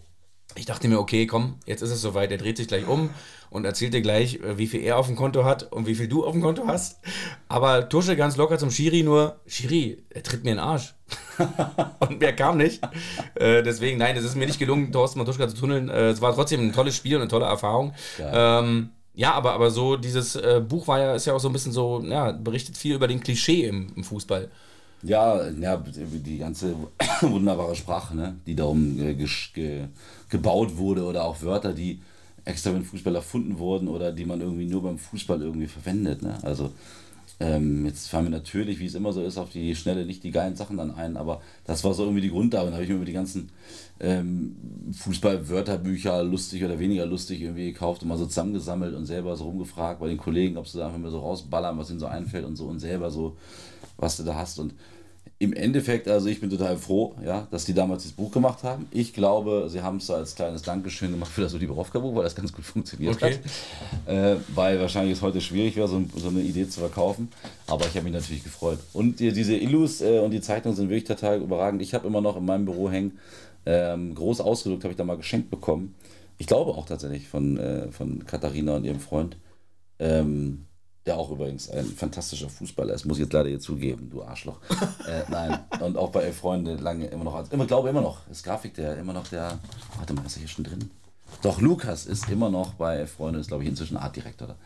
[0.54, 2.30] Ich dachte mir, okay, komm, jetzt ist es soweit.
[2.30, 3.10] Er dreht sich gleich um
[3.50, 6.08] und erzählt dir gleich, äh, wie viel er auf dem Konto hat und wie viel
[6.08, 7.00] du auf dem Konto hast.
[7.48, 10.94] Aber Tusche ganz locker zum Schiri nur, Schiri, er tritt mir in den Arsch.
[12.00, 12.82] und mehr kam nicht.
[13.34, 15.88] Äh, deswegen, nein, es ist mir nicht gelungen, Thorsten Matuschka zu tunneln.
[15.88, 17.94] Äh, es war trotzdem ein tolles Spiel und eine tolle Erfahrung.
[18.20, 21.52] Ähm, ja, aber, aber so dieses äh, Buch war ja, ist ja auch so ein
[21.52, 24.48] bisschen so, ja, berichtet viel über den Klischee im, im Fußball.
[25.02, 26.74] Ja, ja, die ganze
[27.20, 29.86] wunderbare Sprache, ne, die darum äh, ge
[30.28, 32.00] gebaut wurde oder auch Wörter, die
[32.48, 36.22] extra für den Fußball erfunden wurden oder die man irgendwie nur beim Fußball irgendwie verwendet.
[36.22, 36.38] Ne?
[36.42, 36.70] Also
[37.40, 40.32] ähm, jetzt fallen mir natürlich, wie es immer so ist, auf die Schnelle nicht die
[40.32, 42.66] geilen Sachen dann ein, aber das war so irgendwie die Grundlage.
[42.66, 43.50] Da habe ich mir über die ganzen
[44.00, 44.56] ähm,
[44.92, 50.00] Fußball-Wörterbücher, lustig oder weniger lustig, irgendwie gekauft und mal so zusammengesammelt und selber so rumgefragt
[50.00, 52.56] bei den Kollegen, ob sie da einfach mal so rausballern, was ihnen so einfällt und
[52.56, 53.36] so und selber so
[53.98, 54.58] was du da hast.
[54.58, 54.74] Und
[55.40, 58.88] im Endeffekt, also ich bin total froh, ja, dass die damals das Buch gemacht haben.
[58.90, 62.52] Ich glaube, sie haben es als kleines Dankeschön gemacht für das Oliborowka-Buch, weil das ganz
[62.52, 63.38] gut funktioniert okay.
[64.06, 64.12] hat.
[64.12, 67.28] Äh, weil wahrscheinlich es heute schwierig wäre, so, so, eine Idee zu verkaufen.
[67.68, 68.80] Aber ich habe mich natürlich gefreut.
[68.92, 71.82] Und die, diese Illus äh, und die Zeitungen sind wirklich total überragend.
[71.82, 73.18] Ich habe immer noch in meinem Büro hängen,
[73.64, 75.94] ähm, groß ausgedrückt, habe ich da mal geschenkt bekommen.
[76.38, 79.36] Ich glaube auch tatsächlich von, äh, von Katharina und ihrem Freund.
[80.00, 80.64] Ähm,
[81.08, 84.60] der auch übrigens ein fantastischer Fußballer ist, muss ich jetzt leider hier zugeben, du Arschloch.
[85.08, 88.44] äh, nein, und auch bei Freunde lange immer noch, als, immer glaube immer noch, ist
[88.44, 89.58] Grafik der immer noch der,
[89.96, 90.90] warte mal, ist er hier schon drin?
[91.40, 94.56] Doch, Lukas ist immer noch bei Freunde, ist glaube ich inzwischen Artdirektor.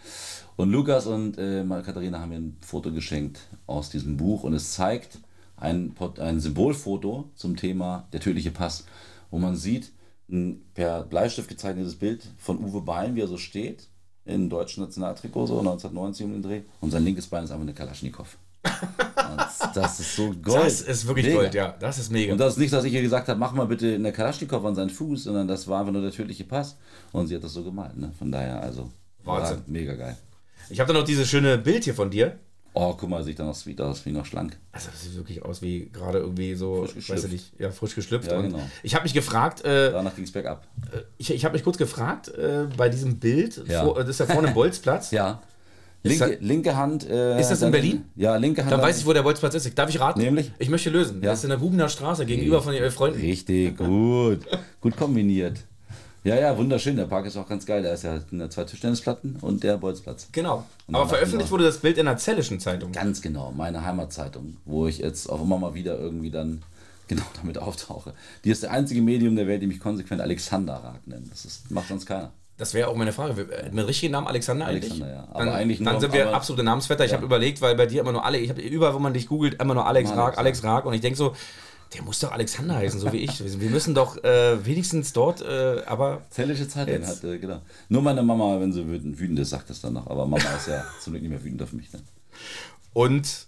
[0.56, 3.38] Und Lukas und äh, Katharina haben mir ein Foto geschenkt
[3.68, 5.18] aus diesem Buch und es zeigt
[5.56, 8.84] ein, ein Symbolfoto zum Thema der tödliche Pass,
[9.30, 9.92] wo man sieht,
[10.28, 13.86] ein per Bleistift gezeichnetes Bild von Uwe Bein, wie er so steht,
[14.24, 16.60] im deutschen Nationaltrikot, so 1990 um den Dreh.
[16.80, 18.36] Und sein linkes Bein ist einfach eine Kalaschnikow.
[19.74, 20.64] das ist so Gold.
[20.64, 21.38] Das ist wirklich mega.
[21.38, 21.74] Gold, ja.
[21.80, 22.32] Das ist mega.
[22.32, 24.74] Und das ist nicht, dass ich ihr gesagt habe, mach mal bitte eine Kalaschnikow an
[24.74, 26.76] seinen Fuß, sondern das war einfach nur der tödliche Pass.
[27.12, 27.96] Und sie hat das so gemalt.
[27.96, 28.12] Ne?
[28.18, 28.90] Von daher, also.
[29.24, 29.62] Wahnsinn.
[29.66, 30.16] Mega geil.
[30.70, 32.38] Ich habe da noch dieses schöne Bild hier von dir.
[32.74, 34.56] Oh, guck mal, sieht da noch sweet aus, wie noch schlank.
[34.72, 37.94] Also das sieht wirklich aus wie gerade irgendwie so, frisch weiß ich nicht, ja, frisch
[37.94, 38.30] geschlüpft.
[38.30, 38.62] Ja, genau.
[38.82, 40.66] Ich habe mich gefragt, äh, danach ging es bergab.
[40.90, 43.84] Äh, ich, ich habe mich kurz gefragt, äh, bei diesem Bild, ja.
[43.84, 45.10] vor, das ist ja vorne im Bolzplatz.
[45.10, 45.42] ja.
[46.04, 47.08] Linke, das, linke Hand.
[47.08, 48.04] Äh, ist das in Berlin?
[48.16, 48.72] Ja, linke Hand.
[48.72, 49.78] Dann weiß ich, wo der Bolzplatz ist.
[49.78, 50.20] Darf ich raten?
[50.20, 50.50] Nämlich?
[50.58, 51.22] Ich möchte lösen.
[51.22, 51.30] Ja.
[51.30, 53.20] Das ist in der Bubener Straße gegenüber von den Freunden.
[53.20, 54.40] Richtig, gut.
[54.80, 55.60] gut kombiniert.
[56.24, 56.96] Ja, ja, wunderschön.
[56.96, 57.82] Der Park ist auch ganz geil.
[57.82, 60.28] Da ist ja zwei Tischtennisplatten und der Bolzplatz.
[60.30, 60.64] Genau.
[60.92, 62.92] Aber veröffentlicht wurde das Bild in der Zellischen Zeitung.
[62.92, 66.62] Ganz genau, meine Heimatzeitung, wo ich jetzt auch immer mal wieder irgendwie dann
[67.08, 68.14] genau damit auftauche.
[68.44, 71.32] Die ist der einzige Medium der Welt, die mich konsequent Alexander Rag nennt.
[71.32, 72.32] Das ist, macht sonst keiner.
[72.56, 73.48] Das wäre auch meine Frage.
[73.72, 74.92] Mit richtigen Namen Alexander eigentlich?
[74.92, 75.28] Alexander, ja.
[75.30, 77.04] Aber dann, eigentlich nur, dann sind wir absolute Namensvetter.
[77.04, 77.16] Ich ja.
[77.16, 79.60] habe überlegt, weil bei dir immer nur alle, ich habe überall, wo man dich googelt,
[79.60, 80.84] immer nur Alex Rag, Alex Rag.
[80.84, 81.34] Und ich denke so,
[81.94, 83.60] der muss doch Alexander heißen, so wie ich.
[83.60, 86.22] Wir müssen doch äh, wenigstens dort, äh, aber.
[86.30, 87.60] Zellische Zeitung hat, äh, genau.
[87.88, 90.06] Nur meine Mama, wenn sie wütend, wütend ist, sagt das dann noch.
[90.06, 91.92] Aber Mama ist ja zum Glück nicht mehr wütend auf mich.
[91.92, 92.00] Ne?
[92.94, 93.46] Und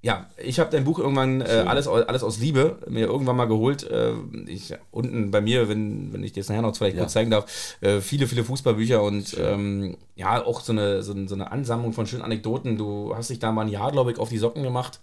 [0.00, 3.82] ja, ich habe dein Buch irgendwann äh, alles, alles aus Liebe mir irgendwann mal geholt.
[3.90, 4.12] Äh,
[4.46, 7.02] ich, unten bei mir, wenn, wenn ich dir das nachher noch vielleicht ja.
[7.02, 11.34] kurz zeigen darf, äh, viele, viele Fußballbücher und ähm, ja, auch so eine, so, so,
[11.34, 12.76] eine Ansammlung von schönen Anekdoten.
[12.76, 15.00] Du hast dich da mal ein Jahr, glaube ich, auf die Socken gemacht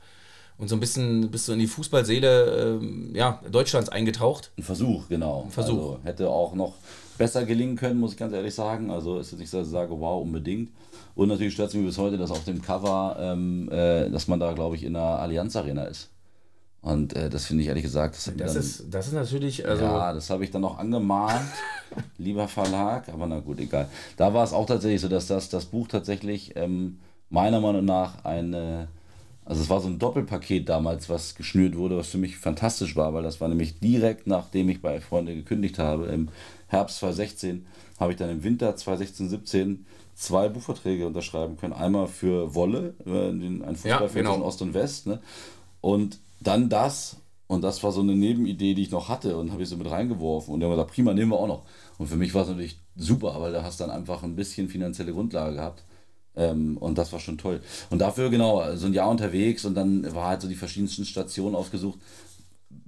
[0.57, 4.51] und so ein bisschen bist du in die Fußballseele äh, ja, Deutschlands eingetaucht.
[4.57, 5.43] Ein Versuch, genau.
[5.43, 5.77] Ein Versuch.
[5.77, 6.75] Also, hätte auch noch
[7.17, 8.89] besser gelingen können, muss ich ganz ehrlich sagen.
[8.89, 10.71] Also ist jetzt nicht, dass ich sage, wow, unbedingt.
[11.13, 14.39] Und natürlich stört es mich bis heute, dass auf dem Cover, ähm, äh, dass man
[14.39, 16.09] da, glaube ich, in der Allianz Arena ist.
[16.81, 18.15] Und äh, das finde ich ehrlich gesagt.
[18.15, 19.67] Das, das dann, ist, das ist natürlich.
[19.67, 21.49] Also ja, das habe ich dann noch angemahnt,
[22.17, 23.89] lieber Verlag, aber na gut, egal.
[24.17, 26.99] Da war es auch tatsächlich so, dass das, das Buch tatsächlich ähm,
[27.29, 28.87] meiner Meinung nach eine
[29.45, 33.13] also es war so ein Doppelpaket damals, was geschnürt wurde, was für mich fantastisch war,
[33.13, 36.29] weil das war nämlich direkt nachdem ich bei Freunde gekündigt habe, im
[36.67, 37.65] Herbst 2016,
[37.99, 39.85] habe ich dann im Winter 2016, 17
[40.15, 41.73] zwei Buchverträge unterschreiben können.
[41.73, 44.35] Einmal für Wolle, äh, ein Fußballfeld ja, genau.
[44.35, 45.07] in Ost und West.
[45.07, 45.19] Ne?
[45.81, 47.17] Und dann das.
[47.47, 49.89] Und das war so eine Nebenidee, die ich noch hatte und habe ich so mit
[49.89, 50.51] reingeworfen.
[50.51, 51.63] Und dann haben wir gesagt, prima, nehmen wir auch noch.
[51.99, 55.13] Und für mich war es natürlich super, weil da hast dann einfach ein bisschen finanzielle
[55.13, 55.83] Grundlage gehabt.
[56.37, 57.61] Ähm, und das war schon toll.
[57.89, 61.55] Und dafür, genau, so ein Jahr unterwegs und dann war halt so die verschiedensten Stationen
[61.55, 61.99] ausgesucht.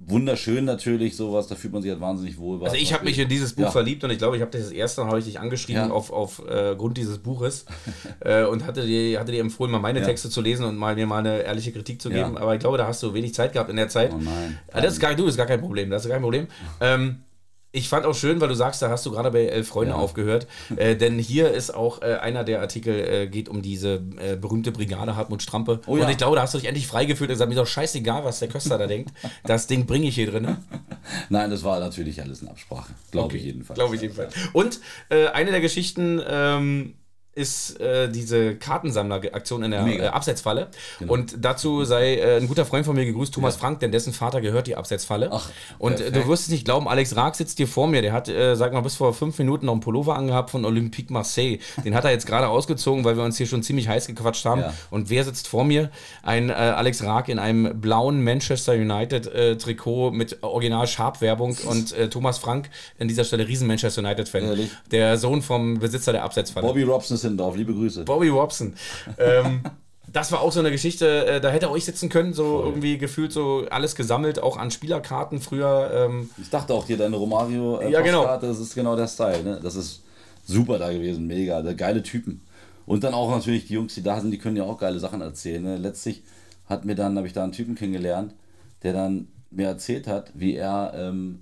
[0.00, 2.62] wunderschön natürlich, sowas, da fühlt man sich halt wahnsinnig wohl.
[2.64, 3.70] Also ich habe mich in dieses Buch ja.
[3.70, 5.90] verliebt und ich glaube, ich habe das erste Mal habe ich dich angeschrieben ja.
[5.90, 7.66] auf, auf äh, Grund dieses Buches
[8.20, 10.06] äh, und hatte dir, hatte dir empfohlen, mal meine ja.
[10.06, 12.36] Texte zu lesen und mal mir mal eine ehrliche Kritik zu geben.
[12.38, 14.12] Aber ich glaube, da hast du wenig Zeit gehabt in der Zeit.
[14.12, 14.58] Oh nein.
[14.72, 16.48] Das ist gar, du, ist gar kein Problem, das ist kein Problem.
[16.80, 17.22] Ähm,
[17.70, 19.98] ich fand auch schön, weil du sagst, da hast du gerade bei Elf Freunde ja.
[19.98, 20.46] aufgehört.
[20.76, 24.72] Äh, denn hier ist auch äh, einer der Artikel, äh, geht um diese äh, berühmte
[24.72, 25.80] Brigade Hartmut Strampe.
[25.86, 26.04] Oh, ja.
[26.04, 28.24] Und ich glaube, da hast du dich endlich freigefühlt und gesagt, mir ist doch scheißegal,
[28.24, 29.12] was der Köster da denkt.
[29.44, 30.44] Das Ding bringe ich hier drin.
[30.44, 30.56] Ne?
[31.28, 32.92] Nein, das war natürlich alles eine Absprache.
[33.10, 33.36] Glaube okay.
[33.36, 33.76] ich jedenfalls.
[33.76, 34.34] Glaube ich jedenfalls.
[34.54, 36.94] Und äh, eine der Geschichten, ähm,
[37.38, 40.68] ist äh, diese Kartensammleraktion in der äh, Absetzfalle.
[40.98, 41.12] Genau.
[41.12, 43.60] Und dazu sei äh, ein guter Freund von mir gegrüßt, Thomas ja.
[43.60, 45.30] Frank, denn dessen Vater gehört die Absetzfalle.
[45.32, 48.02] Ach, und äh, du wirst es nicht glauben, Alex Raag sitzt hier vor mir.
[48.02, 51.12] Der hat, äh, sag mal, bis vor fünf Minuten noch einen Pullover angehabt von Olympique
[51.12, 51.58] Marseille.
[51.84, 54.62] Den hat er jetzt gerade ausgezogen, weil wir uns hier schon ziemlich heiß gequatscht haben.
[54.62, 54.74] Ja.
[54.90, 55.90] Und wer sitzt vor mir?
[56.24, 59.30] Ein äh, Alex Raag in einem blauen Manchester United
[59.60, 62.68] Trikot mit original Sharp-Werbung und Thomas Frank
[62.98, 64.68] an dieser Stelle riesen Manchester United-Fan.
[64.90, 66.66] Der Sohn vom Besitzer der Absetzfalle.
[66.66, 68.04] Bobby Robson ist Hindorf, liebe Grüße.
[68.04, 68.74] Bobby Robson.
[69.18, 69.62] Ähm,
[70.12, 72.66] das war auch so eine Geschichte, äh, da hätte auch ich sitzen können, so Voll.
[72.66, 75.90] irgendwie gefühlt so alles gesammelt, auch an Spielerkarten früher.
[75.92, 76.30] Ähm.
[76.40, 78.24] Ich dachte auch dir, deine Romario äh, ja, genau.
[78.38, 79.60] das ist genau der Style, ne?
[79.62, 80.02] Das ist
[80.44, 82.40] super da gewesen, mega, geile Typen.
[82.86, 85.20] Und dann auch natürlich die Jungs, die da sind, die können ja auch geile Sachen
[85.20, 85.62] erzählen.
[85.62, 85.76] Ne?
[85.76, 86.22] Letztlich
[86.66, 88.34] hat mir dann, habe ich da einen Typen kennengelernt,
[88.82, 91.40] der dann mir erzählt hat, wie er, ähm,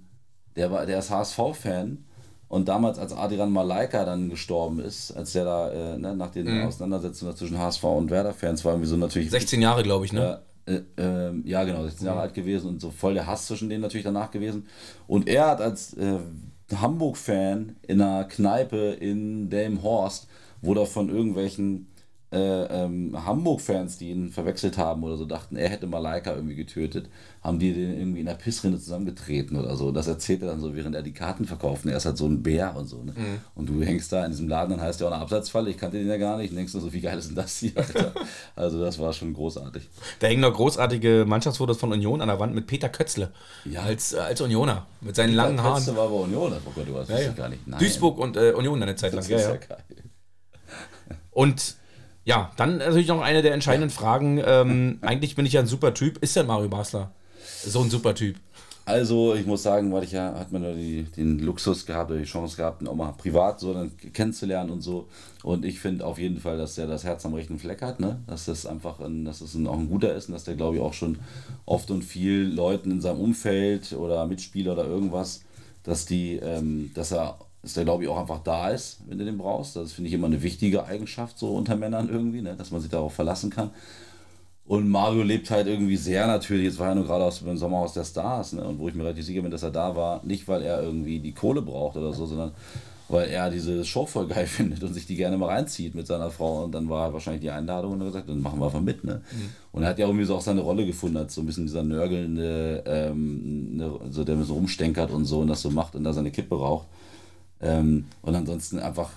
[0.56, 2.04] der war, der ist HSV-Fan
[2.48, 6.46] und damals, als Adrian Malaika dann gestorben ist, als der da äh, ne, nach den
[6.46, 6.66] mhm.
[6.66, 9.30] Auseinandersetzungen zwischen HSV und Werder-Fans war irgendwie so natürlich.
[9.30, 10.40] 16 Jahre, glaube ich, ne?
[10.66, 12.22] Äh, äh, ja, genau, 16 Jahre mhm.
[12.22, 14.66] alt gewesen und so voll der Hass zwischen denen natürlich danach gewesen.
[15.08, 16.18] Und er hat als äh,
[16.74, 20.28] Hamburg-Fan in einer Kneipe in Delmenhorst,
[20.62, 21.88] wo da von irgendwelchen
[22.32, 27.08] äh, ähm, Hamburg-Fans, die ihn verwechselt haben oder so, dachten, er hätte Malaika irgendwie getötet,
[27.40, 29.92] haben die den irgendwie in der Pissrinne zusammengetreten oder so.
[29.92, 31.84] Das erzählt er dann so, während er die Karten verkauft.
[31.84, 33.04] Und er ist halt so ein Bär und so.
[33.04, 33.12] Ne?
[33.12, 33.38] Mhm.
[33.54, 35.98] Und du hängst da in diesem Laden, dann heißt ja auch eine Absatzfalle, ich kannte
[35.98, 36.50] den ja gar nicht.
[36.50, 38.12] Und denkst du so, wie geil ist denn das hier, Alter?
[38.56, 39.88] also das war schon großartig.
[40.18, 43.30] Da hängen noch großartige Mannschaftsfotos von Union an der Wand mit Peter Kötzle.
[43.64, 43.82] Ja.
[43.82, 45.76] Als, äh, als Unioner, mit seinen Peter langen Haaren.
[45.76, 47.32] Kötzle war aber Unioner, oh Gott, du weißt ja, ja.
[47.32, 47.64] gar nicht.
[47.68, 47.78] Nein.
[47.78, 49.20] Duisburg und äh, Union eine Zeit lang.
[49.20, 49.56] Das ist ja, ja.
[49.56, 49.78] geil.
[51.30, 51.76] Und
[52.26, 54.42] ja, dann natürlich noch eine der entscheidenden Fragen.
[54.44, 56.18] Ähm, eigentlich bin ich ja ein super Typ.
[56.18, 57.12] Ist denn Mario Basler
[57.64, 58.36] so ein super Typ?
[58.84, 62.20] Also, ich muss sagen, weil ich ja, hat man ja die, den Luxus gehabt oder
[62.20, 65.08] die Chance gehabt, ihn auch mal privat so dann kennenzulernen und so.
[65.44, 68.20] Und ich finde auf jeden Fall, dass der das Herz am rechten Fleck hat, ne?
[68.26, 70.76] Dass das einfach ein, dass das ein, auch ein guter ist und dass der, glaube
[70.76, 71.18] ich, auch schon
[71.64, 75.42] oft und viel Leuten in seinem Umfeld oder Mitspieler oder irgendwas,
[75.84, 79.24] dass die, ähm, dass er dass der, glaube ich, auch einfach da ist, wenn du
[79.24, 79.74] den brauchst.
[79.74, 82.54] Das finde ich immer eine wichtige Eigenschaft so unter Männern irgendwie, ne?
[82.56, 83.72] dass man sich darauf verlassen kann.
[84.66, 86.66] Und Mario lebt halt irgendwie sehr natürlich.
[86.66, 88.62] Jetzt war er nur gerade aus dem Sommerhaus der Stars, ne?
[88.62, 91.18] Und wo ich mir relativ sicher bin, dass er da war, nicht weil er irgendwie
[91.18, 92.52] die Kohle braucht oder so, sondern
[93.08, 96.30] weil er diese Show voll geil findet und sich die gerne mal reinzieht mit seiner
[96.30, 96.62] Frau.
[96.64, 99.02] Und dann war wahrscheinlich die Einladung und er hat gesagt, dann machen wir einfach mit.
[99.02, 99.22] Ne?
[99.32, 99.48] Mhm.
[99.72, 101.82] Und er hat ja irgendwie so auch seine Rolle gefunden, als so ein bisschen dieser
[101.82, 106.12] nörgelnde, ähm, ne, so der so rumstenkert und so und das so macht und da
[106.12, 106.86] seine Kippe raucht.
[107.60, 109.12] Ähm, und ansonsten einfach,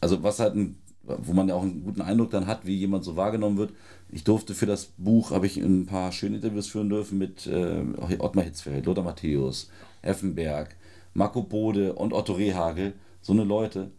[0.00, 3.04] also was halt ein, wo man ja auch einen guten Eindruck dann hat, wie jemand
[3.04, 3.72] so wahrgenommen wird.
[4.10, 7.82] Ich durfte für das Buch, habe ich ein paar schöne Interviews führen dürfen mit äh,
[8.18, 9.70] Ottmar Hitzfeld, Lothar Matthäus,
[10.02, 10.76] Effenberg,
[11.14, 13.90] Marco Bode und Otto Rehagel, so eine Leute.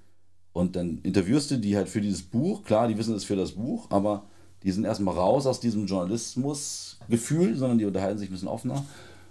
[0.53, 2.63] Und dann interviewst du die halt für dieses Buch.
[2.63, 4.25] Klar, die wissen es für das Buch, aber
[4.63, 8.83] die sind erstmal raus aus diesem Journalismusgefühl, sondern die unterhalten sich ein bisschen offener.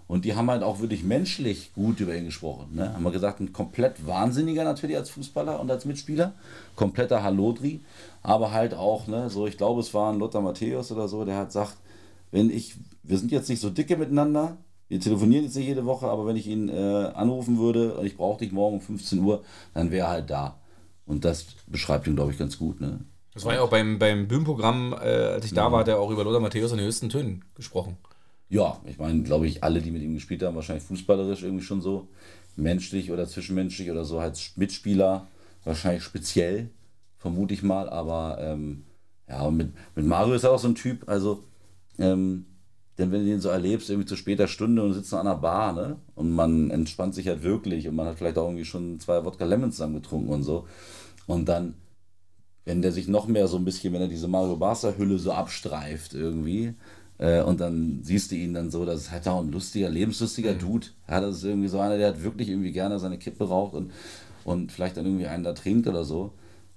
[0.09, 2.75] Und die haben halt auch wirklich menschlich gut über ihn gesprochen.
[2.75, 2.93] Ne?
[2.93, 6.35] Haben wir gesagt, ein komplett Wahnsinniger natürlich als Fußballer und als Mitspieler.
[6.77, 7.81] Kompletter Halodri.
[8.23, 11.37] Aber halt auch, ne, so ich glaube, es war ein Lothar Matthäus oder so, der
[11.37, 11.77] hat gesagt,
[12.31, 14.57] wenn ich, wir sind jetzt nicht so dicke miteinander,
[14.89, 18.17] wir telefonieren jetzt nicht jede Woche, aber wenn ich ihn äh, anrufen würde und ich
[18.17, 19.43] brauche dich morgen um 15 Uhr,
[19.75, 20.59] dann wäre er halt da.
[21.07, 22.81] Und das beschreibt ihn, glaube ich, ganz gut.
[22.81, 23.01] Ne?
[23.35, 26.11] Das war ja auch beim, beim Bühnenprogramm, äh, als ich da war, hat er auch
[26.11, 27.97] über Lothar Matthäus in den höchsten Tönen gesprochen.
[28.49, 31.81] Ja, ich meine, glaube ich, alle, die mit ihm gespielt haben, wahrscheinlich fußballerisch irgendwie schon
[31.81, 32.09] so.
[32.57, 35.27] Menschlich oder zwischenmenschlich oder so als Mitspieler,
[35.65, 36.71] wahrscheinlich speziell,
[37.19, 37.89] vermute ich mal.
[37.89, 38.85] Aber ähm,
[39.29, 41.45] ja, mit, mit Mario ist er auch so ein Typ, also,
[41.99, 42.47] ähm,
[42.99, 45.75] denn wenn du den so erlebst, irgendwie zu später Stunde und sitzt an einer Bar,
[45.75, 45.99] ne?
[46.15, 49.45] Und man entspannt sich halt wirklich und man hat vielleicht auch irgendwie schon zwei Wodka
[49.45, 50.67] Lemon zusammen getrunken und so.
[51.27, 51.75] Und dann,
[52.65, 55.33] wenn der sich noch mehr so ein bisschen, wenn er diese Mario Barca Hülle so
[55.33, 56.75] abstreift irgendwie,
[57.19, 60.55] äh, und dann siehst du ihn dann so, das ist halt auch ein lustiger, lebenslustiger
[60.55, 60.59] mhm.
[60.59, 60.87] Dude.
[61.09, 63.91] Ja, das ist irgendwie so einer, der hat wirklich irgendwie gerne seine Kippe raucht und,
[64.45, 66.33] und vielleicht dann irgendwie einen da trinkt oder so.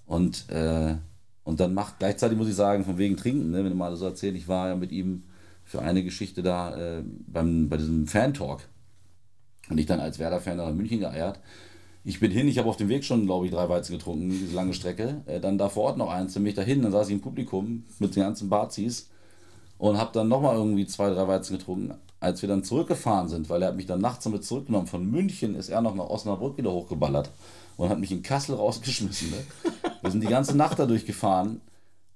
[0.06, 0.96] Und, äh,
[1.44, 4.06] und dann macht, gleichzeitig muss ich sagen, von wegen Trinken, ne, wenn du mal so
[4.06, 5.24] erzählst, ich war ja mit ihm
[5.66, 8.62] für eine Geschichte da äh, beim, bei diesem Fan-Talk
[9.70, 11.40] Und ich dann als Werder-Fan nach München geeiert.
[12.04, 14.56] Ich bin hin, ich habe auf dem Weg schon, glaube ich, drei Weizen getrunken, diese
[14.56, 15.22] lange Strecke.
[15.26, 17.22] Äh, dann da vor Ort noch eins, dann bin ich dahin, dann saß ich im
[17.22, 19.10] Publikum mit den ganzen Bazis
[19.80, 21.96] und habe dann nochmal irgendwie zwei, drei Weizen getrunken.
[22.20, 25.56] Als wir dann zurückgefahren sind, weil er hat mich dann nachts damit zurückgenommen, von München
[25.56, 27.32] ist er noch nach Osnabrück wieder hochgeballert
[27.78, 29.32] und hat mich in Kassel rausgeschmissen.
[29.32, 29.38] Ne?
[30.02, 31.62] Wir sind die ganze Nacht dadurch gefahren,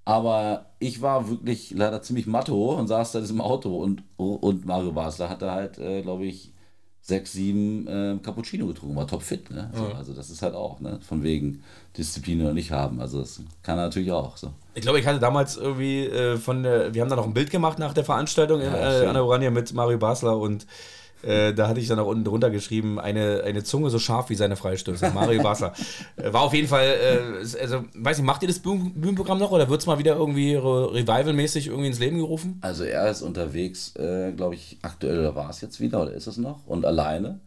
[0.04, 4.66] aber ich war wirklich leider ziemlich matto und saß da in diesem Auto und, und
[4.66, 6.53] Mario Basler hatte halt, äh, glaube ich,
[7.06, 9.52] sechs, sieben äh, Cappuccino getrunken, war topfit.
[9.52, 9.70] Ne?
[9.76, 9.96] So, ja.
[9.96, 11.00] Also das ist halt auch, ne?
[11.06, 11.62] von wegen
[11.98, 13.02] Disziplin oder nicht haben.
[13.02, 14.38] Also das kann er natürlich auch.
[14.38, 14.54] So.
[14.74, 17.52] Ich glaube, ich hatte damals irgendwie äh, von der, wir haben da noch ein Bild
[17.52, 20.66] gemacht nach der Veranstaltung ja, äh, an der Orania mit Mario Basler und
[21.24, 24.36] äh, da hatte ich dann auch unten drunter geschrieben, eine, eine Zunge so scharf wie
[24.36, 25.12] seine Freistöße.
[25.12, 25.74] Mario Basler.
[26.18, 29.70] Äh, war auf jeden Fall, äh, also, weiß nicht, macht ihr das Bühnenprogramm noch oder
[29.70, 32.60] wird es mal wieder irgendwie revivalmäßig irgendwie ins Leben gerufen?
[32.62, 36.28] Also er ist unterwegs, äh, glaube ich, aktuell oder war es jetzt wieder oder ist
[36.28, 36.68] es noch?
[36.68, 37.40] Und alleine.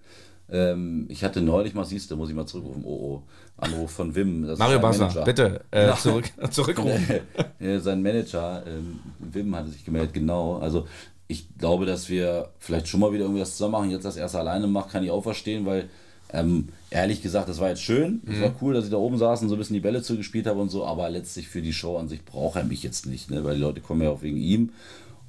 [0.48, 3.22] Ähm, ich hatte neulich mal, siehst du, muss ich mal zurückrufen, oh, oh,
[3.56, 4.46] Anruf von Wim.
[4.56, 7.20] Mario Basler, bitte äh, zurück, zurückrufen.
[7.80, 10.58] sein Manager, ähm, Wim, hatte sich gemeldet, genau.
[10.58, 10.86] Also
[11.28, 13.90] ich glaube, dass wir vielleicht schon mal wieder irgendwas zusammen machen.
[13.90, 15.88] Jetzt das erste alleine macht, kann ich auch verstehen, weil
[16.32, 18.22] ähm, ehrlich gesagt, das war jetzt schön.
[18.26, 18.42] Es mhm.
[18.42, 20.60] war cool, dass ich da oben saß und so ein bisschen die Bälle zugespielt habe
[20.60, 23.44] und so, aber letztlich für die Show an sich braucht er mich jetzt nicht, ne?
[23.44, 24.70] weil die Leute kommen ja auch wegen ihm.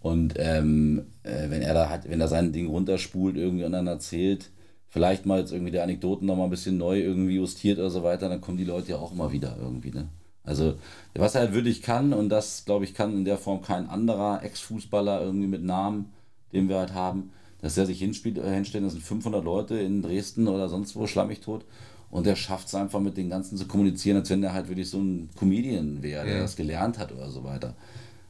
[0.01, 3.87] Und ähm, äh, wenn er da hat, wenn er sein Ding runterspult, irgendwie und dann
[3.87, 4.49] erzählt,
[4.89, 8.29] vielleicht mal jetzt irgendwie die Anekdoten nochmal ein bisschen neu irgendwie justiert oder so weiter,
[8.29, 10.07] dann kommen die Leute ja auch immer wieder irgendwie, ne?
[10.47, 10.75] Also,
[11.13, 14.41] was er halt wirklich kann, und das, glaube ich, kann in der Form kein anderer
[14.43, 16.13] Ex-Fußballer irgendwie mit Namen,
[16.53, 17.31] den wir halt haben,
[17.61, 21.05] dass er sich hinspielt, äh, hinstellt, das sind 500 Leute in Dresden oder sonst wo,
[21.05, 21.65] schlammig tot.
[22.09, 24.89] Und er schafft es einfach mit den ganzen zu kommunizieren, als wenn er halt wirklich
[24.89, 26.41] so ein Comedian wäre, der ja.
[26.41, 27.75] das gelernt hat oder so weiter.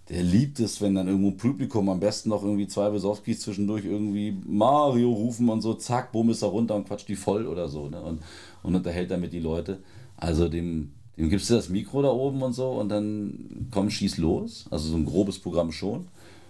[0.09, 4.36] Der liebt es, wenn dann irgendwo Publikum am besten noch irgendwie zwei Besowskis zwischendurch irgendwie
[4.47, 7.89] Mario rufen und so, zack, bumm ist er runter und quatscht die voll oder so.
[7.89, 8.01] Ne?
[8.01, 8.24] Und,
[8.63, 9.84] und unterhält damit die Leute.
[10.15, 14.18] Also dem, dem gibst du das Mikro da oben und so und dann komm, schieß
[14.18, 14.65] los.
[14.70, 16.07] Also so ein grobes Programm schon.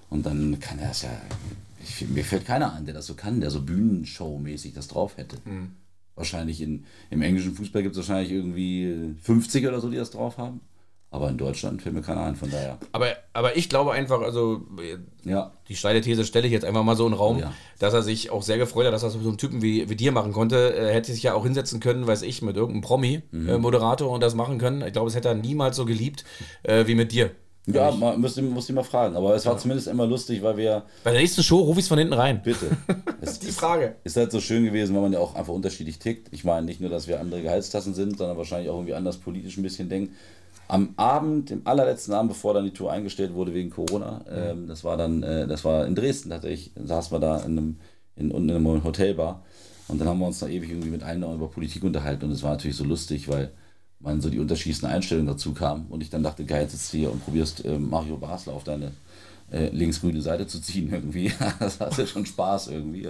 [0.09, 1.09] Und dann kann er es ja.
[1.81, 5.37] Ich, mir fällt keiner an, der das so kann, der so Bühnenshow-mäßig das drauf hätte.
[5.45, 5.71] Mhm.
[6.15, 10.37] Wahrscheinlich in, im englischen Fußball gibt es wahrscheinlich irgendwie 50 oder so, die das drauf
[10.37, 10.61] haben.
[11.09, 12.77] Aber in Deutschland fällt mir keiner ein, von daher.
[12.91, 14.61] Aber, aber ich glaube einfach, also
[15.23, 15.53] ja.
[15.69, 17.53] die steile These stelle ich jetzt einfach mal so in den Raum, ja.
[17.79, 20.11] dass er sich auch sehr gefreut hat, dass er so einen Typen wie, wie dir
[20.11, 20.73] machen konnte.
[20.75, 24.11] Er hätte sich ja auch hinsetzen können, weiß ich, mit irgendeinem Promi-Moderator mhm.
[24.11, 24.81] äh, und das machen können.
[24.81, 26.25] Ich glaube, es hätte er niemals so geliebt
[26.63, 27.31] äh, wie mit dir.
[27.67, 29.15] Ja, man müsste, musste mal fragen.
[29.15, 29.59] Aber es war ja.
[29.59, 30.83] zumindest immer lustig, weil wir.
[31.03, 32.41] Bei der nächsten Show rufe ich es von hinten rein.
[32.41, 32.67] Bitte.
[33.21, 33.95] das ist die Frage.
[34.03, 36.29] Ist halt so schön gewesen, weil man ja auch einfach unterschiedlich tickt.
[36.31, 39.57] Ich meine nicht nur, dass wir andere Gehaltstassen sind, sondern wahrscheinlich auch irgendwie anders politisch
[39.57, 40.15] ein bisschen denken
[40.67, 44.83] am Abend, dem allerletzten Abend, bevor dann die Tour eingestellt wurde wegen Corona, ähm, das
[44.83, 47.79] war dann, äh, das war in Dresden tatsächlich, saßen wir da in einem,
[48.15, 49.43] in, in einem Hotelbar
[49.87, 52.43] und dann haben wir uns da ewig irgendwie mit einem über Politik unterhalten und es
[52.43, 53.51] war natürlich so lustig, weil
[53.99, 56.97] man so die unterschiedlichsten Einstellungen dazu kam und ich dann dachte, geil, jetzt sitzt du
[56.97, 58.91] hier und probierst äh, Mario Basler auf deine
[59.51, 61.31] äh, linksgrüne Seite zu ziehen irgendwie.
[61.59, 63.07] das hat ja schon Spaß irgendwie.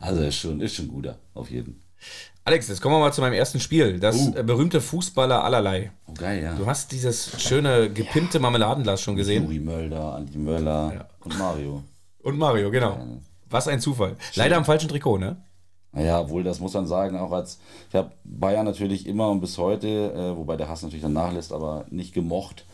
[0.00, 2.35] Also ist schon, ist schon guter, auf jeden Fall.
[2.46, 3.98] Alex, jetzt kommen wir mal zu meinem ersten Spiel.
[3.98, 4.30] Das uh.
[4.44, 5.90] berühmte Fußballer allerlei.
[6.06, 6.54] Oh, geil, ja.
[6.54, 9.42] Du hast dieses schöne gepimpte Marmeladenglas schon gesehen.
[9.42, 11.08] Juri Mölder, Andi Möller ja.
[11.24, 11.82] und Mario.
[12.22, 12.90] Und Mario, genau.
[12.90, 13.06] Ja.
[13.50, 14.14] Was ein Zufall.
[14.30, 14.44] Schön.
[14.44, 15.42] Leider am falschen Trikot, ne?
[15.90, 19.58] Naja, wohl, das muss man sagen, auch als, ich habe Bayern natürlich immer und bis
[19.58, 22.64] heute, äh, wobei der Hass natürlich dann nachlässt, aber nicht gemocht.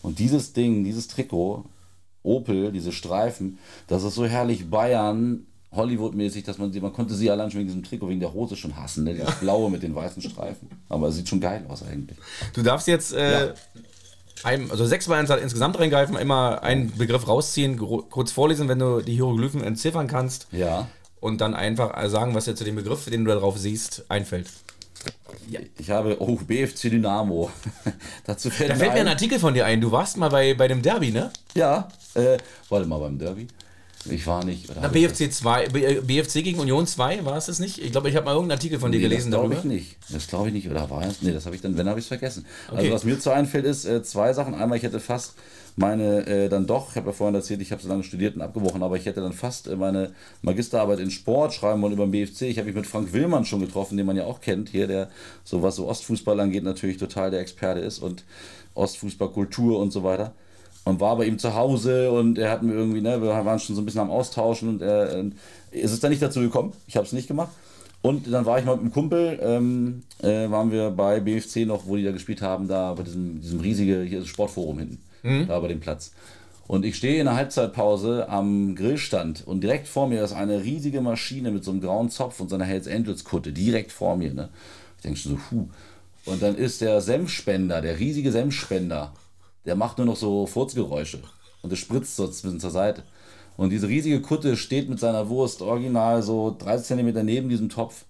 [0.00, 1.66] Und dieses Ding, dieses Trikot,
[2.22, 7.30] Opel, diese Streifen, das ist so herrlich Bayern Hollywood-mäßig, dass man sie, man konnte sie
[7.30, 9.14] allein schon wegen diesem Trikot, wegen der Hose schon hassen, ne?
[9.14, 10.68] Das blaue mit den weißen Streifen.
[10.88, 12.18] Aber es sieht schon geil aus eigentlich.
[12.54, 13.54] Du darfst jetzt äh, ja.
[14.42, 19.14] ein, also sechs Mal insgesamt reingreifen, immer einen Begriff rausziehen, kurz vorlesen, wenn du die
[19.14, 20.48] Hieroglyphen entziffern kannst.
[20.50, 20.88] Ja.
[21.20, 24.48] Und dann einfach sagen, was dir zu dem Begriff, den du da drauf siehst, einfällt.
[25.48, 25.60] Ja.
[25.78, 27.50] Ich habe, oh, BFC Dynamo.
[28.26, 29.80] Dazu fällt da fällt mir ein Artikel von dir ein.
[29.80, 31.30] Du warst mal bei, bei dem Derby, ne?
[31.54, 33.46] Ja, äh, warte mal beim Derby.
[34.08, 34.66] Ich war nicht.
[34.80, 35.68] Na, BFC 2,
[36.00, 37.78] BFC gegen Union 2, war es das nicht?
[37.78, 39.54] Ich glaube, ich habe mal irgendeinen Artikel von dir nee, gelesen das darüber.
[39.56, 39.96] Das glaube ich nicht.
[40.08, 40.70] Das glaube ich nicht.
[40.70, 41.20] Oder war es?
[41.20, 42.46] Nee, das habe ich dann, wenn habe ich es vergessen.
[42.68, 42.78] Okay.
[42.78, 44.54] Also was mir zu einfällt, ist äh, zwei Sachen.
[44.54, 45.34] Einmal, ich hätte fast
[45.76, 48.42] meine äh, dann doch, ich habe ja vorhin erzählt, ich habe so lange studiert und
[48.42, 52.10] abgebrochen, aber ich hätte dann fast äh, meine Magisterarbeit in Sport schreiben wollen über den
[52.10, 52.42] BFC.
[52.42, 55.10] Ich habe mich mit Frank Willmann schon getroffen, den man ja auch kennt hier, der
[55.44, 58.24] so was so Ostfußball angeht natürlich total der Experte ist und
[58.74, 60.32] Ostfußballkultur und so weiter
[60.84, 63.76] und war bei ihm zu Hause und er hat mir irgendwie, ne, wir waren schon
[63.76, 65.30] so ein bisschen am Austauschen und er, äh,
[65.70, 66.72] ist es dann nicht dazu gekommen.
[66.86, 67.50] Ich habe es nicht gemacht.
[68.02, 71.86] Und dann war ich mal mit einem Kumpel, ähm, äh, waren wir bei BFC noch,
[71.86, 75.46] wo die da gespielt haben, da bei diesem, diesem riesigen hier Sportforum hinten, mhm.
[75.48, 76.12] da bei dem Platz.
[76.66, 81.00] Und ich stehe in der Halbzeitpause am Grillstand und direkt vor mir ist eine riesige
[81.00, 84.32] Maschine mit so einem grauen Zopf und so einer Hells Angels Kutte, direkt vor mir.
[84.32, 84.48] Ne?
[84.96, 85.68] Ich denke schon so, puh.
[86.26, 89.12] Und dann ist der Senfspender, der riesige Senfspender,
[89.64, 91.20] der macht nur noch so Furzgeräusche
[91.62, 93.02] und es spritzt so ein bisschen zur Seite.
[93.56, 98.04] Und diese riesige Kutte steht mit seiner Wurst original so 30 cm neben diesem Topf.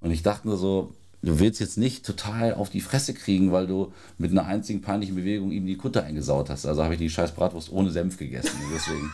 [0.00, 3.66] Und ich dachte nur so, du willst jetzt nicht total auf die Fresse kriegen, weil
[3.66, 6.64] du mit einer einzigen peinlichen Bewegung ihm die Kutte eingesaut hast.
[6.64, 8.58] Also habe ich die scheiß Bratwurst ohne Senf gegessen.
[8.64, 9.12] Und deswegen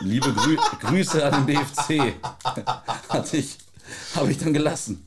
[0.00, 2.14] liebe Grü Grüße an den BFC.
[3.08, 3.58] Hatte ich,
[4.14, 5.04] habe ich dann gelassen.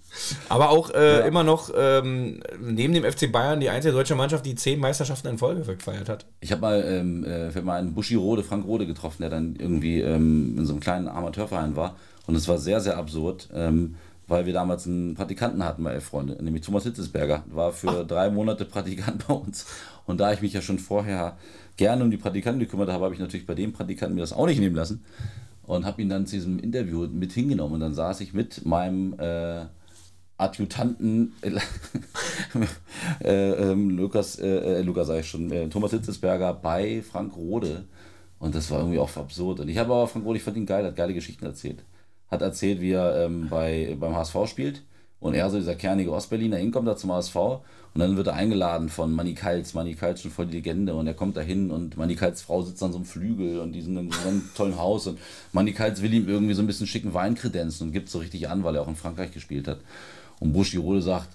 [0.49, 1.26] Aber auch äh, ja.
[1.26, 5.38] immer noch ähm, neben dem FC Bayern die einzige deutsche Mannschaft, die zehn Meisterschaften in
[5.38, 6.26] Folge gefeiert hat.
[6.39, 10.01] Ich habe mal, ähm, äh, mal einen Buschi Rode, Frank Rode getroffen, der dann irgendwie
[10.01, 11.95] ähm, in so einem kleinen Amateurverein war.
[12.26, 13.49] Und es war sehr, sehr absurd.
[13.53, 13.95] Ähm,
[14.28, 18.07] weil wir damals einen Praktikanten hatten bei Elf Freunde, nämlich Thomas Hitzesberger, war für Ach.
[18.07, 19.66] drei Monate Praktikant bei uns.
[20.05, 21.38] Und da ich mich ja schon vorher
[21.78, 24.45] gerne um die Praktikanten gekümmert habe, habe ich natürlich bei dem Praktikanten mir das auch
[24.45, 25.03] nicht nehmen lassen
[25.66, 27.76] und habe ihn dann zu diesem Interview mit hingenommen.
[27.76, 29.66] Und dann saß ich mit meinem äh,
[30.38, 31.52] Adjutanten äh,
[33.24, 37.86] äh, Lukas, äh, äh, Lukas sag ich schon, äh, Thomas Hitzesberger bei Frank Rode.
[38.40, 39.62] Und das war irgendwie auch absurd.
[39.62, 41.84] Und ich habe aber Frank Rode, ich fand ihn geil, hat geile Geschichten erzählt
[42.34, 44.82] hat erzählt, wie er ähm, bei, beim HSV spielt.
[45.22, 48.90] Und er, so dieser kernige Ostberliner, hinkommt da zum HSV und dann wird er eingeladen
[48.90, 49.74] von Manny Kals.
[49.74, 52.62] Manny Kals schon voll die Legende und er kommt da hin und Manny Kals Frau
[52.62, 55.18] sitzt an so einem Flügel und die sind in so einem tollen Haus und
[55.54, 58.50] Manny Kals will ihm irgendwie so ein bisschen schicken Wein kredenzen und gibt so richtig
[58.50, 59.80] an, weil er auch in Frankreich gespielt hat.
[60.44, 61.30] Und Busch Rode sagt,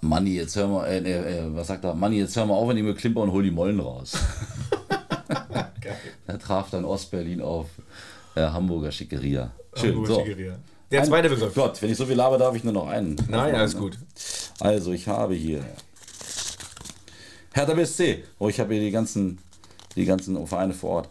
[0.00, 1.94] Manni, jetzt hör mal, äh, äh, was sagt er?
[1.94, 4.16] Manni, jetzt hör mal auf, wenn ich mir klimper und hol die Mollen raus.
[6.26, 7.66] da traf dann Ostberlin auf
[8.36, 9.50] äh, Hamburger Schickeria.
[9.74, 10.06] Schön.
[10.06, 10.24] So.
[10.92, 11.54] Der Ein, zweite Begriff.
[11.54, 13.16] Gott, wenn ich so viel laber, darf ich nur noch einen.
[13.28, 13.80] Nein, alles ne?
[13.80, 13.98] gut.
[14.60, 15.64] Also, ich habe hier
[17.52, 18.22] Hertha BSC.
[18.38, 19.38] Oh, ich habe hier die ganzen,
[19.96, 21.08] die ganzen Vereine vor Ort.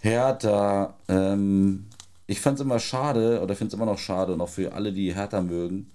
[0.00, 1.86] Hertha, ähm,
[2.26, 4.92] ich fand es immer schade, oder finde es immer noch schade, und auch für alle,
[4.92, 5.92] die Hertha mögen,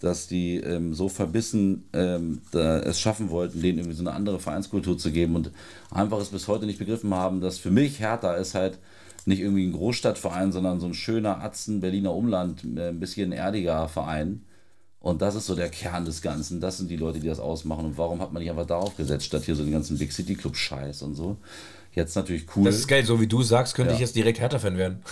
[0.00, 4.96] dass die ähm, so verbissen ähm, es schaffen wollten, denen irgendwie so eine andere Vereinskultur
[4.98, 5.50] zu geben und
[5.90, 8.78] einfach es bis heute nicht begriffen haben, dass für mich Hertha ist halt
[9.26, 13.88] nicht irgendwie ein Großstadtverein, sondern so ein schöner Atzen, Berliner Umland, äh, ein bisschen erdiger
[13.88, 14.42] Verein.
[15.00, 16.60] Und das ist so der Kern des Ganzen.
[16.60, 17.86] Das sind die Leute, die das ausmachen.
[17.86, 20.34] Und warum hat man nicht einfach darauf gesetzt, statt hier so den ganzen Big City
[20.34, 21.38] Club Scheiß und so?
[21.92, 22.64] Jetzt natürlich cool.
[22.64, 23.94] Das ist geil, so wie du sagst, könnte ja.
[23.94, 25.02] ich jetzt direkt Hertha-Fan werden.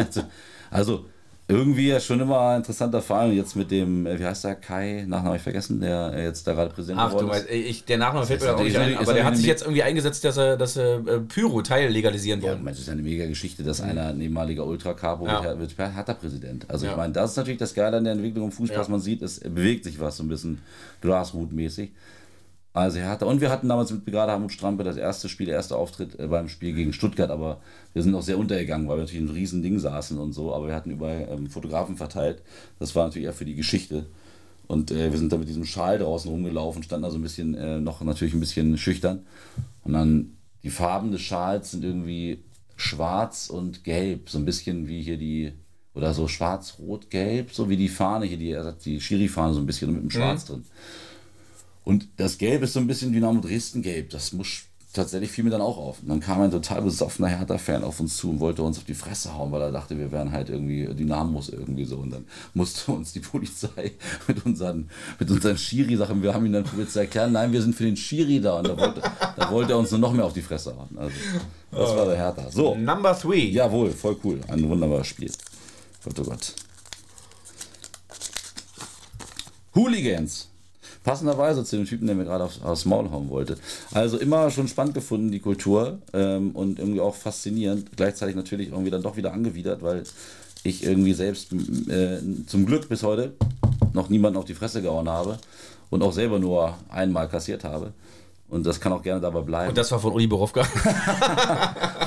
[0.70, 1.04] also,
[1.46, 3.32] irgendwie ja schon immer ein interessanter Fall.
[3.32, 6.46] Jetzt mit dem, äh, wie heißt der, Kai, Nachname habe ich vergessen, der äh, jetzt
[6.46, 9.12] da gerade Präsident Ach, du meinst, ich, der Nachname fällt mir auch nicht ein, aber
[9.12, 12.62] der hat sich jetzt irgendwie eingesetzt, dass er das äh, Pyro-Teil legalisieren wollte.
[12.62, 13.90] Ja, das ist eine mega Geschichte, dass mhm.
[13.90, 15.58] einer, ein ehemaliger Ultra-Capo ja.
[15.58, 16.64] wird, wird harter Präsident.
[16.68, 16.92] Also ja.
[16.92, 19.20] ich meine, das ist natürlich das Geile an der Entwicklung im Fußball, was man sieht,
[19.20, 20.60] es bewegt sich was so ein bisschen
[21.02, 21.90] Grassroot-mäßig.
[22.74, 25.54] Also er hatte, und wir hatten damals mit Brigade Harmut Strampe das erste Spiel, der
[25.54, 27.60] erste Auftritt äh, beim Spiel gegen Stuttgart, aber
[27.92, 30.52] wir sind auch sehr untergegangen, weil wir natürlich in einem riesen Ding saßen und so,
[30.52, 32.42] aber wir hatten überall ähm, Fotografen verteilt.
[32.80, 34.06] Das war natürlich eher für die Geschichte.
[34.66, 37.54] Und äh, wir sind da mit diesem Schal draußen rumgelaufen, standen da so ein bisschen,
[37.54, 39.24] äh, noch natürlich ein bisschen schüchtern.
[39.84, 40.32] Und dann
[40.64, 42.42] die Farben des Schals sind irgendwie
[42.74, 45.52] schwarz und gelb, so ein bisschen wie hier die,
[45.94, 50.02] oder so schwarz-rot-gelb, so wie die Fahne hier, die, die Schiri-Fahne so ein bisschen mit
[50.02, 50.54] dem Schwarz mhm.
[50.54, 50.64] drin.
[51.84, 54.10] Und das Gelb ist so ein bisschen Dynamo Dresden Gelb.
[54.10, 54.64] Das muss
[54.94, 56.00] tatsächlich fiel mir dann auch auf.
[56.00, 58.94] Und dann kam ein total besoffener Hertha-Fan auf uns zu und wollte uns auf die
[58.94, 61.96] Fresse hauen, weil er dachte, wir wären halt irgendwie Dynamos irgendwie so.
[61.98, 62.24] Und dann
[62.54, 63.92] musste uns die Polizei
[64.28, 67.74] mit unseren, mit unseren Schiri-Sachen, wir haben ihn dann probiert zu erklären, nein, wir sind
[67.74, 68.58] für den Schiri da.
[68.58, 69.02] Und da wollte,
[69.36, 70.96] da wollte er uns nur noch mehr auf die Fresse hauen.
[70.96, 71.14] Also,
[71.70, 72.50] das war der Hertha.
[72.50, 72.74] So.
[72.76, 73.50] Number three.
[73.50, 74.40] Jawohl, voll cool.
[74.48, 75.30] Ein wunderbares Spiel.
[76.04, 76.54] Gott, oh Gott.
[79.74, 80.48] Hooligans.
[81.04, 83.56] Passenderweise zu dem Typen, der mir gerade aufs, aufs Maul hauen wollte.
[83.92, 87.96] Also immer schon spannend gefunden, die Kultur ähm, und irgendwie auch faszinierend.
[87.96, 90.02] Gleichzeitig natürlich irgendwie dann doch wieder angewidert, weil
[90.64, 93.34] ich irgendwie selbst äh, zum Glück bis heute
[93.92, 95.38] noch niemanden auf die Fresse gehauen habe
[95.90, 97.92] und auch selber nur einmal kassiert habe.
[98.48, 99.70] Und das kann auch gerne dabei bleiben.
[99.70, 100.60] Und das war von Uli Borowka.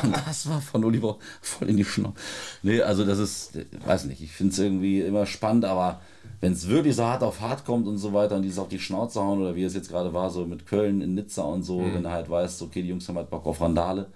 [0.03, 2.15] und das war von Uli Borowka voll in die Schnauze.
[2.63, 3.51] Nee, also das ist,
[3.85, 5.99] weiß nicht, ich finde es irgendwie immer spannend, aber
[6.41, 8.67] wenn es wirklich so hart auf hart kommt und so weiter und die es auf
[8.67, 11.63] die Schnauze hauen oder wie es jetzt gerade war, so mit Köln in Nizza und
[11.63, 11.95] so, mhm.
[11.95, 14.07] wenn du halt weißt, okay, die Jungs haben halt Bock auf Randale,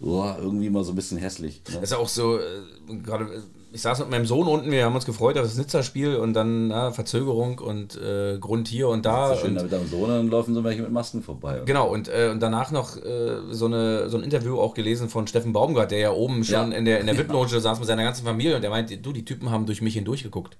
[0.00, 1.62] oh, irgendwie immer so ein bisschen hässlich.
[1.72, 1.80] Ne?
[1.80, 3.42] Ist auch so, äh, gerade,
[3.72, 6.68] ich saß mit meinem Sohn unten, wir haben uns gefreut auf das Nizza-Spiel und dann
[6.68, 9.32] na, Verzögerung und äh, Grund hier und da.
[9.32, 11.56] Ist schön, und, mit deinem Sohn dann laufen so welche mit Masken vorbei.
[11.56, 11.64] Oder?
[11.64, 15.26] Genau, und, äh, und danach noch äh, so, eine, so ein Interview auch gelesen von
[15.26, 16.78] Steffen Baumgart, der ja oben schon ja.
[16.78, 19.24] in der, in der VIP-Loge saß mit seiner ganzen Familie und der meint, du, die
[19.24, 20.56] Typen haben durch mich hindurch geguckt.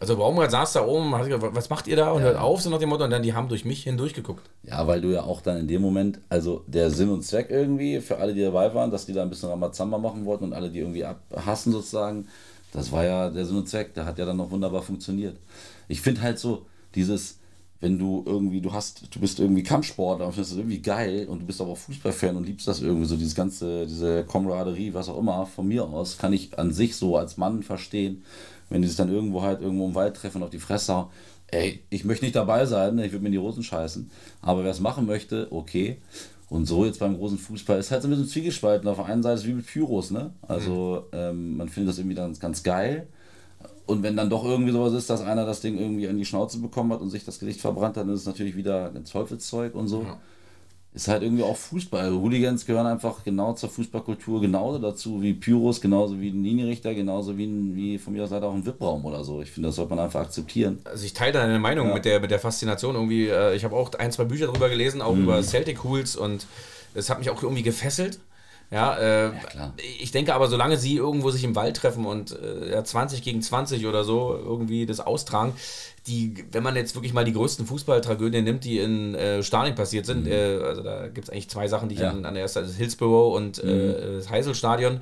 [0.00, 2.10] Also Baumgart saß da oben, hat gesagt, was macht ihr da?
[2.10, 3.04] Und hört auf, so nach dem Motto.
[3.04, 4.42] Und dann die haben durch mich hindurch geguckt.
[4.64, 8.00] Ja, weil du ja auch dann in dem Moment, also der Sinn und Zweck irgendwie
[8.00, 10.70] für alle, die dabei waren, dass die da ein bisschen Ramazamba machen wollten und alle,
[10.70, 12.26] die irgendwie abhassen sozusagen,
[12.72, 13.94] das war ja der Sinn und Zweck.
[13.94, 15.36] Der hat ja dann noch wunderbar funktioniert.
[15.86, 16.66] Ich finde halt so,
[16.96, 17.38] dieses,
[17.80, 21.40] wenn du irgendwie, du hast, du bist irgendwie Kampfsportler und findest das irgendwie geil und
[21.40, 25.08] du bist aber auch Fußballfan und liebst das irgendwie so, dieses ganze, diese Camaraderie, was
[25.08, 28.24] auch immer, von mir aus, kann ich an sich so als Mann verstehen,
[28.70, 31.06] wenn die sich dann irgendwo halt irgendwo im Wald treffen und auf die Fresse hauen.
[31.48, 34.10] Ey, ich möchte nicht dabei sein, ich würde mir in die Rosen scheißen.
[34.42, 35.98] Aber wer es machen möchte, okay.
[36.48, 38.88] Und so jetzt beim großen Fußball ist halt so ein bisschen zwiegespalten.
[38.88, 40.32] Auf der einen Seite ist es wie mit Pyros, ne?
[40.42, 41.18] Also mhm.
[41.18, 43.06] ähm, man findet das irgendwie dann ganz geil.
[43.86, 46.58] Und wenn dann doch irgendwie sowas ist, dass einer das Ding irgendwie an die Schnauze
[46.58, 49.74] bekommen hat und sich das Gesicht verbrannt hat, dann ist es natürlich wieder ein Teufelszeug
[49.74, 50.02] und so.
[50.02, 50.18] Ja
[50.94, 52.02] ist halt irgendwie auch Fußball.
[52.02, 56.94] Also Hooligans gehören einfach genau zur Fußballkultur genauso dazu wie Pyros, genauso wie ein Linienrichter,
[56.94, 59.42] genauso wie, ein, wie von mir aus halt auch ein VIP-Raum oder so.
[59.42, 60.78] Ich finde, das sollte man einfach akzeptieren.
[60.84, 61.94] Also ich teile deine Meinung ja.
[61.94, 63.26] mit, der, mit der Faszination irgendwie.
[63.26, 65.24] Äh, ich habe auch ein, zwei Bücher darüber gelesen, auch mhm.
[65.24, 66.46] über Celtic Hools und
[66.94, 68.20] es hat mich auch irgendwie gefesselt.
[68.70, 72.72] Ja, äh, ja ich denke aber, solange sie irgendwo sich im Wald treffen und äh,
[72.72, 75.54] ja, 20 gegen 20 oder so irgendwie das austragen,
[76.06, 80.06] die, wenn man jetzt wirklich mal die größten Fußballtragödien nimmt, die in äh, Stadien passiert
[80.06, 80.32] sind, mhm.
[80.32, 82.10] äh, also da gibt es eigentlich zwei Sachen, die ich ja.
[82.10, 84.16] an, an der ersten, also Hillsborough und äh, mhm.
[84.16, 85.00] das Heiselstadion.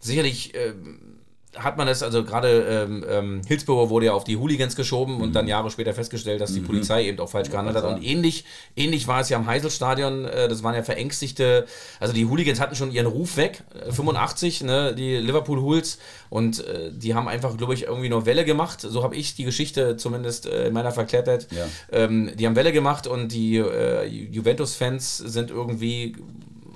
[0.00, 1.21] Sicherlich ähm,
[1.56, 5.20] hat man es, also gerade ähm, ähm, Hillsborough wurde ja auf die Hooligans geschoben mhm.
[5.20, 6.66] und dann Jahre später festgestellt, dass die mhm.
[6.66, 7.84] Polizei eben auch falsch gehandelt hat.
[7.84, 8.44] Und ähnlich,
[8.76, 11.66] ähnlich war es ja am Heiselstadion, äh, das waren ja verängstigte,
[12.00, 15.98] also die Hooligans hatten schon ihren Ruf weg, äh, 85, ne, die Liverpool Hools,
[16.32, 18.80] und äh, die haben einfach, glaube ich, irgendwie nur Welle gemacht.
[18.80, 21.46] So habe ich die Geschichte zumindest äh, in meiner Verklärtheit.
[21.50, 21.66] Ja.
[21.90, 26.16] Ähm, die haben Welle gemacht und die äh, Juventus-Fans sind irgendwie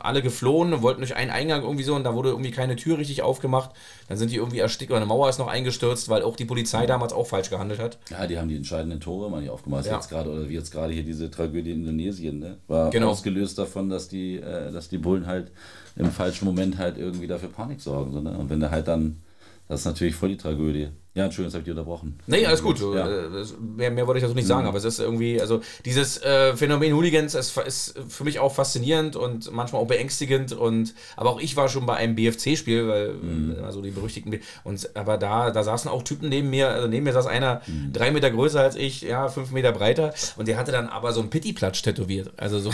[0.07, 3.23] alle geflohen, wollten durch einen Eingang irgendwie so und da wurde irgendwie keine Tür richtig
[3.23, 3.71] aufgemacht.
[4.09, 6.87] Dann sind die irgendwie erstickt oder eine Mauer ist noch eingestürzt, weil auch die Polizei
[6.87, 7.99] damals auch falsch gehandelt hat.
[8.11, 9.87] Ja, die haben die entscheidenden Tore mal nicht aufgemacht.
[9.87, 9.97] Ja.
[9.97, 12.59] Jetzt gerade, oder wie jetzt gerade hier diese Tragödie in Indonesien, ne?
[12.69, 13.11] War genau.
[13.11, 15.51] ausgelöst davon, dass die, äh, dass die Bullen halt
[15.97, 18.13] im falschen Moment halt irgendwie dafür Panik sorgen.
[18.13, 18.37] So, ne?
[18.39, 19.23] Und wenn der halt dann
[19.69, 20.89] das ist natürlich voll die Tragödie.
[21.17, 22.19] Ja, Entschuldigung, jetzt habe ich unterbrochen.
[22.27, 22.79] Nee, alles gut.
[22.79, 23.09] Ja.
[23.09, 24.69] Äh, mehr, mehr wollte ich dazu nicht sagen, mhm.
[24.69, 29.17] aber es ist irgendwie, also dieses äh, Phänomen Hooligans ist, ist, für mich auch faszinierend
[29.17, 30.53] und manchmal auch beängstigend.
[30.53, 33.57] Und aber auch ich war schon bei einem BFC-Spiel, weil mhm.
[33.65, 37.15] also die berüchtigten und aber da, da saßen auch Typen neben mir, also neben mir
[37.15, 37.95] saß einer mhm.
[37.95, 41.21] drei Meter größer als ich, ja, fünf Meter breiter und der hatte dann aber so
[41.21, 42.31] einen Pittiplatsch tätowiert.
[42.37, 42.73] Also so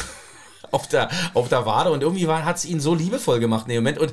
[0.73, 3.85] auf der, auf der Wade und irgendwie hat es ihn so liebevoll gemacht in dem
[3.85, 3.99] Moment.
[3.99, 4.13] Und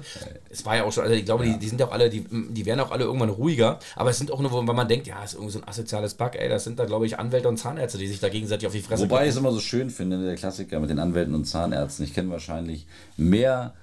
[0.49, 1.53] es war ja auch schon, also ich glaube, ja.
[1.53, 4.18] die, die sind ja auch alle, die, die werden auch alle irgendwann ruhiger, aber es
[4.18, 6.66] sind auch nur, weil man denkt, ja, ist irgendwie so ein asoziales Pack, ey, das
[6.66, 9.24] sind da, glaube ich, Anwälte und Zahnärzte, die sich da gegenseitig auf die Fresse Wobei
[9.24, 12.05] ich es immer so schön finde, der Klassiker mit den Anwälten und Zahnärzten.
[12.05, 12.86] Ich kenne wahrscheinlich
[13.18, 13.74] mehr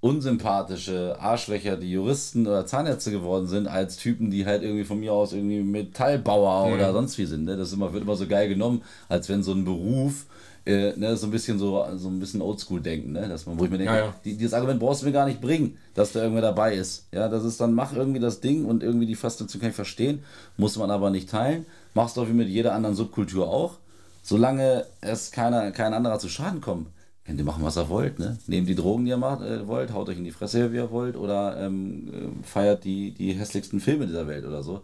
[0.00, 5.12] unsympathische Arschlöcher, die Juristen oder Zahnärzte geworden sind, als Typen, die halt irgendwie von mir
[5.12, 6.74] aus irgendwie Metallbauer mhm.
[6.74, 7.44] oder sonst wie sind.
[7.44, 7.56] Ne?
[7.56, 10.26] Das immer, wird immer so geil genommen, als wenn so ein Beruf
[10.64, 13.28] äh, ne, so ein bisschen so, so ein bisschen Oldschool-Denken, ne?
[13.28, 14.14] Dass man, wo ich mir denke, ja, ja.
[14.24, 17.06] Die, dieses Argument brauchst du mir gar nicht bringen, dass da irgendwer dabei ist.
[17.12, 20.22] Ja, das ist dann, mach irgendwie das Ding und irgendwie die Faszination kann ich verstehen,
[20.56, 21.66] muss man aber nicht teilen.
[21.94, 23.78] Machst du wie mit jeder anderen Subkultur auch.
[24.22, 26.86] Solange es keiner, kein anderer zu Schaden kommt,
[27.26, 28.20] könnt ihr machen, was ihr wollt.
[28.20, 28.38] Ne?
[28.46, 30.92] Nehmt die Drogen, die ihr macht, äh, wollt, haut euch in die Fresse, wie ihr
[30.92, 34.82] wollt, oder ähm, äh, feiert die, die hässlichsten Filme dieser Welt oder so.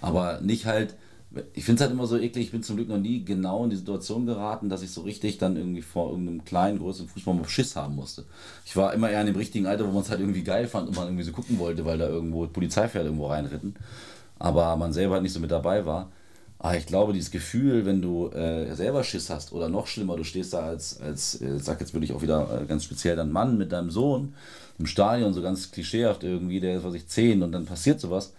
[0.00, 0.96] Aber nicht halt
[1.52, 3.70] ich finde es halt immer so eklig, ich bin zum Glück noch nie genau in
[3.70, 7.48] die Situation geraten, dass ich so richtig dann irgendwie vor irgendeinem kleinen, größeren Fußball mal
[7.48, 8.24] Schiss haben musste.
[8.64, 10.88] Ich war immer eher in dem richtigen Alter, wo man es halt irgendwie geil fand
[10.88, 13.76] und man irgendwie so gucken wollte, weil da irgendwo Polizeipferde irgendwo reinritten.
[14.40, 16.10] Aber man selber halt nicht so mit dabei war.
[16.58, 20.24] Aber ich glaube, dieses Gefühl, wenn du äh, selber Schiss hast oder noch schlimmer, du
[20.24, 23.56] stehst da als, als äh, sag jetzt wirklich auch wieder äh, ganz speziell dann Mann
[23.56, 24.34] mit deinem Sohn
[24.78, 28.34] im Stadion, so ganz klischeehaft irgendwie, der ist, was ich, zehn und dann passiert sowas.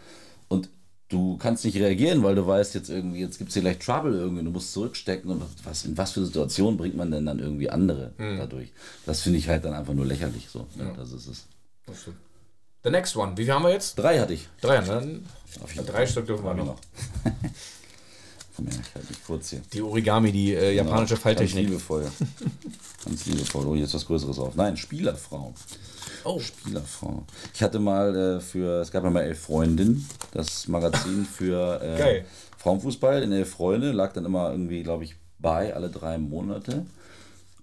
[0.49, 0.69] Und
[1.11, 4.13] du kannst nicht reagieren, weil du weißt jetzt irgendwie, jetzt gibt es hier gleich Trouble
[4.13, 7.69] irgendwie, du musst zurückstecken und was, in was für Situationen bringt man denn dann irgendwie
[7.69, 8.37] andere mhm.
[8.37, 8.69] dadurch?
[9.05, 10.65] Das finde ich halt dann einfach nur lächerlich so.
[10.79, 10.91] Ja.
[10.93, 11.47] Das ist es.
[11.85, 12.17] Das stimmt.
[12.83, 13.37] The next one.
[13.37, 13.99] Wie viel haben wir jetzt?
[13.99, 14.47] Drei hatte ich.
[14.59, 14.87] Drei, ne?
[14.87, 16.65] dann drei Stück dürfen wir noch.
[16.65, 16.79] noch.
[18.57, 19.61] Ich halte mich kurz hier.
[19.73, 20.89] Die Origami, die äh, genau.
[20.89, 21.63] japanische genau, Falltechnik.
[21.63, 22.11] Ganz liebevoll.
[23.05, 23.65] ganz liebevoll.
[23.65, 24.55] Oh, hier ist was Größeres auf.
[24.55, 25.53] Nein, Spielerfrau.
[26.23, 26.39] Oh.
[26.39, 27.25] Spielerfrau.
[27.53, 32.23] Ich hatte mal äh, für, es gab ja mal Elf Freundinnen, das Magazin für äh,
[32.57, 36.85] Frauenfußball in Elf Freunde, lag dann immer irgendwie, glaube ich, bei, alle drei Monate.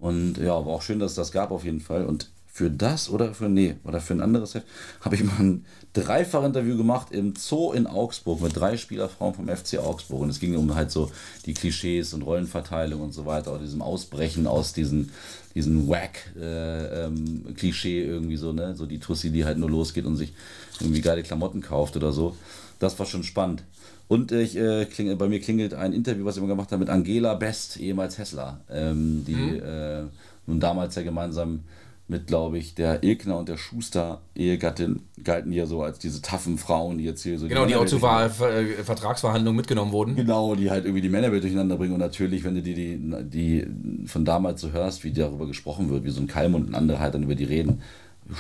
[0.00, 2.04] Und ja, war auch schön, dass es das gab auf jeden Fall.
[2.06, 4.66] Und für das oder für, nee, oder für ein anderes Heft,
[5.00, 9.78] habe ich mal ein Dreifach-Interview gemacht im Zoo in Augsburg mit drei Spielerfrauen vom FC
[9.78, 10.22] Augsburg.
[10.22, 11.08] Und es ging um halt so
[11.46, 15.12] die Klischees und Rollenverteilung und so weiter, auch diesem Ausbrechen aus diesen,
[15.54, 18.74] diesen Wack-Klischee äh, ähm, irgendwie so, ne?
[18.74, 20.32] So die Tussi, die halt nur losgeht und sich
[20.80, 22.34] irgendwie geile Klamotten kauft oder so.
[22.80, 23.62] Das war schon spannend.
[24.08, 26.90] Und ich, äh, kling, bei mir klingelt ein Interview, was ich immer gemacht habe mit
[26.90, 29.62] Angela Best, ehemals Hessler, ähm, die mhm.
[29.62, 30.02] äh,
[30.48, 31.60] nun damals ja gemeinsam
[32.08, 36.56] mit, glaube ich, der Ilkner und der Schuster Ehegattin galten ja so als diese taffen
[36.56, 37.46] Frauen, die jetzt hier so.
[37.46, 40.16] Genau, die, die auch zu Ver Ver Vertragsverhandlungen mitgenommen wurden.
[40.16, 41.92] Genau, die halt irgendwie die Männerwelt durcheinander bringen.
[41.92, 43.66] Und natürlich, wenn du die, die, die
[44.06, 47.12] von damals so hörst, wie darüber gesprochen wird, wie so ein Kalmund und andere halt
[47.12, 47.82] dann über die reden,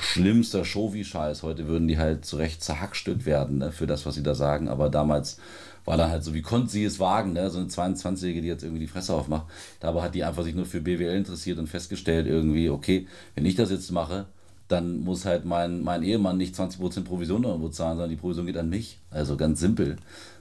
[0.00, 1.42] schlimmster Show wie Scheiß.
[1.42, 4.68] Heute würden die halt zurecht zerhackstückt werden ne, für das, was sie da sagen.
[4.68, 5.38] Aber damals
[5.88, 7.48] war dann halt so, wie konnte sie es wagen, ne?
[7.48, 9.46] so eine 22-Jährige, die jetzt irgendwie die Fresse aufmacht.
[9.80, 13.54] Dabei hat die einfach sich nur für BWL interessiert und festgestellt irgendwie, okay, wenn ich
[13.54, 14.26] das jetzt mache,
[14.68, 18.58] dann muss halt mein, mein Ehemann nicht 20% Provision irgendwo zahlen, sondern die Provision geht
[18.58, 19.00] an mich.
[19.10, 19.96] Also ganz simpel.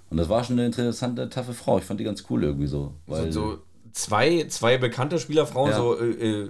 [0.09, 1.77] Und das war schon eine interessante, taffe Frau.
[1.77, 2.93] Ich fand die ganz cool irgendwie so.
[3.05, 3.59] Weil so,
[3.93, 5.77] zwei, zwei bekannte Spielerfrauen, ja.
[5.77, 6.49] so äh, äh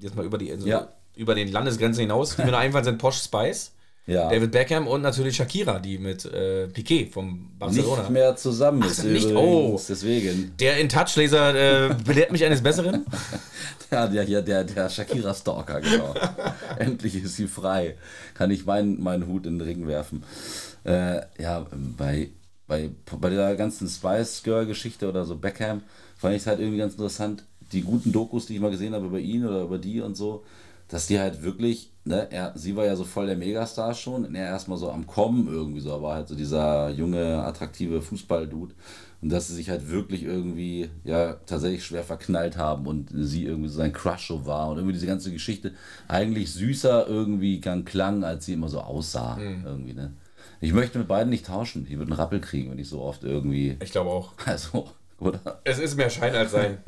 [0.00, 2.36] jetzt mal über die also ja über den Landesgrenzen hinaus.
[2.36, 3.72] Die mir nur einfallen sind Posh Spice.
[4.06, 4.28] Ja.
[4.28, 8.02] David Beckham und natürlich Shakira, die mit äh, Piquet vom Barcelona.
[8.02, 10.54] Nicht mehr zusammen ist nicht, oh, deswegen.
[10.58, 13.06] Der in Touchlaser äh, belehrt mich eines Besseren.
[13.92, 16.14] ja, der, der, der, der Shakira-Stalker, genau.
[16.78, 17.96] Endlich ist sie frei.
[18.34, 20.24] Kann ich meinen, meinen Hut in den Ring werfen.
[20.82, 21.64] Äh, ja,
[21.96, 22.30] bei,
[22.66, 22.90] bei,
[23.20, 25.82] bei der ganzen Spice Girl-Geschichte oder so Beckham
[26.16, 27.44] fand ich es halt irgendwie ganz interessant.
[27.70, 30.44] Die guten Dokus, die ich mal gesehen habe über ihn oder über die und so,
[30.92, 34.34] dass die halt wirklich, ne, er, sie war ja so voll der Megastar schon, und
[34.34, 38.74] er erstmal so am Kommen irgendwie so, aber halt so dieser junge, attraktive Fußball-Dude.
[39.22, 43.70] Und dass sie sich halt wirklich irgendwie, ja, tatsächlich schwer verknallt haben und sie irgendwie
[43.70, 45.72] so sein Crush so war und irgendwie diese ganze Geschichte
[46.08, 49.36] eigentlich süßer irgendwie gang klang, als sie immer so aussah.
[49.36, 49.64] Mhm.
[49.64, 50.12] Irgendwie, ne?
[50.60, 51.86] Ich möchte mit beiden nicht tauschen.
[51.88, 53.78] Ich würde einen Rappel kriegen, wenn ich so oft irgendwie.
[53.82, 54.34] Ich glaube auch.
[54.44, 55.60] Also, oder?
[55.64, 56.78] Es ist mehr Schein als Sein.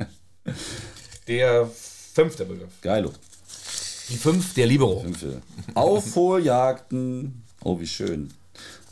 [1.27, 2.81] der fünfte Begriff.
[2.81, 3.11] Geilo.
[4.09, 4.99] Die fünf der Libero.
[4.99, 5.41] Fünfte.
[5.73, 7.43] Aufholjagden.
[7.63, 8.29] Oh, wie schön.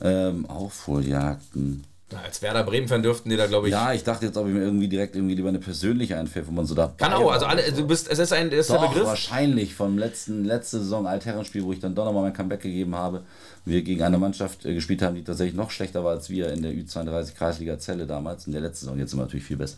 [0.01, 1.84] Ähm, Aufholjagden.
[2.24, 3.72] Als Werder Bremen-Fan dürften die da, glaube ich.
[3.72, 6.51] Ja, ich dachte jetzt, ob ich mir irgendwie direkt irgendwie lieber eine persönliche einfällt, wo
[6.51, 6.93] man so da.
[6.97, 9.07] Kann auch, also alle, du bist, es ist ein, ist Doch, der Begriff.
[9.07, 13.24] wahrscheinlich vom letzten, letzte Saison Altherrenspiel, wo ich dann doch nochmal mein Comeback gegeben habe.
[13.66, 16.61] Wir gegen eine Mannschaft äh, gespielt haben, die tatsächlich noch schlechter war als wir in
[16.61, 18.45] der Ü32 Kreisliga Zelle damals.
[18.45, 19.78] In der letzten Saison, jetzt sind wir natürlich viel besser.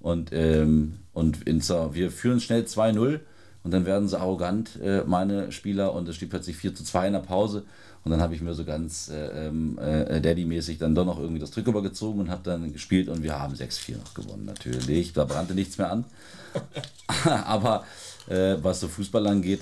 [0.00, 3.20] Und, ähm, und in, wir führen schnell 2-0
[3.64, 7.08] und dann werden sie arrogant, äh, meine Spieler, und es steht plötzlich 4 zu 2
[7.08, 7.64] in der Pause.
[8.04, 11.40] Und dann habe ich mir so ganz äh, ähm, äh, Daddy-mäßig dann doch noch irgendwie
[11.40, 15.14] das Trick übergezogen und habe dann gespielt und wir haben 6-4 noch gewonnen, natürlich.
[15.14, 16.04] Da brannte nichts mehr an.
[17.24, 17.84] Aber
[18.28, 19.60] äh, was so Fußball angeht,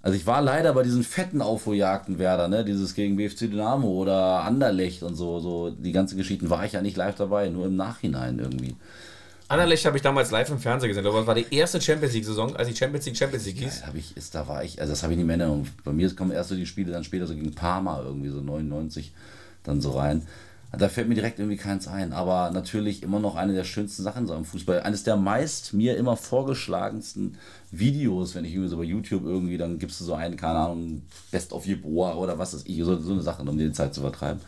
[0.00, 2.64] also ich war leider bei diesen fetten Aufholjagden Werder, ne?
[2.64, 6.80] Dieses gegen BFC Dynamo oder Anderlecht und so, so die ganzen Geschichten war ich ja
[6.80, 8.76] nicht live dabei, nur im Nachhinein irgendwie.
[9.48, 11.04] Anderlecht habe ich damals live im Fernsehen gesehen.
[11.04, 13.82] Das war die erste Champions League-Saison, als die Champions League Champions League hieß.
[13.86, 15.68] Ja, ich, ist, da war ich, also das habe ich nicht mehr in Erinnerung.
[15.84, 19.12] Bei mir kommen erst so die Spiele, dann später so gegen Parma irgendwie so 99
[19.62, 20.26] dann so rein.
[20.72, 22.12] Da fällt mir direkt irgendwie keins ein.
[22.12, 24.80] Aber natürlich immer noch eine der schönsten Sachen so am Fußball.
[24.80, 27.38] Eines der meist mir immer vorgeschlagensten
[27.70, 31.02] Videos, wenn ich irgendwie so bei YouTube irgendwie, dann gibst du so einen, keine Ahnung,
[31.30, 34.00] Best of Jeboa oder was ist ich, so, so eine Sache, um die Zeit zu
[34.00, 34.40] vertreiben.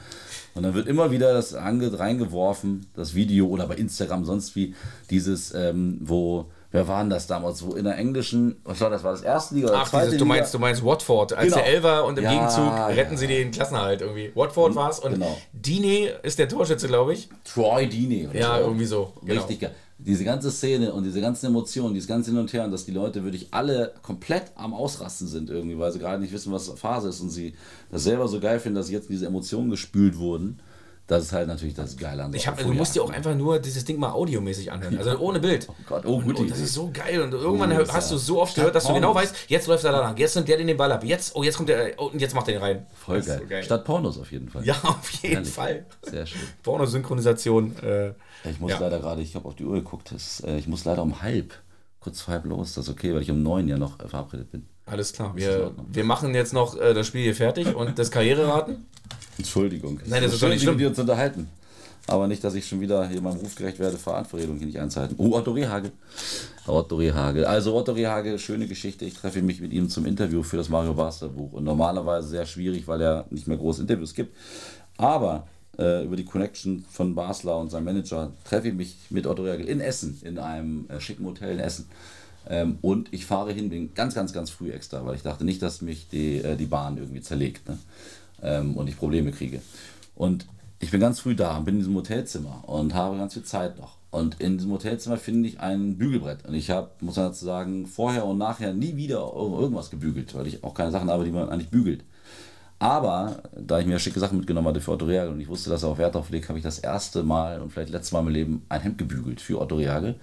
[0.54, 4.74] Und dann wird immer wieder das reingeworfen, das Video oder bei Instagram sonst wie,
[5.10, 9.12] dieses, ähm, wo, wer waren das damals, wo in der englischen, was war das, war
[9.12, 11.56] das erste Liga oder Ach, zweite dieses, du meinst, du meinst Watford, als genau.
[11.56, 13.18] der Elfer und im ja, Gegenzug retten ja.
[13.18, 14.32] sie den Klassenerhalt irgendwie.
[14.34, 15.36] Watford war es und genau.
[15.52, 17.28] Dine ist der Torschütze, glaube ich.
[17.44, 18.30] Troy Dine.
[18.32, 18.64] Ja, so.
[18.64, 19.12] irgendwie so.
[19.22, 19.40] Genau.
[19.40, 22.70] Richtig geil diese ganze Szene und diese ganzen Emotionen, dieses ganze Hin und Her und
[22.70, 26.52] dass die Leute wirklich alle komplett am Ausrasten sind irgendwie, weil sie gerade nicht wissen,
[26.52, 27.54] was Phase ist und sie
[27.90, 30.60] das selber so geil finden, dass jetzt diese Emotionen gespült wurden.
[31.08, 33.34] Das ist halt natürlich das Geile an so ich hab, Du musst dir auch einfach
[33.34, 35.66] nur dieses Ding mal audiomäßig anhören, also ohne Bild.
[35.66, 36.38] Oh Gott, oh gut.
[36.38, 38.92] Und, das ist so geil und irgendwann oh, hast du so oft gehört, dass du
[38.92, 41.42] genau weißt, jetzt läuft er da lang, jetzt nimmt der den Ball ab, jetzt, oh,
[41.42, 42.86] jetzt kommt der, oh, und jetzt macht er den rein.
[42.94, 43.38] Voll geil.
[43.40, 43.62] So geil.
[43.62, 44.66] Statt Pornos auf jeden Fall.
[44.66, 45.50] Ja, auf jeden Herrlich.
[45.50, 45.86] Fall.
[46.02, 46.42] Sehr schön.
[46.62, 47.74] Pornosynchronisation.
[47.82, 48.12] Äh,
[48.44, 48.78] ich muss ja.
[48.78, 51.54] leider gerade, ich habe auf die Uhr geguckt, das, äh, ich muss leider um halb,
[52.00, 54.50] kurz vor halb los, das ist okay, weil ich um neun ja noch äh, verabredet
[54.50, 54.68] bin.
[54.90, 58.86] Alles klar, wir, wir machen jetzt noch äh, das Spiel hier fertig und das Karriereraten.
[59.36, 60.00] Entschuldigung.
[60.06, 60.78] Nein, das ist doch nicht schlimm.
[60.78, 61.48] wir uns unterhalten.
[62.08, 65.14] Aber nicht, dass ich schon wieder hier meinem Ruf gerecht werde, Verantwortung hier nicht einzuhalten.
[65.18, 65.92] Oh, Otto Rehagel.
[66.66, 67.44] Otto Rehagel.
[67.44, 69.04] Also Otto Rehagel, schöne Geschichte.
[69.04, 71.52] Ich treffe mich mit ihm zum Interview für das Mario Basler Buch.
[71.52, 74.34] Und normalerweise sehr schwierig, weil er nicht mehr große Interviews gibt.
[74.96, 75.46] Aber
[75.78, 79.68] äh, über die Connection von Basler und seinem Manager treffe ich mich mit Otto Rehagel
[79.68, 81.90] in Essen, in einem äh, schicken Hotel in Essen.
[82.48, 85.60] Ähm, und ich fahre hin, bin ganz, ganz, ganz früh extra, weil ich dachte nicht,
[85.62, 87.78] dass mich die, äh, die Bahn irgendwie zerlegt ne?
[88.42, 89.60] ähm, und ich Probleme kriege.
[90.14, 90.46] Und
[90.80, 93.98] ich bin ganz früh da, bin in diesem Hotelzimmer und habe ganz viel Zeit noch.
[94.10, 96.46] Und in diesem Hotelzimmer finde ich ein Bügelbrett.
[96.46, 100.46] Und ich habe, muss man dazu sagen, vorher und nachher nie wieder irgendwas gebügelt, weil
[100.46, 102.04] ich auch keine Sachen habe, die man eigentlich bügelt.
[102.78, 105.82] Aber da ich mir schicke Sachen mitgenommen hatte für Otto Reagel und ich wusste, dass
[105.82, 108.28] er auch Wert darauf legt, habe ich das erste Mal und vielleicht letztes Mal im
[108.28, 110.14] Leben ein Hemd gebügelt für Otto Reagel.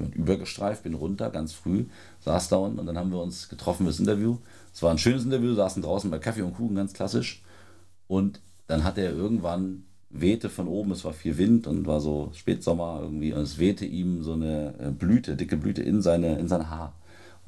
[0.00, 1.86] Übergestreift, bin runter, ganz früh,
[2.20, 4.38] saß da unten und dann haben wir uns getroffen fürs Interview.
[4.72, 7.42] Es war ein schönes Interview, saßen draußen bei Kaffee und Kuchen, ganz klassisch.
[8.06, 12.30] Und dann hat er irgendwann wehte von oben, es war viel Wind und war so
[12.34, 16.48] Spätsommer irgendwie und es wehte ihm so eine äh, Blüte, dicke Blüte in, seine, in
[16.48, 16.94] sein Haar.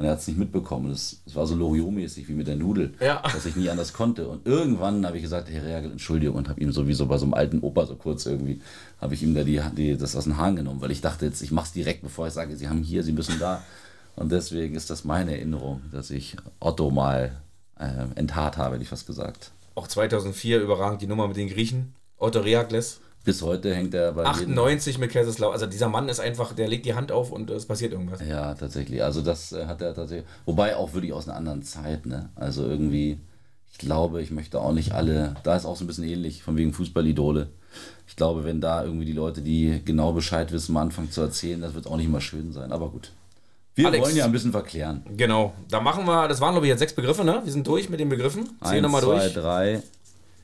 [0.01, 0.91] Und er hat es nicht mitbekommen.
[0.91, 3.21] Es, war so Loriot-mäßig wie mit der Nudel, ja.
[3.21, 4.29] dass ich nie anders konnte.
[4.29, 7.35] Und irgendwann habe ich gesagt, Herr Reagel, Entschuldigung, und habe ihm sowieso bei so einem
[7.35, 8.63] alten Opa so kurz irgendwie,
[8.99, 11.43] habe ich ihm da die, die, das aus dem Hahn genommen, weil ich dachte jetzt,
[11.43, 13.63] ich mache es direkt, bevor ich sage, Sie haben hier, Sie müssen da.
[14.17, 17.39] Und deswegen ist das meine Erinnerung, dass ich Otto mal
[17.79, 19.51] äh, enthaart habe, hätte ich fast gesagt.
[19.75, 21.95] Auch 2004 überragend die Nummer mit den Griechen.
[22.17, 23.03] Otto Reagles.
[23.25, 25.01] Bis heute hängt er bei 98 jedem.
[25.01, 25.55] mit Kaiserslautern.
[25.55, 28.21] Also dieser Mann ist einfach, der legt die Hand auf und es passiert irgendwas.
[28.27, 29.03] Ja, tatsächlich.
[29.05, 30.27] Also das äh, hat er tatsächlich.
[30.47, 32.07] Wobei auch wirklich aus einer anderen Zeit.
[32.07, 32.31] Ne?
[32.35, 33.19] Also irgendwie,
[33.71, 35.35] ich glaube, ich möchte auch nicht alle.
[35.43, 37.49] Da ist auch so ein bisschen ähnlich, von wegen Fußballidole.
[38.09, 41.61] Ich glaube, wenn da irgendwie die Leute, die genau Bescheid wissen, mal anfangen zu erzählen,
[41.61, 42.73] das wird auch nicht immer schön sein.
[42.73, 43.13] Aber gut.
[43.75, 45.05] Wir Alex, wollen ja ein bisschen verklären.
[45.17, 45.55] Genau.
[45.69, 47.41] Da machen wir, das waren glaube ich jetzt sechs Begriffe, ne?
[47.45, 48.49] Wir sind durch mit den Begriffen.
[48.65, 49.33] Zählen nochmal durch.
[49.33, 49.83] Zwei, drei,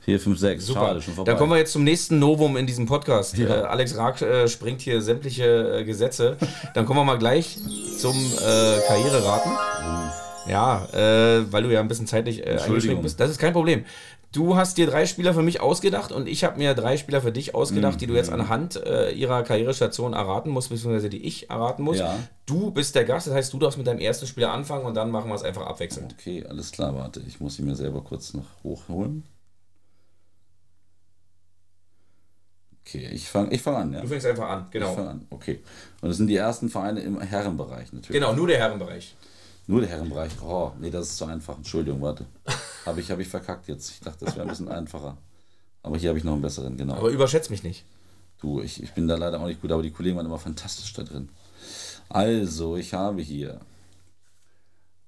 [0.07, 0.67] 4, 5, 6.
[0.67, 0.81] Super.
[0.81, 1.33] Schade, schon vorbei.
[1.33, 3.37] Dann kommen wir jetzt zum nächsten Novum in diesem Podcast.
[3.37, 3.49] Ja.
[3.49, 6.37] Äh, Alex Raag äh, springt hier sämtliche äh, Gesetze.
[6.75, 7.59] Dann kommen wir mal gleich
[7.99, 9.51] zum äh, Karriereraten.
[9.51, 10.49] Mhm.
[10.49, 13.19] Ja, äh, weil du ja ein bisschen zeitlich äh, eingeschränkt bist.
[13.19, 13.85] Das ist kein Problem.
[14.31, 17.33] Du hast dir drei Spieler für mich ausgedacht und ich habe mir drei Spieler für
[17.33, 17.99] dich ausgedacht, mhm.
[17.99, 21.99] die du jetzt anhand äh, ihrer Karrierestation erraten musst, beziehungsweise die ich erraten muss.
[21.99, 22.17] Ja.
[22.45, 25.11] Du bist der Gast, das heißt, du darfst mit deinem ersten Spieler anfangen und dann
[25.11, 26.15] machen wir es einfach abwechselnd.
[26.17, 27.21] Okay, alles klar, warte.
[27.27, 29.25] Ich muss ihn mir selber kurz noch hochholen.
[32.87, 34.01] Okay, ich fange ich fang an, ja.
[34.01, 34.91] Du fängst einfach an, genau.
[34.91, 35.61] Ich fange an, okay.
[36.01, 38.21] Und das sind die ersten Vereine im Herrenbereich natürlich.
[38.21, 39.17] Genau, nur der Herrenbereich.
[39.67, 40.31] Nur der Herrenbereich.
[40.41, 41.57] Oh, nee, das ist zu einfach.
[41.57, 42.27] Entschuldigung, warte.
[42.87, 43.91] Habe ich, hab ich verkackt jetzt.
[43.91, 45.17] Ich dachte, das wäre ein bisschen einfacher.
[45.83, 46.95] Aber hier habe ich noch einen besseren, genau.
[46.95, 47.85] Aber überschätzt mich nicht.
[48.41, 50.93] Du, ich, ich bin da leider auch nicht gut, aber die Kollegen waren immer fantastisch
[50.93, 51.29] da drin.
[52.09, 53.61] Also, ich habe hier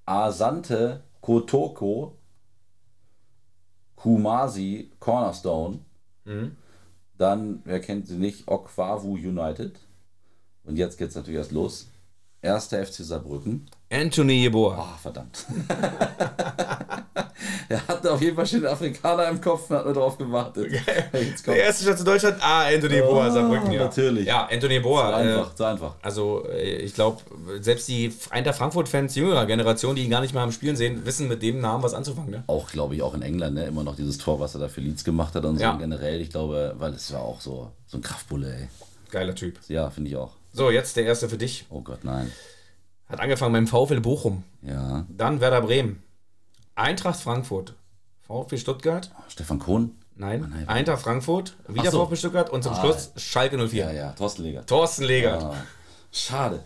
[0.05, 2.17] Asante Kotoko
[3.95, 5.79] Kumasi Cornerstone.
[6.25, 6.57] Mhm.
[7.19, 9.77] Dann, wer kennt sie nicht, Okwavu United.
[10.63, 11.89] Und jetzt geht es natürlich erst los.
[12.41, 13.69] Erster FC Saarbrücken.
[13.91, 14.75] Anthony Jeboa.
[14.77, 15.45] Ah, oh, verdammt.
[17.69, 20.71] er hatte auf jeden Fall schon den Afrikaner im Kopf und hat nur darauf gewartet.
[21.47, 23.85] Der erste Stadt in Deutschland, ah, Anthony Jeboa, oh, Saarbrücken, ja.
[23.85, 24.27] Natürlich.
[24.27, 25.09] Ja, Anthony Jeboa.
[25.09, 25.95] Zu einfach, äh, zu einfach.
[26.03, 27.21] Also, äh, ich glaube,
[27.61, 31.27] selbst die Eintracht Frankfurt-Fans jüngerer Generation, die ihn gar nicht mehr am Spielen sehen, wissen
[31.27, 32.29] mit dem Namen was anzufangen.
[32.29, 32.43] Ne?
[32.45, 33.65] Auch, glaube ich, auch in England, ne?
[33.65, 35.75] immer noch dieses Tor, was er da für Leeds gemacht hat und so ja.
[35.75, 36.21] generell.
[36.21, 38.67] Ich glaube, weil es war auch so, so ein Kraftbulle, ey.
[39.09, 39.57] Geiler Typ.
[39.67, 40.33] Ja, finde ich auch.
[40.53, 41.65] So, jetzt der erste für dich.
[41.69, 42.31] Oh Gott, nein.
[43.09, 44.43] Hat angefangen beim VfL Bochum.
[44.61, 45.05] Ja.
[45.09, 46.03] Dann Werder Bremen.
[46.75, 47.73] Eintracht Frankfurt.
[48.21, 49.11] VfB Stuttgart.
[49.27, 49.95] Stefan Kohn.
[50.15, 52.05] Nein, nein Eintracht Frankfurt, wieder so.
[52.05, 53.85] VfB Stuttgart und zum ah, Schluss Schalke 04.
[53.85, 54.67] Ja, ja, Thorsten Legert.
[54.67, 55.41] Thorsten Legert.
[55.41, 55.53] Ja.
[56.11, 56.63] Schade.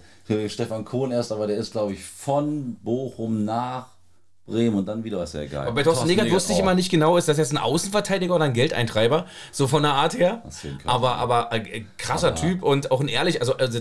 [0.47, 3.92] Stefan Kohn erst, aber der ist, glaube ich, von Bochum nach
[4.45, 5.67] Bremen und dann wieder ist ja egal.
[5.67, 6.61] Aber bei Thorsten, Legert wusste ich oh.
[6.63, 9.25] immer nicht genau, ist das jetzt ein Außenverteidiger oder ein Geldeintreiber?
[9.51, 10.43] So von der Art her.
[10.85, 12.35] Aber, aber äh, krasser aber.
[12.35, 13.79] Typ und auch ein ehrlich, also, also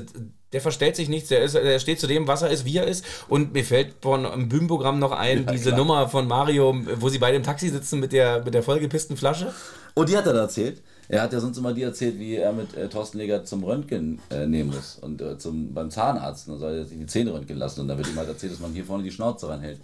[0.53, 2.87] der verstellt sich nichts, der, ist, der steht zu dem, was er ist, wie er
[2.87, 3.05] ist.
[3.29, 5.79] Und mir fällt von einem Bühnenprogramm noch ein, ja, diese klar.
[5.79, 9.53] Nummer von Mario, wo sie beide im Taxi sitzen mit der, mit der vollgepissten Flasche.
[9.95, 10.81] Und die hat er da erzählt.
[11.09, 14.21] Er hat ja sonst immer die erzählt, wie er mit äh, Thorsten Legert zum Röntgen
[14.31, 16.49] äh, nehmen muss und äh, zum, beim Zahnarzt.
[16.49, 18.61] Dann soll er sich die Zähne röntgen lassen und dann wird ihm halt erzählt, dass
[18.61, 19.81] man hier vorne die Schnauze reinhält.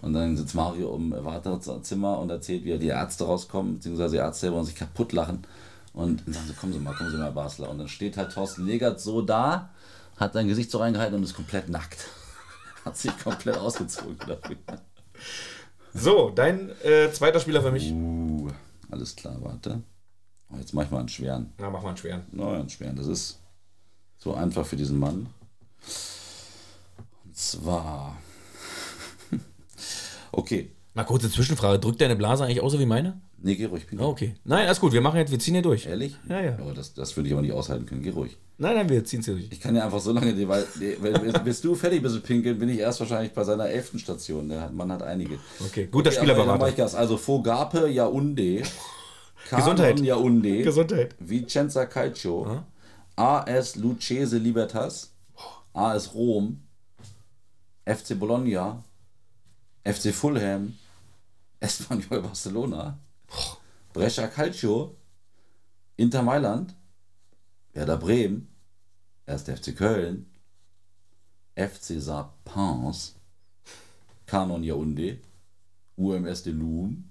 [0.00, 4.42] Und dann sitzt Mario im Wartezimmer und erzählt, wie die Ärzte rauskommen, beziehungsweise die Ärzte
[4.42, 5.44] selber und sich kaputt lachen.
[5.92, 7.68] Und dann sagen sie, kommen Sie mal, kommen Sie mal, Basler.
[7.70, 9.70] Und dann steht halt Thorsten Legert so da,
[10.16, 12.06] hat sein Gesicht so reingehalten und ist komplett nackt.
[12.84, 14.56] hat sich komplett ausgezogen dafür.
[15.94, 17.90] So, dein äh, zweiter Spieler für mich.
[17.90, 18.48] Uh,
[18.90, 19.82] alles klar, warte.
[20.50, 21.52] Oh, jetzt mach ich mal einen schweren.
[21.58, 22.22] Na, mach mal einen schweren.
[22.30, 22.94] Na, einen schweren.
[22.94, 23.40] Das ist
[24.16, 25.26] so einfach für diesen Mann.
[27.24, 28.16] Und zwar
[30.32, 30.70] Okay.
[30.94, 31.78] Mal kurze Zwischenfrage.
[31.78, 33.20] Drückt deine Blase eigentlich auch so wie meine?
[33.40, 33.86] Nee, geh ruhig.
[33.98, 34.34] Oh, okay.
[34.44, 34.92] Nein, alles gut.
[34.92, 35.86] Wir machen jetzt, wir ziehen hier durch.
[35.86, 36.16] Ehrlich?
[36.28, 36.58] Ja, ja.
[36.58, 38.02] Aber das, das würde ich aber nicht aushalten können.
[38.02, 38.36] Geh ruhig.
[38.56, 39.46] Nein, nein, wir ziehen es hier durch.
[39.50, 40.64] Ich kann ja einfach so lange, weil
[41.44, 44.48] bis du fertig bist mit Pinkeln, bin ich erst wahrscheinlich bei seiner elften Station.
[44.48, 45.38] Der Mann hat einige.
[45.64, 46.98] Okay, guter okay, Spielerberater.
[46.98, 48.64] Also Fogape Yaounde.
[49.50, 50.00] Gesundheit.
[50.00, 50.62] Yaounde.
[50.62, 51.14] Gesundheit.
[51.20, 52.62] Vicenza Calcio.
[53.14, 55.12] AS Lucchese Libertas.
[55.74, 56.62] AS Rom.
[57.86, 58.84] FC Bologna,
[59.88, 60.76] FC Fulham,
[61.60, 62.98] Espanyol Barcelona,
[63.94, 64.94] Brescia Calcio,
[65.96, 66.74] Inter Mailand,
[67.72, 68.48] Werder Bremen,
[69.26, 69.48] 1.
[69.48, 70.26] FC Köln,
[71.54, 73.14] FC Sapins,
[74.26, 75.20] Canon Yaoundé,
[75.96, 77.10] UMS de Loum,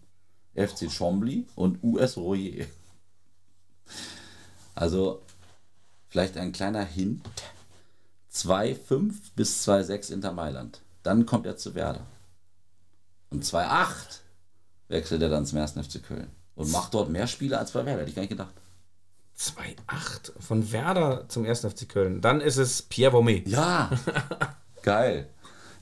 [0.54, 2.68] FC Chambly und US Royer.
[4.76, 5.24] Also
[6.08, 7.28] vielleicht ein kleiner Hint.
[8.32, 10.82] 2,5 bis 2,6 Inter Mailand.
[11.02, 12.06] Dann kommt er zu Werder.
[13.30, 13.88] Und 2,8
[14.88, 15.74] wechselt er dann zum 1.
[15.74, 16.30] FC Köln.
[16.56, 18.54] Und macht dort mehr Spiele als bei Werder, hätte ich gar nicht gedacht.
[19.40, 21.62] 2,8 von Werder zum 1.
[21.62, 22.22] FC Köln.
[22.22, 23.48] Dann ist es Pierre Vomé.
[23.48, 23.92] Ja,
[24.82, 25.30] geil.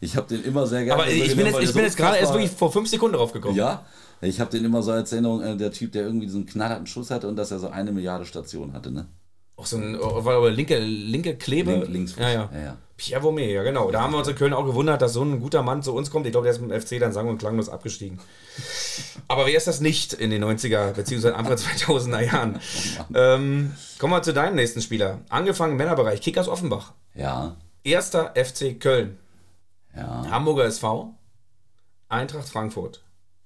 [0.02, 1.02] Ich habe den immer sehr gerne.
[1.02, 3.56] Aber ich bin jetzt, ich bin jetzt gerade erst wirklich vor fünf Sekunden drauf gekommen.
[3.56, 3.86] Ja,
[4.22, 7.12] ich habe den immer so als Erinnerung, äh, der Typ, der irgendwie diesen knallharten Schuss
[7.12, 9.08] hatte und dass er so eine Milliarde Stationen hatte, ne?
[9.58, 11.72] Auch so ein oh, war linke, linke Klebe.
[11.72, 12.16] Link, links.
[12.18, 12.50] Ja, ja.
[12.54, 12.78] ja, ja.
[12.98, 13.92] Pierre Vomé, ja genau.
[13.92, 16.12] Da haben wir uns in Köln auch gewundert, dass so ein guter Mann zu uns
[16.12, 16.26] kommt.
[16.26, 18.20] Ich glaube, der ist mit dem FC dann sang- und klanglos abgestiegen.
[19.28, 21.32] Aber wer ist das nicht in den 90er bzw.
[21.32, 22.60] Anfang 2000er Jahren?
[23.14, 25.20] ähm, kommen wir zu deinem nächsten Spieler.
[25.28, 26.94] Angefangen im Männerbereich, Kickers Offenbach.
[27.14, 29.18] Ja, Erster FC Köln.
[29.96, 30.26] ja.
[30.30, 31.14] Hamburger SV.
[32.08, 33.05] Eintracht Frankfurt.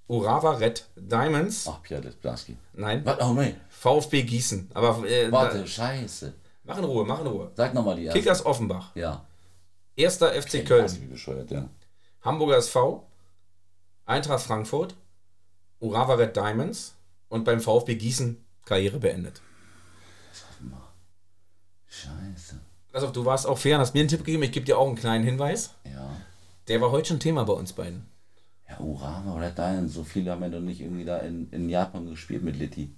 [0.09, 1.67] Urawa Red Diamonds.
[1.67, 2.57] Ach, Pierre Lesblarski.
[2.73, 3.19] Nein, Was?
[3.21, 3.55] Oh, nee.
[3.69, 4.71] VfB Gießen.
[4.73, 6.33] Aber äh, Warte, da, scheiße.
[6.63, 7.51] mach in Ruhe, mach in Ruhe.
[7.55, 8.19] Sag nochmal die erste.
[8.19, 8.95] Kickers Offenbach.
[8.95, 9.23] Ja.
[9.95, 10.91] Erster FC Ich Köln.
[11.01, 11.69] wie bescheuert, ja.
[12.21, 13.05] Hamburger SV,
[14.05, 14.95] Eintracht Frankfurt,
[15.79, 16.95] Urawa Red Diamonds
[17.29, 19.41] und beim VfB Gießen Karriere beendet.
[21.87, 22.59] Scheiße.
[22.93, 24.43] Also du warst auch fair und hast mir einen Tipp gegeben.
[24.43, 25.71] Ich gebe dir auch einen kleinen Hinweis.
[25.85, 26.09] Ja.
[26.67, 28.05] Der war heute schon Thema bei uns beiden.
[28.69, 32.07] Ja, Urama oder Diamond, so viele haben ja noch nicht irgendwie da in, in Japan
[32.07, 32.93] gespielt mit Litti.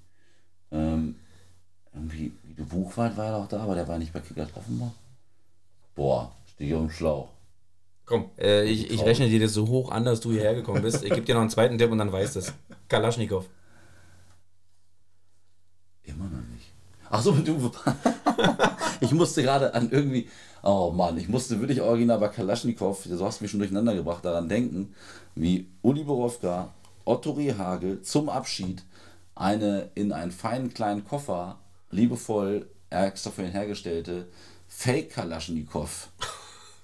[0.71, 1.15] Ähm,
[1.93, 4.91] irgendwie, wie du Buchwald war ja auch da, aber der war nicht bei Kickers Offenbach.
[5.95, 7.29] Boah, stehe ich auf dem Schlauch.
[8.05, 11.03] Komm, äh, ich, ich rechne dir das so hoch an, dass du hierher gekommen bist.
[11.03, 12.53] Ich gebe dir noch einen zweiten Tipp und dann weißt es.
[12.89, 13.47] Kalaschnikow.
[16.03, 16.71] Immer noch nicht.
[17.09, 17.71] Ach so, du.
[19.11, 20.29] Ich musste gerade an irgendwie.
[20.63, 24.23] Oh Mann, ich musste wirklich original bei Kalaschnikow, so hast du mich schon durcheinander gebracht,
[24.23, 24.95] daran denken,
[25.35, 26.73] wie Uli Borowka,
[27.03, 28.83] Otto Rehagel zum Abschied
[29.35, 31.57] eine in einen feinen kleinen Koffer,
[31.89, 34.27] liebevoll extra für ihn hergestellte
[34.69, 36.07] Fake Kalaschnikow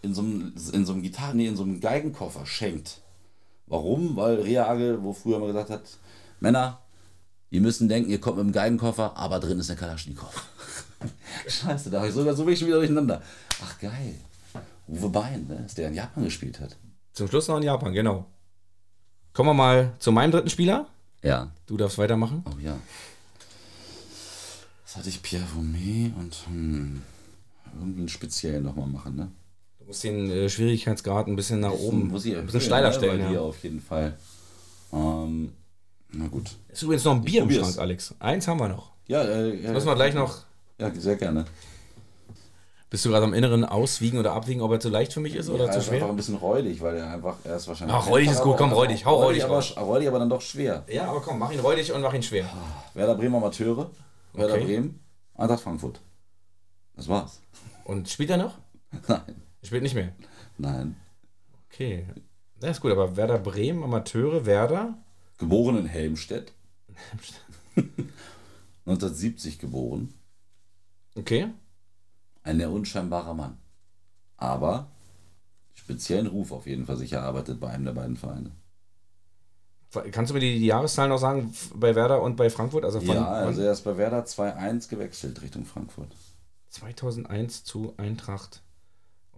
[0.02, 3.00] in so einem, in so einem Gitarren, nee, in so einem Geigenkoffer schenkt.
[3.68, 4.18] Warum?
[4.18, 5.84] Weil Rehagel, wo früher mal gesagt hat,
[6.42, 6.82] Männer,
[7.52, 10.34] ihr müssen denken, ihr kommt mit dem Geigenkoffer, aber drin ist eine Kalaschnikow.
[11.48, 13.22] Scheiße, da habe ich sogar so ich schon wieder durcheinander.
[13.64, 14.16] Ach geil.
[14.88, 15.60] Uwe Bein, ne?
[15.64, 16.78] Dass der in Japan gespielt hat.
[17.14, 18.26] Zum Schluss noch in Japan, genau.
[19.34, 20.88] Kommen wir mal zu meinem dritten Spieler.
[21.22, 21.52] Ja.
[21.66, 22.44] Du darfst weitermachen.
[22.48, 22.78] Oh ja.
[24.86, 27.02] Was hatte ich Pierre Vomé und hm,
[27.80, 29.32] irgendwie einen speziellen nochmal machen, ne?
[29.80, 32.94] Du musst den äh, Schwierigkeitsgrad ein bisschen nach oben, Muss ich ein bisschen steiler ne?
[32.96, 33.34] stellen.
[33.34, 33.42] Ja.
[33.42, 34.18] auf jeden Fall.
[34.94, 35.54] Ähm,
[36.12, 36.56] na gut.
[36.70, 37.52] Ist übrigens noch ein Bier im.
[37.52, 38.16] Schrank, Alex.
[38.20, 38.92] Eins haben wir noch.
[39.08, 40.47] Ja, äh, ja, Müssen wir gleich noch.
[40.80, 41.46] Ja, sehr gerne.
[42.90, 45.50] Bist du gerade am Inneren auswiegen oder abwiegen, ob er zu leicht für mich ist
[45.50, 46.10] oder ja, zu ist einfach schwer?
[46.10, 47.98] ein bisschen räudig, weil er einfach, er ist wahrscheinlich.
[47.98, 50.86] Ach, räudig ist gut, komm, räudig, hau räudig aber, räudig, aber dann doch schwer.
[50.88, 52.50] Ja, aber komm, mach ihn räudig und mach ihn schwer.
[52.94, 53.90] Werder Bremen Amateure,
[54.34, 54.64] Werder Okay.
[54.64, 55.00] Bremen,
[55.36, 56.00] Eintracht Frankfurt.
[56.96, 57.42] Das war's.
[57.84, 58.58] Und spielt er noch?
[59.08, 59.22] Nein,
[59.64, 60.14] Spielt nicht mehr.
[60.58, 60.96] nein.
[61.70, 62.06] Okay.
[62.62, 64.98] Das ist gut, aber Werder Bremen, Amateure, Werder.
[65.40, 66.54] Geboren in Helmstedt.
[68.86, 70.14] 1970 geboren.
[71.18, 71.50] Okay.
[72.44, 73.58] Ein sehr unscheinbarer Mann.
[74.38, 74.88] Aber
[75.74, 78.52] speziellen Ruf auf jeden Fall sich erarbeitet bei einem der beiden Vereine.
[80.12, 82.86] Kannst du mir die, die Jahreszahlen noch sagen bei Werder und bei Frankfurt?
[82.86, 86.14] Also von, ja, also er ist bei Werder 2-1 gewechselt Richtung Frankfurt.
[86.70, 88.62] 2001 zu Eintracht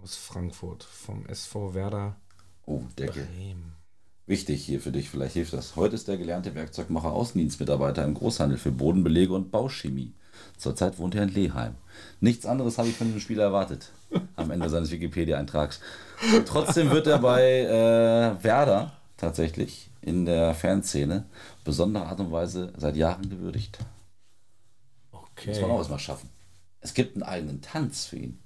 [0.02, 2.16] aus Frankfurt vom SV Werder
[2.66, 3.26] Oh, Deckel.
[3.26, 3.74] Bremen.
[4.26, 5.76] Wichtig hier für dich, vielleicht hilft das.
[5.76, 10.14] Heute ist der gelernte Werkzeugmacher Außendienstmitarbeiter im Großhandel für Bodenbelege und Bauchemie.
[10.58, 11.76] Zurzeit wohnt er in Leheim.
[12.20, 13.92] Nichts anderes habe ich von dem Spieler erwartet.
[14.36, 15.80] Am Ende seines Wikipedia-Eintrags.
[16.46, 21.26] Trotzdem wird er bei äh, Werder tatsächlich in der Fanszene
[21.64, 23.80] besonderer Art und Weise seit Jahren gewürdigt.
[25.12, 25.30] Muss man auch
[25.70, 25.78] Okay.
[25.78, 26.30] erstmal schaffen.
[26.82, 28.40] Es gibt einen eigenen Tanz für ihn.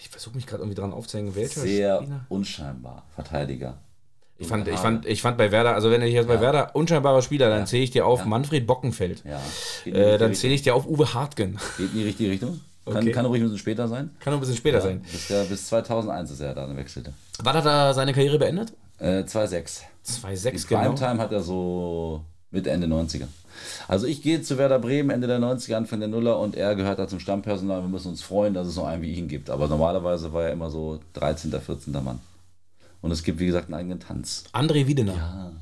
[0.00, 2.24] Ich versuche mich gerade irgendwie dran aufzuhängen, welcher Sehr Spieler.
[2.28, 3.04] unscheinbar.
[3.14, 3.78] Verteidiger.
[4.40, 7.22] Ich fand, ich, fand, ich fand bei Werder, also wenn ich jetzt bei Werder unscheinbarer
[7.22, 7.64] Spieler, dann Ja.
[7.66, 8.26] zähle ich dir auf Ja.
[8.26, 9.24] Manfred Bockenfeld.
[9.24, 9.40] Ja.
[9.92, 11.58] Äh, dann zähle ich dir auf Uwe Hartgen.
[11.76, 12.60] Geht in die richtige Richtung.
[12.86, 13.10] Kann, Okay.
[13.12, 14.10] kann ruhig ein bisschen später sein.
[14.20, 15.02] Kann ein bisschen später Ja, sein.
[15.02, 17.12] Bis, der, bis 2001 ist er da, dann wechselte.
[17.42, 18.72] Wann hat er seine Karriere beendet?
[18.98, 19.82] Äh, 2,6.
[20.04, 20.82] 2,6 Die genau.
[20.82, 23.26] Primetime hat er so Mitte, Ende 90er.
[23.88, 26.98] Also ich gehe zu Werder Bremen Ende der 90er, Anfang der Nuller und er gehört
[27.00, 27.82] da zum Stammpersonal.
[27.82, 29.50] Wir müssen uns freuen, dass es noch einen wie ihn gibt.
[29.50, 31.92] Aber normalerweise war er immer so 13., 14.
[31.92, 32.20] Mann.
[33.00, 34.44] Und es gibt, wie gesagt, einen eigenen Tanz.
[34.52, 35.14] André Wiedener.
[35.14, 35.52] Ja.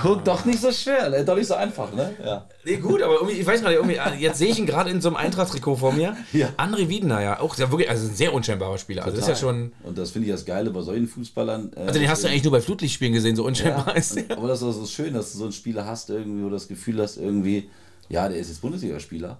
[0.00, 1.24] Guck, doch nicht so schwer, ne?
[1.24, 2.14] doch nicht so einfach, ne?
[2.24, 2.46] Ja.
[2.64, 5.00] Nee, gut, aber irgendwie, ich weiß gar nicht, ah, jetzt sehe ich ihn gerade in
[5.00, 6.16] so einem Eintracht-Trikot vor mir.
[6.32, 6.50] Ja.
[6.56, 9.04] André Wiedener, ja, auch der wirklich, also ein sehr unscheinbarer Spieler.
[9.04, 9.72] Also ist ja schon.
[9.82, 11.72] Und das finde ich das Geile bei solchen Fußballern.
[11.74, 14.30] Äh, also den hast du eigentlich nur bei Flutlichtspielen gesehen, so unscheinbar ja, ist und,
[14.30, 16.68] Aber das ist so schön, dass du so einen Spieler hast, irgendwie, wo du das
[16.68, 17.68] Gefühl hast, irgendwie,
[18.08, 19.38] ja, der ist jetzt Bundesligaspieler.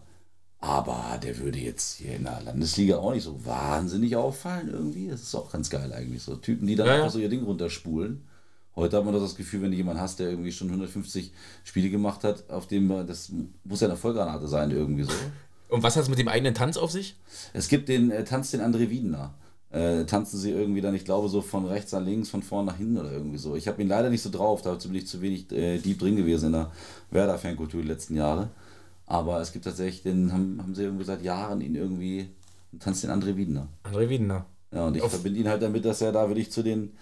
[0.60, 5.08] Aber der würde jetzt hier in der Landesliga auch nicht so wahnsinnig auffallen irgendwie.
[5.08, 6.22] Das ist auch ganz geil eigentlich.
[6.22, 8.22] So Typen, die dann ja, einfach so ihr Ding runterspulen.
[8.74, 11.32] Heute hat man das Gefühl, wenn du jemanden hast, der irgendwie schon 150
[11.64, 13.32] Spiele gemacht hat, auf dem das
[13.64, 15.12] muss ja eine Vollgranate sein, irgendwie so.
[15.68, 17.16] Und was hat es mit dem eigenen Tanz auf sich?
[17.52, 19.34] Es gibt den äh, Tanz den André Wiedener.
[19.70, 22.78] Äh, tanzen sie irgendwie dann, ich glaube, so von rechts nach links, von vorn nach
[22.78, 23.54] hinten oder irgendwie so.
[23.54, 26.16] Ich habe ihn leider nicht so drauf, dazu bin ich zu wenig äh, deep drin
[26.16, 26.72] gewesen in der
[27.10, 28.48] Werder-Fankultur die letzten Jahre.
[29.08, 32.28] Aber es gibt tatsächlich, den haben, haben sie irgendwie seit Jahren ihn irgendwie,
[32.78, 33.66] tanzt den André Wiedener.
[33.84, 34.44] André Wiedener.
[34.70, 36.92] Ja, und ich auf verbinde ihn halt damit, dass er da wirklich zu den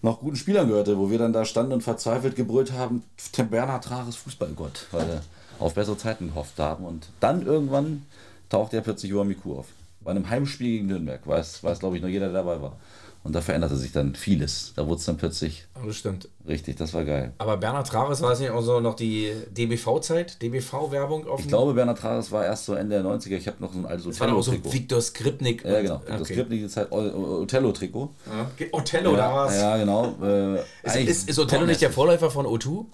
[0.00, 3.02] noch guten Spielern gehörte, wo wir dann da standen und verzweifelt gebrüllt haben,
[3.50, 5.22] Bernhard Trares Fußballgott, weil wir
[5.58, 6.84] auf bessere Zeiten gehofft haben.
[6.84, 8.06] Und dann irgendwann
[8.48, 9.66] taucht er plötzlich über Miku auf.
[10.00, 12.76] Bei einem Heimspiel gegen Nürnberg, weiß, weiß glaube ich noch jeder, der dabei war.
[13.24, 14.72] Und da veränderte sich dann vieles.
[14.76, 15.66] Da wurde es dann plötzlich.
[15.84, 16.28] das stimmt.
[16.46, 17.34] Richtig, das war geil.
[17.38, 21.74] Aber Bernhard Trares war es nicht auch so noch die DBV-Zeit, DBV-Werbung auf Ich glaube,
[21.74, 23.36] Bernhard Trares war erst so Ende der 90er.
[23.36, 24.38] Ich habe noch so ein altes Othello-Trikot.
[24.38, 25.64] Das war auch so Viktor Skripnik.
[25.64, 25.96] Ja, genau.
[25.96, 26.24] Okay.
[26.24, 28.14] Skripnik ist halt Othello-Trikot.
[28.26, 28.66] Ja.
[28.72, 29.56] Othello, ja, da war es.
[29.56, 30.14] Ja, genau.
[30.22, 32.86] Äh, ist, ist, ist Othello nicht der Vorläufer von O2?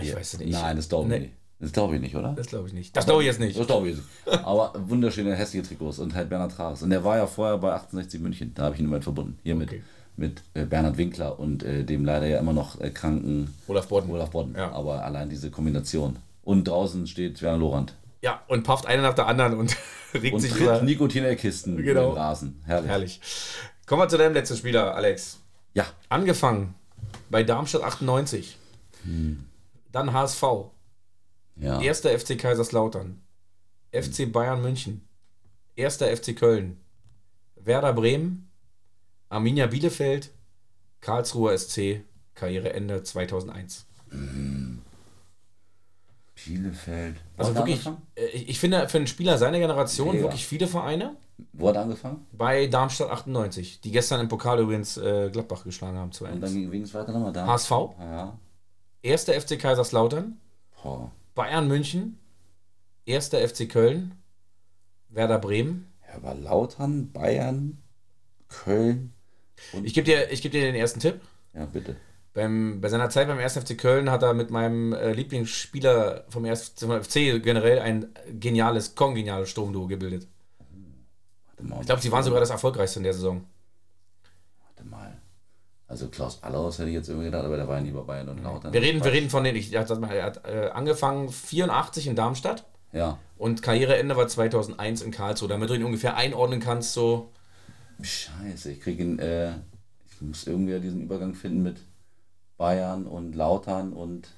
[0.00, 0.16] Ich ja.
[0.16, 0.52] weiß nicht.
[0.52, 1.18] Nein, das glaube ich nee.
[1.26, 1.32] nicht.
[1.58, 2.34] Das glaube ich nicht, oder?
[2.36, 2.94] Das glaube ich nicht.
[2.94, 3.58] Das glaube ich jetzt nicht.
[3.58, 4.44] Das glaube ich nicht.
[4.44, 6.82] Aber wunderschöne, hässliche Trikots und halt Bernhard Trares.
[6.82, 8.52] Und der war ja vorher bei 68 München.
[8.54, 9.38] Da habe ich ihn immer verbunden.
[9.42, 9.82] Hier okay.
[10.16, 13.88] mit, mit äh, Bernhard Winkler und äh, dem leider ja immer noch äh, kranken Olaf
[13.88, 14.10] Bodden.
[14.10, 14.54] Olaf Bodden.
[14.54, 14.72] Ja.
[14.72, 16.16] Aber allein diese Kombination.
[16.42, 17.94] Und draußen steht Werner Lorand.
[18.20, 19.76] Ja, und pafft eine nach der anderen und
[20.14, 22.10] regt und sich tritt über Nikotinerkisten genau.
[22.10, 22.60] im Rasen.
[22.66, 22.90] Herrlich.
[22.90, 23.20] Herrlich.
[23.86, 25.40] Kommen wir zu deinem letzten Spieler, Alex.
[25.72, 25.86] Ja.
[26.10, 26.74] Angefangen
[27.30, 28.58] bei Darmstadt 98.
[29.04, 29.44] Hm.
[29.92, 30.42] Dann HSV.
[31.56, 31.80] Ja.
[31.80, 33.22] Erster FC Kaiserslautern.
[33.92, 35.06] FC Bayern München.
[35.74, 36.80] Erster FC Köln.
[37.56, 38.50] Werder Bremen.
[39.28, 40.30] Arminia Bielefeld.
[41.00, 42.02] Karlsruher SC.
[42.34, 43.86] Karriereende 2001.
[44.10, 44.82] Mhm.
[46.44, 47.16] Bielefeld.
[47.38, 50.24] also wirklich, äh, ich, ich finde für einen Spieler seiner Generation Mega.
[50.24, 51.16] wirklich viele Vereine.
[51.52, 52.26] Wo hat er angefangen?
[52.32, 56.12] Bei Darmstadt 98, die gestern im Pokal übrigens äh, Gladbach geschlagen haben.
[56.12, 57.46] 2 Und dann ging es weiter nochmal da.
[57.46, 57.70] HSV.
[57.98, 58.38] Ja.
[59.02, 60.38] Erster FC Kaiserslautern.
[60.84, 61.08] Oh.
[61.36, 62.18] Bayern München,
[63.04, 64.16] erster FC Köln,
[65.08, 65.92] Werder Bremen.
[66.08, 67.78] Ja, aber Lautern, Bayern,
[68.48, 69.12] Köln.
[69.84, 71.20] ich gebe dir, geb dir den ersten Tipp.
[71.52, 71.94] Ja, bitte.
[72.32, 73.58] Beim, bei seiner Zeit beim 1.
[73.58, 76.74] FC Köln hat er mit meinem äh, Lieblingsspieler vom 1.
[77.02, 78.08] FC generell ein
[78.38, 80.26] geniales, kongeniales Sturmduo gebildet.
[81.58, 83.46] Ich glaube, sie waren sogar das erfolgreichste in der Saison.
[85.88, 88.28] Also Klaus Allaus hätte ich jetzt irgendwie gedacht, aber der war ja nie bei Bayern
[88.28, 88.72] und Lautern.
[88.72, 92.16] Wir reden, wir reden von den, ich sag mal, er hat äh, angefangen 84 in
[92.16, 92.64] Darmstadt.
[92.92, 93.18] Ja.
[93.36, 97.30] Und Karriereende war 2001 in Karlsruhe, damit du ihn ungefähr einordnen kannst, so.
[98.00, 99.52] Scheiße, ich kriege ihn, äh,
[100.10, 101.78] ich muss irgendwie diesen Übergang finden mit
[102.56, 104.30] Bayern und Lautern und.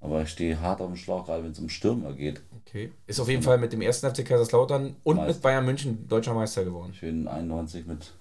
[0.00, 2.42] Aber ich stehe hart auf dem Schlauch, gerade wenn es um Stürmer geht.
[2.60, 2.92] Okay.
[3.06, 5.32] Ist auf jeden Fall mit dem ersten FC Kaiserslautern und Meister.
[5.32, 6.92] mit Bayern München deutscher Meister geworden.
[6.92, 8.12] Schön 91 mit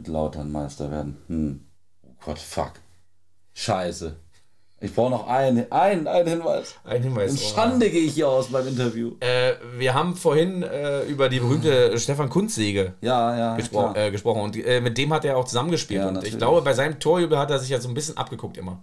[0.00, 1.18] mit Lautern Meister werden.
[1.28, 1.60] Hm.
[2.02, 2.72] Oh Gott, fuck.
[3.52, 4.16] Scheiße.
[4.82, 6.76] Ich brauche noch einen, einen, einen Hinweis.
[6.84, 7.32] Ein Hinweis.
[7.32, 7.90] In Schande oh.
[7.90, 9.12] gehe ich hier aus beim Interview.
[9.20, 14.40] Äh, wir haben vorhin äh, über die berühmte Stefan Kunzsäge ja, ja, gespro äh, gesprochen.
[14.40, 16.00] Und äh, mit dem hat er auch zusammengespielt.
[16.00, 18.56] Ja, und ich glaube, bei seinem Torjubel hat er sich ja so ein bisschen abgeguckt
[18.56, 18.82] immer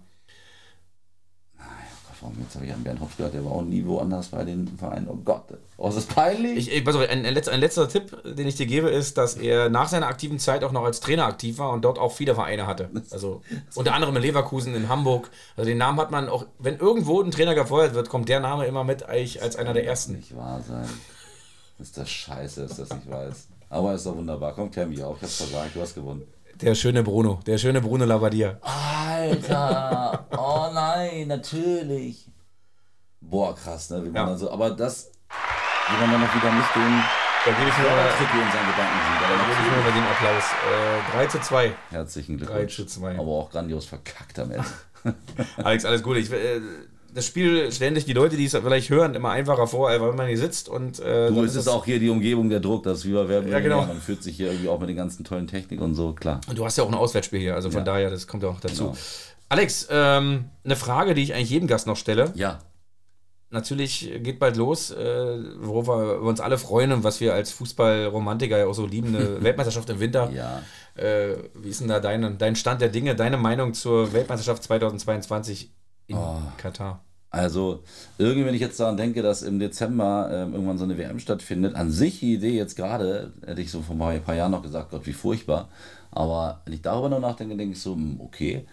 [2.20, 4.68] warum jetzt habe ich an Bernd Hopf gehört, der war auch nie woanders bei den
[4.78, 5.08] Vereinen.
[5.08, 5.44] Oh Gott,
[5.76, 6.56] oh, ist das peinlich?
[6.68, 9.34] Ich, ich, also ein, ein, letzter, ein letzter Tipp, den ich dir gebe, ist, dass
[9.34, 12.34] er nach seiner aktiven Zeit auch noch als Trainer aktiv war und dort auch viele
[12.34, 12.90] Vereine hatte.
[13.10, 13.42] Also
[13.74, 15.30] unter anderem in Leverkusen, in Hamburg.
[15.56, 18.66] Also den Namen hat man auch, wenn irgendwo ein Trainer gefeuert wird, kommt der Name
[18.66, 20.14] immer mit eigentlich als einer der ersten.
[20.14, 20.88] Nicht wahr sein.
[21.78, 23.48] Ist das scheiße, dass das nicht weiß.
[23.70, 24.54] Aber ist doch wunderbar.
[24.54, 25.16] Komm, mich auf.
[25.18, 25.76] Ich hab's versagt.
[25.76, 26.22] Du hast gewonnen.
[26.60, 28.58] Der schöne Bruno, der schöne Bruno Labbadia.
[28.62, 32.28] Alter, oh nein, natürlich.
[33.20, 34.04] Boah, krass, ne?
[34.04, 34.26] Wie man ja.
[34.26, 35.12] dann so, aber das,
[35.88, 37.02] wie man dann noch wieder nicht den
[37.44, 39.22] da gebe ich mir mal, in seinen Gedanken sieht.
[39.22, 40.44] Da gebe ich mal den Applaus.
[40.68, 41.72] Äh, 3 zu 2.
[41.90, 42.76] Herzlichen Glückwunsch.
[42.76, 43.14] 3 zu 2.
[43.14, 44.66] Aber auch grandios verkackt am Ende.
[45.56, 46.16] Alex, alles gut.
[46.16, 46.60] Ich, äh,
[47.14, 50.28] das Spiel stellen sich die Leute, die es vielleicht hören, immer einfacher vor, weil man
[50.28, 51.00] hier sitzt und.
[51.00, 53.50] Äh, du, es ist auch hier die Umgebung, der Druck, das ist wie bei Werbung.
[53.50, 53.86] Ja, genau.
[53.86, 56.40] Man fühlt sich hier irgendwie auch mit den ganzen tollen Technik und so, klar.
[56.48, 57.84] Und du hast ja auch ein Auswärtsspiel hier, also von ja.
[57.84, 58.84] daher, das kommt ja auch dazu.
[58.84, 58.96] Genau.
[59.48, 62.32] Alex, ähm, eine Frage, die ich eigentlich jedem Gast noch stelle.
[62.34, 62.58] Ja.
[63.50, 68.58] Natürlich geht bald los, äh, worauf wir uns alle freuen und was wir als Fußballromantiker
[68.58, 70.30] ja auch so lieben, eine Weltmeisterschaft im Winter.
[70.30, 70.62] Ja.
[71.02, 75.70] Äh, wie ist denn da dein, dein Stand der Dinge, deine Meinung zur Weltmeisterschaft 2022
[76.08, 76.40] in Oh.
[76.56, 77.00] Katar?
[77.30, 77.82] Also,
[78.16, 81.74] irgendwie, wenn ich jetzt daran denke, dass im Dezember ähm, irgendwann so eine WM stattfindet,
[81.74, 84.90] an sich die Idee jetzt gerade, hätte ich so vor ein paar Jahren noch gesagt,
[84.90, 85.68] Gott, wie furchtbar.
[86.10, 88.66] Aber wenn ich darüber noch nachdenke, denke ich so, hm, okay.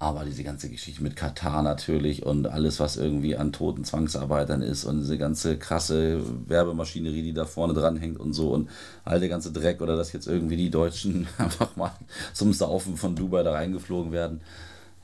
[0.00, 4.84] Aber diese ganze Geschichte mit Katar natürlich und alles, was irgendwie an toten Zwangsarbeitern ist
[4.84, 8.68] und diese ganze krasse Werbemaschinerie, die da vorne dran hängt und so und
[9.04, 11.92] all der ganze Dreck oder dass jetzt irgendwie die Deutschen einfach mal
[12.34, 14.40] zum Saufen von Dubai da reingeflogen werden.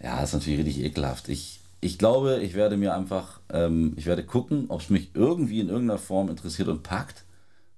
[0.03, 1.29] Ja, das ist natürlich richtig ekelhaft.
[1.29, 5.61] Ich, ich glaube, ich werde mir einfach, ähm, ich werde gucken, ob es mich irgendwie
[5.61, 7.25] in irgendeiner Form interessiert und packt.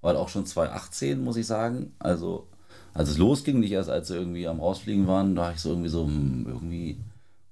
[0.01, 2.49] Weil auch schon 2018, muss ich sagen, also
[2.95, 5.71] als es losging, nicht erst als sie irgendwie am Rausfliegen waren, da war ich so
[5.71, 6.99] irgendwie so, hm, irgendwie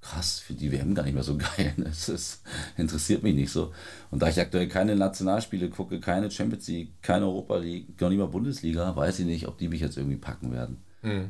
[0.01, 1.75] krass, für die WM gar nicht mehr so geil.
[1.85, 2.43] Es ist,
[2.77, 3.73] interessiert mich nicht so.
[4.11, 8.19] Und da ich aktuell keine Nationalspiele gucke, keine Champions League, keine Europa League, gar nicht
[8.19, 10.79] mal Bundesliga, weiß ich nicht, ob die mich jetzt irgendwie packen werden.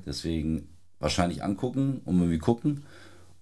[0.06, 0.68] Deswegen
[1.00, 2.84] wahrscheinlich angucken und irgendwie gucken.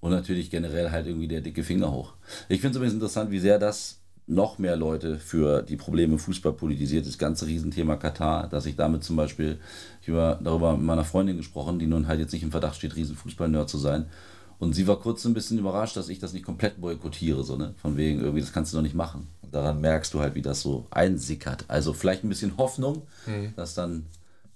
[0.01, 2.13] Und natürlich generell halt irgendwie der dicke Finger hoch.
[2.49, 3.99] Ich finde es übrigens interessant, wie sehr das
[4.29, 8.75] noch mehr Leute für die Probleme im Fußball politisiert, das ganze Riesenthema Katar, dass ich
[8.75, 9.59] damit zum Beispiel,
[10.03, 12.97] ich habe darüber mit meiner Freundin gesprochen, die nun halt jetzt nicht im Verdacht steht,
[12.97, 14.07] Riesenfußball-Nerd zu sein.
[14.59, 17.75] Und sie war kurz ein bisschen überrascht, dass ich das nicht komplett boykottiere, so, ne?
[17.77, 19.29] Von wegen, irgendwie, das kannst du doch nicht machen.
[19.43, 21.65] Und daran merkst du halt, wie das so einsickert.
[21.69, 23.03] Also vielleicht ein bisschen Hoffnung,
[23.55, 24.07] dass dann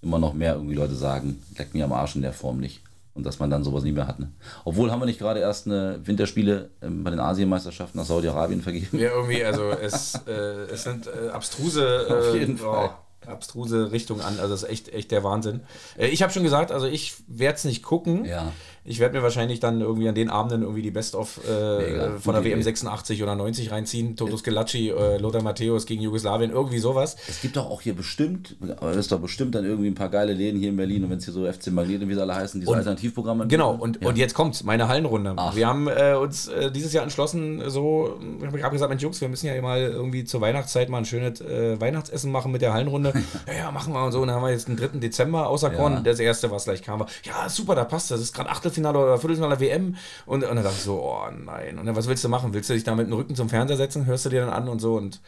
[0.01, 2.81] immer noch mehr irgendwie Leute sagen, leck mir am Arsch in der Form nicht.
[3.13, 4.19] Und dass man dann sowas nie mehr hat.
[4.19, 4.31] Ne?
[4.63, 8.97] Obwohl haben wir nicht gerade erst eine Winterspiele ähm, bei den Asienmeisterschaften nach Saudi-Arabien vergeben.
[8.97, 12.91] Ja, irgendwie, also es, äh, es sind äh, abstruse, äh, Auf jeden Fall.
[13.27, 14.39] abstruse Richtungen an.
[14.39, 15.59] Also das ist echt, echt der Wahnsinn.
[15.97, 18.23] Äh, ich habe schon gesagt, also ich werde es nicht gucken.
[18.23, 18.53] Ja.
[18.83, 22.43] Ich werde mir wahrscheinlich dann irgendwie an den Abenden irgendwie die Best-of äh, von der
[22.43, 22.63] WM Idee.
[22.63, 24.15] 86 oder 90 reinziehen.
[24.15, 27.15] Toto Skelacci, äh, Lothar Matthäus gegen Jugoslawien, irgendwie sowas.
[27.27, 30.09] Es gibt doch auch hier bestimmt, aber es ist doch bestimmt dann irgendwie ein paar
[30.09, 32.21] geile Läden hier in Berlin und wenn es hier so FC Magnet und wie sie
[32.21, 33.47] alle heißen, diese Alternativprogramme.
[33.47, 35.33] Genau, und, und jetzt kommt's, meine Hallenrunde.
[35.35, 35.55] Ach.
[35.55, 39.21] Wir haben äh, uns äh, dieses Jahr entschlossen, so, ich habe gerade gesagt, Mensch Jungs,
[39.21, 42.73] wir müssen ja mal irgendwie zur Weihnachtszeit mal ein schönes äh, Weihnachtsessen machen mit der
[42.73, 43.13] Hallenrunde.
[43.47, 44.21] ja, ja, machen wir und so.
[44.21, 44.99] Und dann haben wir jetzt den 3.
[44.99, 45.93] Dezember auserkoren.
[45.93, 45.99] Ja.
[46.01, 48.19] Das erste, was gleich kam, war, ja, super, da passt das.
[48.19, 49.95] Das ist gerade Achtelfinale oder Viertelfinale WM.
[50.25, 51.77] Und, und dann dachte ich so, oh nein.
[51.77, 52.53] Und dann, was willst du machen?
[52.53, 54.05] Willst du dich da mit dem Rücken zum Fernseher setzen?
[54.05, 55.21] Hörst du dir dann an und so und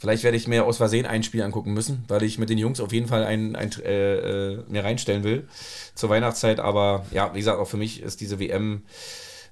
[0.00, 2.80] Vielleicht werde ich mir aus Versehen ein Spiel angucken müssen, weil ich mit den Jungs
[2.80, 5.46] auf jeden Fall ein, ein, äh, äh, mir reinstellen will
[5.94, 6.58] zur Weihnachtszeit.
[6.58, 8.80] Aber ja, wie gesagt, auch für mich ist diese WM.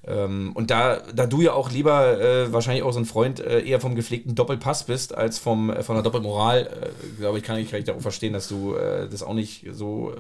[0.09, 3.61] Ähm, und da, da du ja auch lieber äh, wahrscheinlich auch so ein Freund äh,
[3.61, 7.59] eher vom gepflegten Doppelpass bist als vom, äh, von der Doppelmoral, äh, glaube ich, kann
[7.59, 10.15] ich, kann ich da auch verstehen, dass du äh, das auch nicht so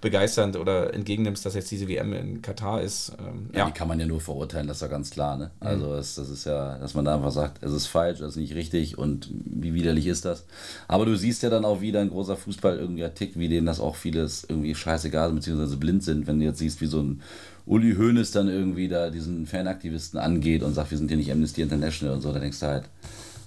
[0.00, 3.12] begeisternd oder entgegennimmst, dass jetzt diese WM in Katar ist.
[3.20, 3.60] Ähm, Ja.
[3.60, 3.66] ja.
[3.66, 5.36] Die kann man ja nur verurteilen, das ist ja ganz klar.
[5.36, 5.50] Ne?
[5.60, 8.36] Also das, das ist ja, dass man da einfach sagt, es ist falsch, es ist
[8.36, 10.44] nicht richtig und wie widerlich ist das.
[10.88, 13.78] Aber du siehst ja dann auch wieder ein großer Fußball irgendwie tickt, wie denen das
[13.78, 17.22] auch vieles irgendwie scheißegal sind, beziehungsweise blind sind, wenn du jetzt siehst, wie so ein
[17.66, 21.62] Uli Hoeneß dann irgendwie da diesen Fanaktivisten angeht und sagt, wir sind hier nicht Amnesty
[21.62, 22.84] International und so, da denkst du halt,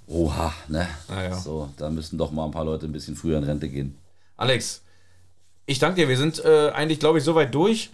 [0.08, 0.88] oha, ne?
[1.08, 1.36] Ah, ja.
[1.38, 3.96] So, da müssten doch mal ein paar Leute ein bisschen früher in Rente gehen.
[4.38, 4.82] Alex,
[5.68, 6.08] ich danke dir.
[6.08, 7.90] Wir sind äh, eigentlich, glaube ich, soweit durch.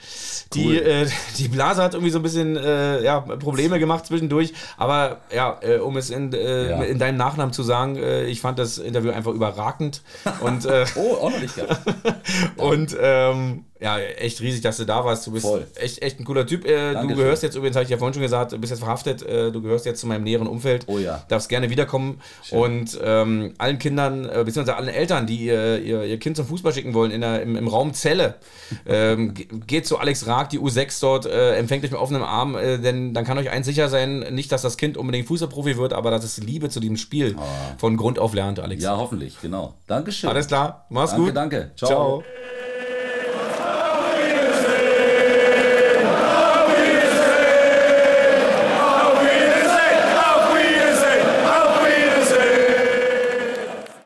[0.53, 0.76] Die, Cool.
[0.76, 1.07] äh,
[1.38, 4.52] die Blase hat irgendwie so ein bisschen äh, ja, Probleme gemacht zwischendurch.
[4.76, 6.84] Aber ja, äh, um es in, äh, Ja.
[6.84, 10.02] in deinem Nachnamen zu sagen, äh, ich fand das Interview einfach überragend.
[10.41, 11.81] Und, Oh, nicht gehabt.
[12.57, 15.25] und ähm, ja, echt riesig, dass du da warst.
[15.25, 15.65] Du bist Voll.
[15.75, 16.65] echt, echt ein cooler Typ.
[16.67, 19.23] Äh, du gehörst jetzt übrigens, habe ich ja vorhin schon gesagt, du bist jetzt verhaftet.
[19.23, 20.83] Äh, du gehörst jetzt zu meinem näheren Umfeld.
[20.87, 21.23] Oh ja.
[21.29, 22.21] Darfst gerne wiederkommen.
[22.51, 26.71] Und ähm, allen Kindern, äh, beziehungsweise allen Eltern, die ihr, ihr, ihr Kind zum Fußball
[26.73, 28.35] schicken wollen, in der, im, im Raum Zelle,
[28.85, 32.55] ähm, ge- geht zu Alex Raag, die U6 dort, äh, empfängt euch mit offenem Arm,
[32.55, 35.93] äh, denn dann kann euch eins sicher sein, nicht, dass das Kind unbedingt Fußballprofi wird,
[35.93, 37.35] aber dass es Liebe zu diesem Spiel
[37.79, 38.83] von Grund auf lernt, Alex.
[38.83, 39.73] Ja, hoffentlich, genau.
[39.87, 40.29] Dankeschön.
[40.29, 41.35] Alles klar, mach's Danke, gut.
[41.35, 41.71] danke.
[41.75, 41.89] Ciao.
[41.89, 42.23] Ciao.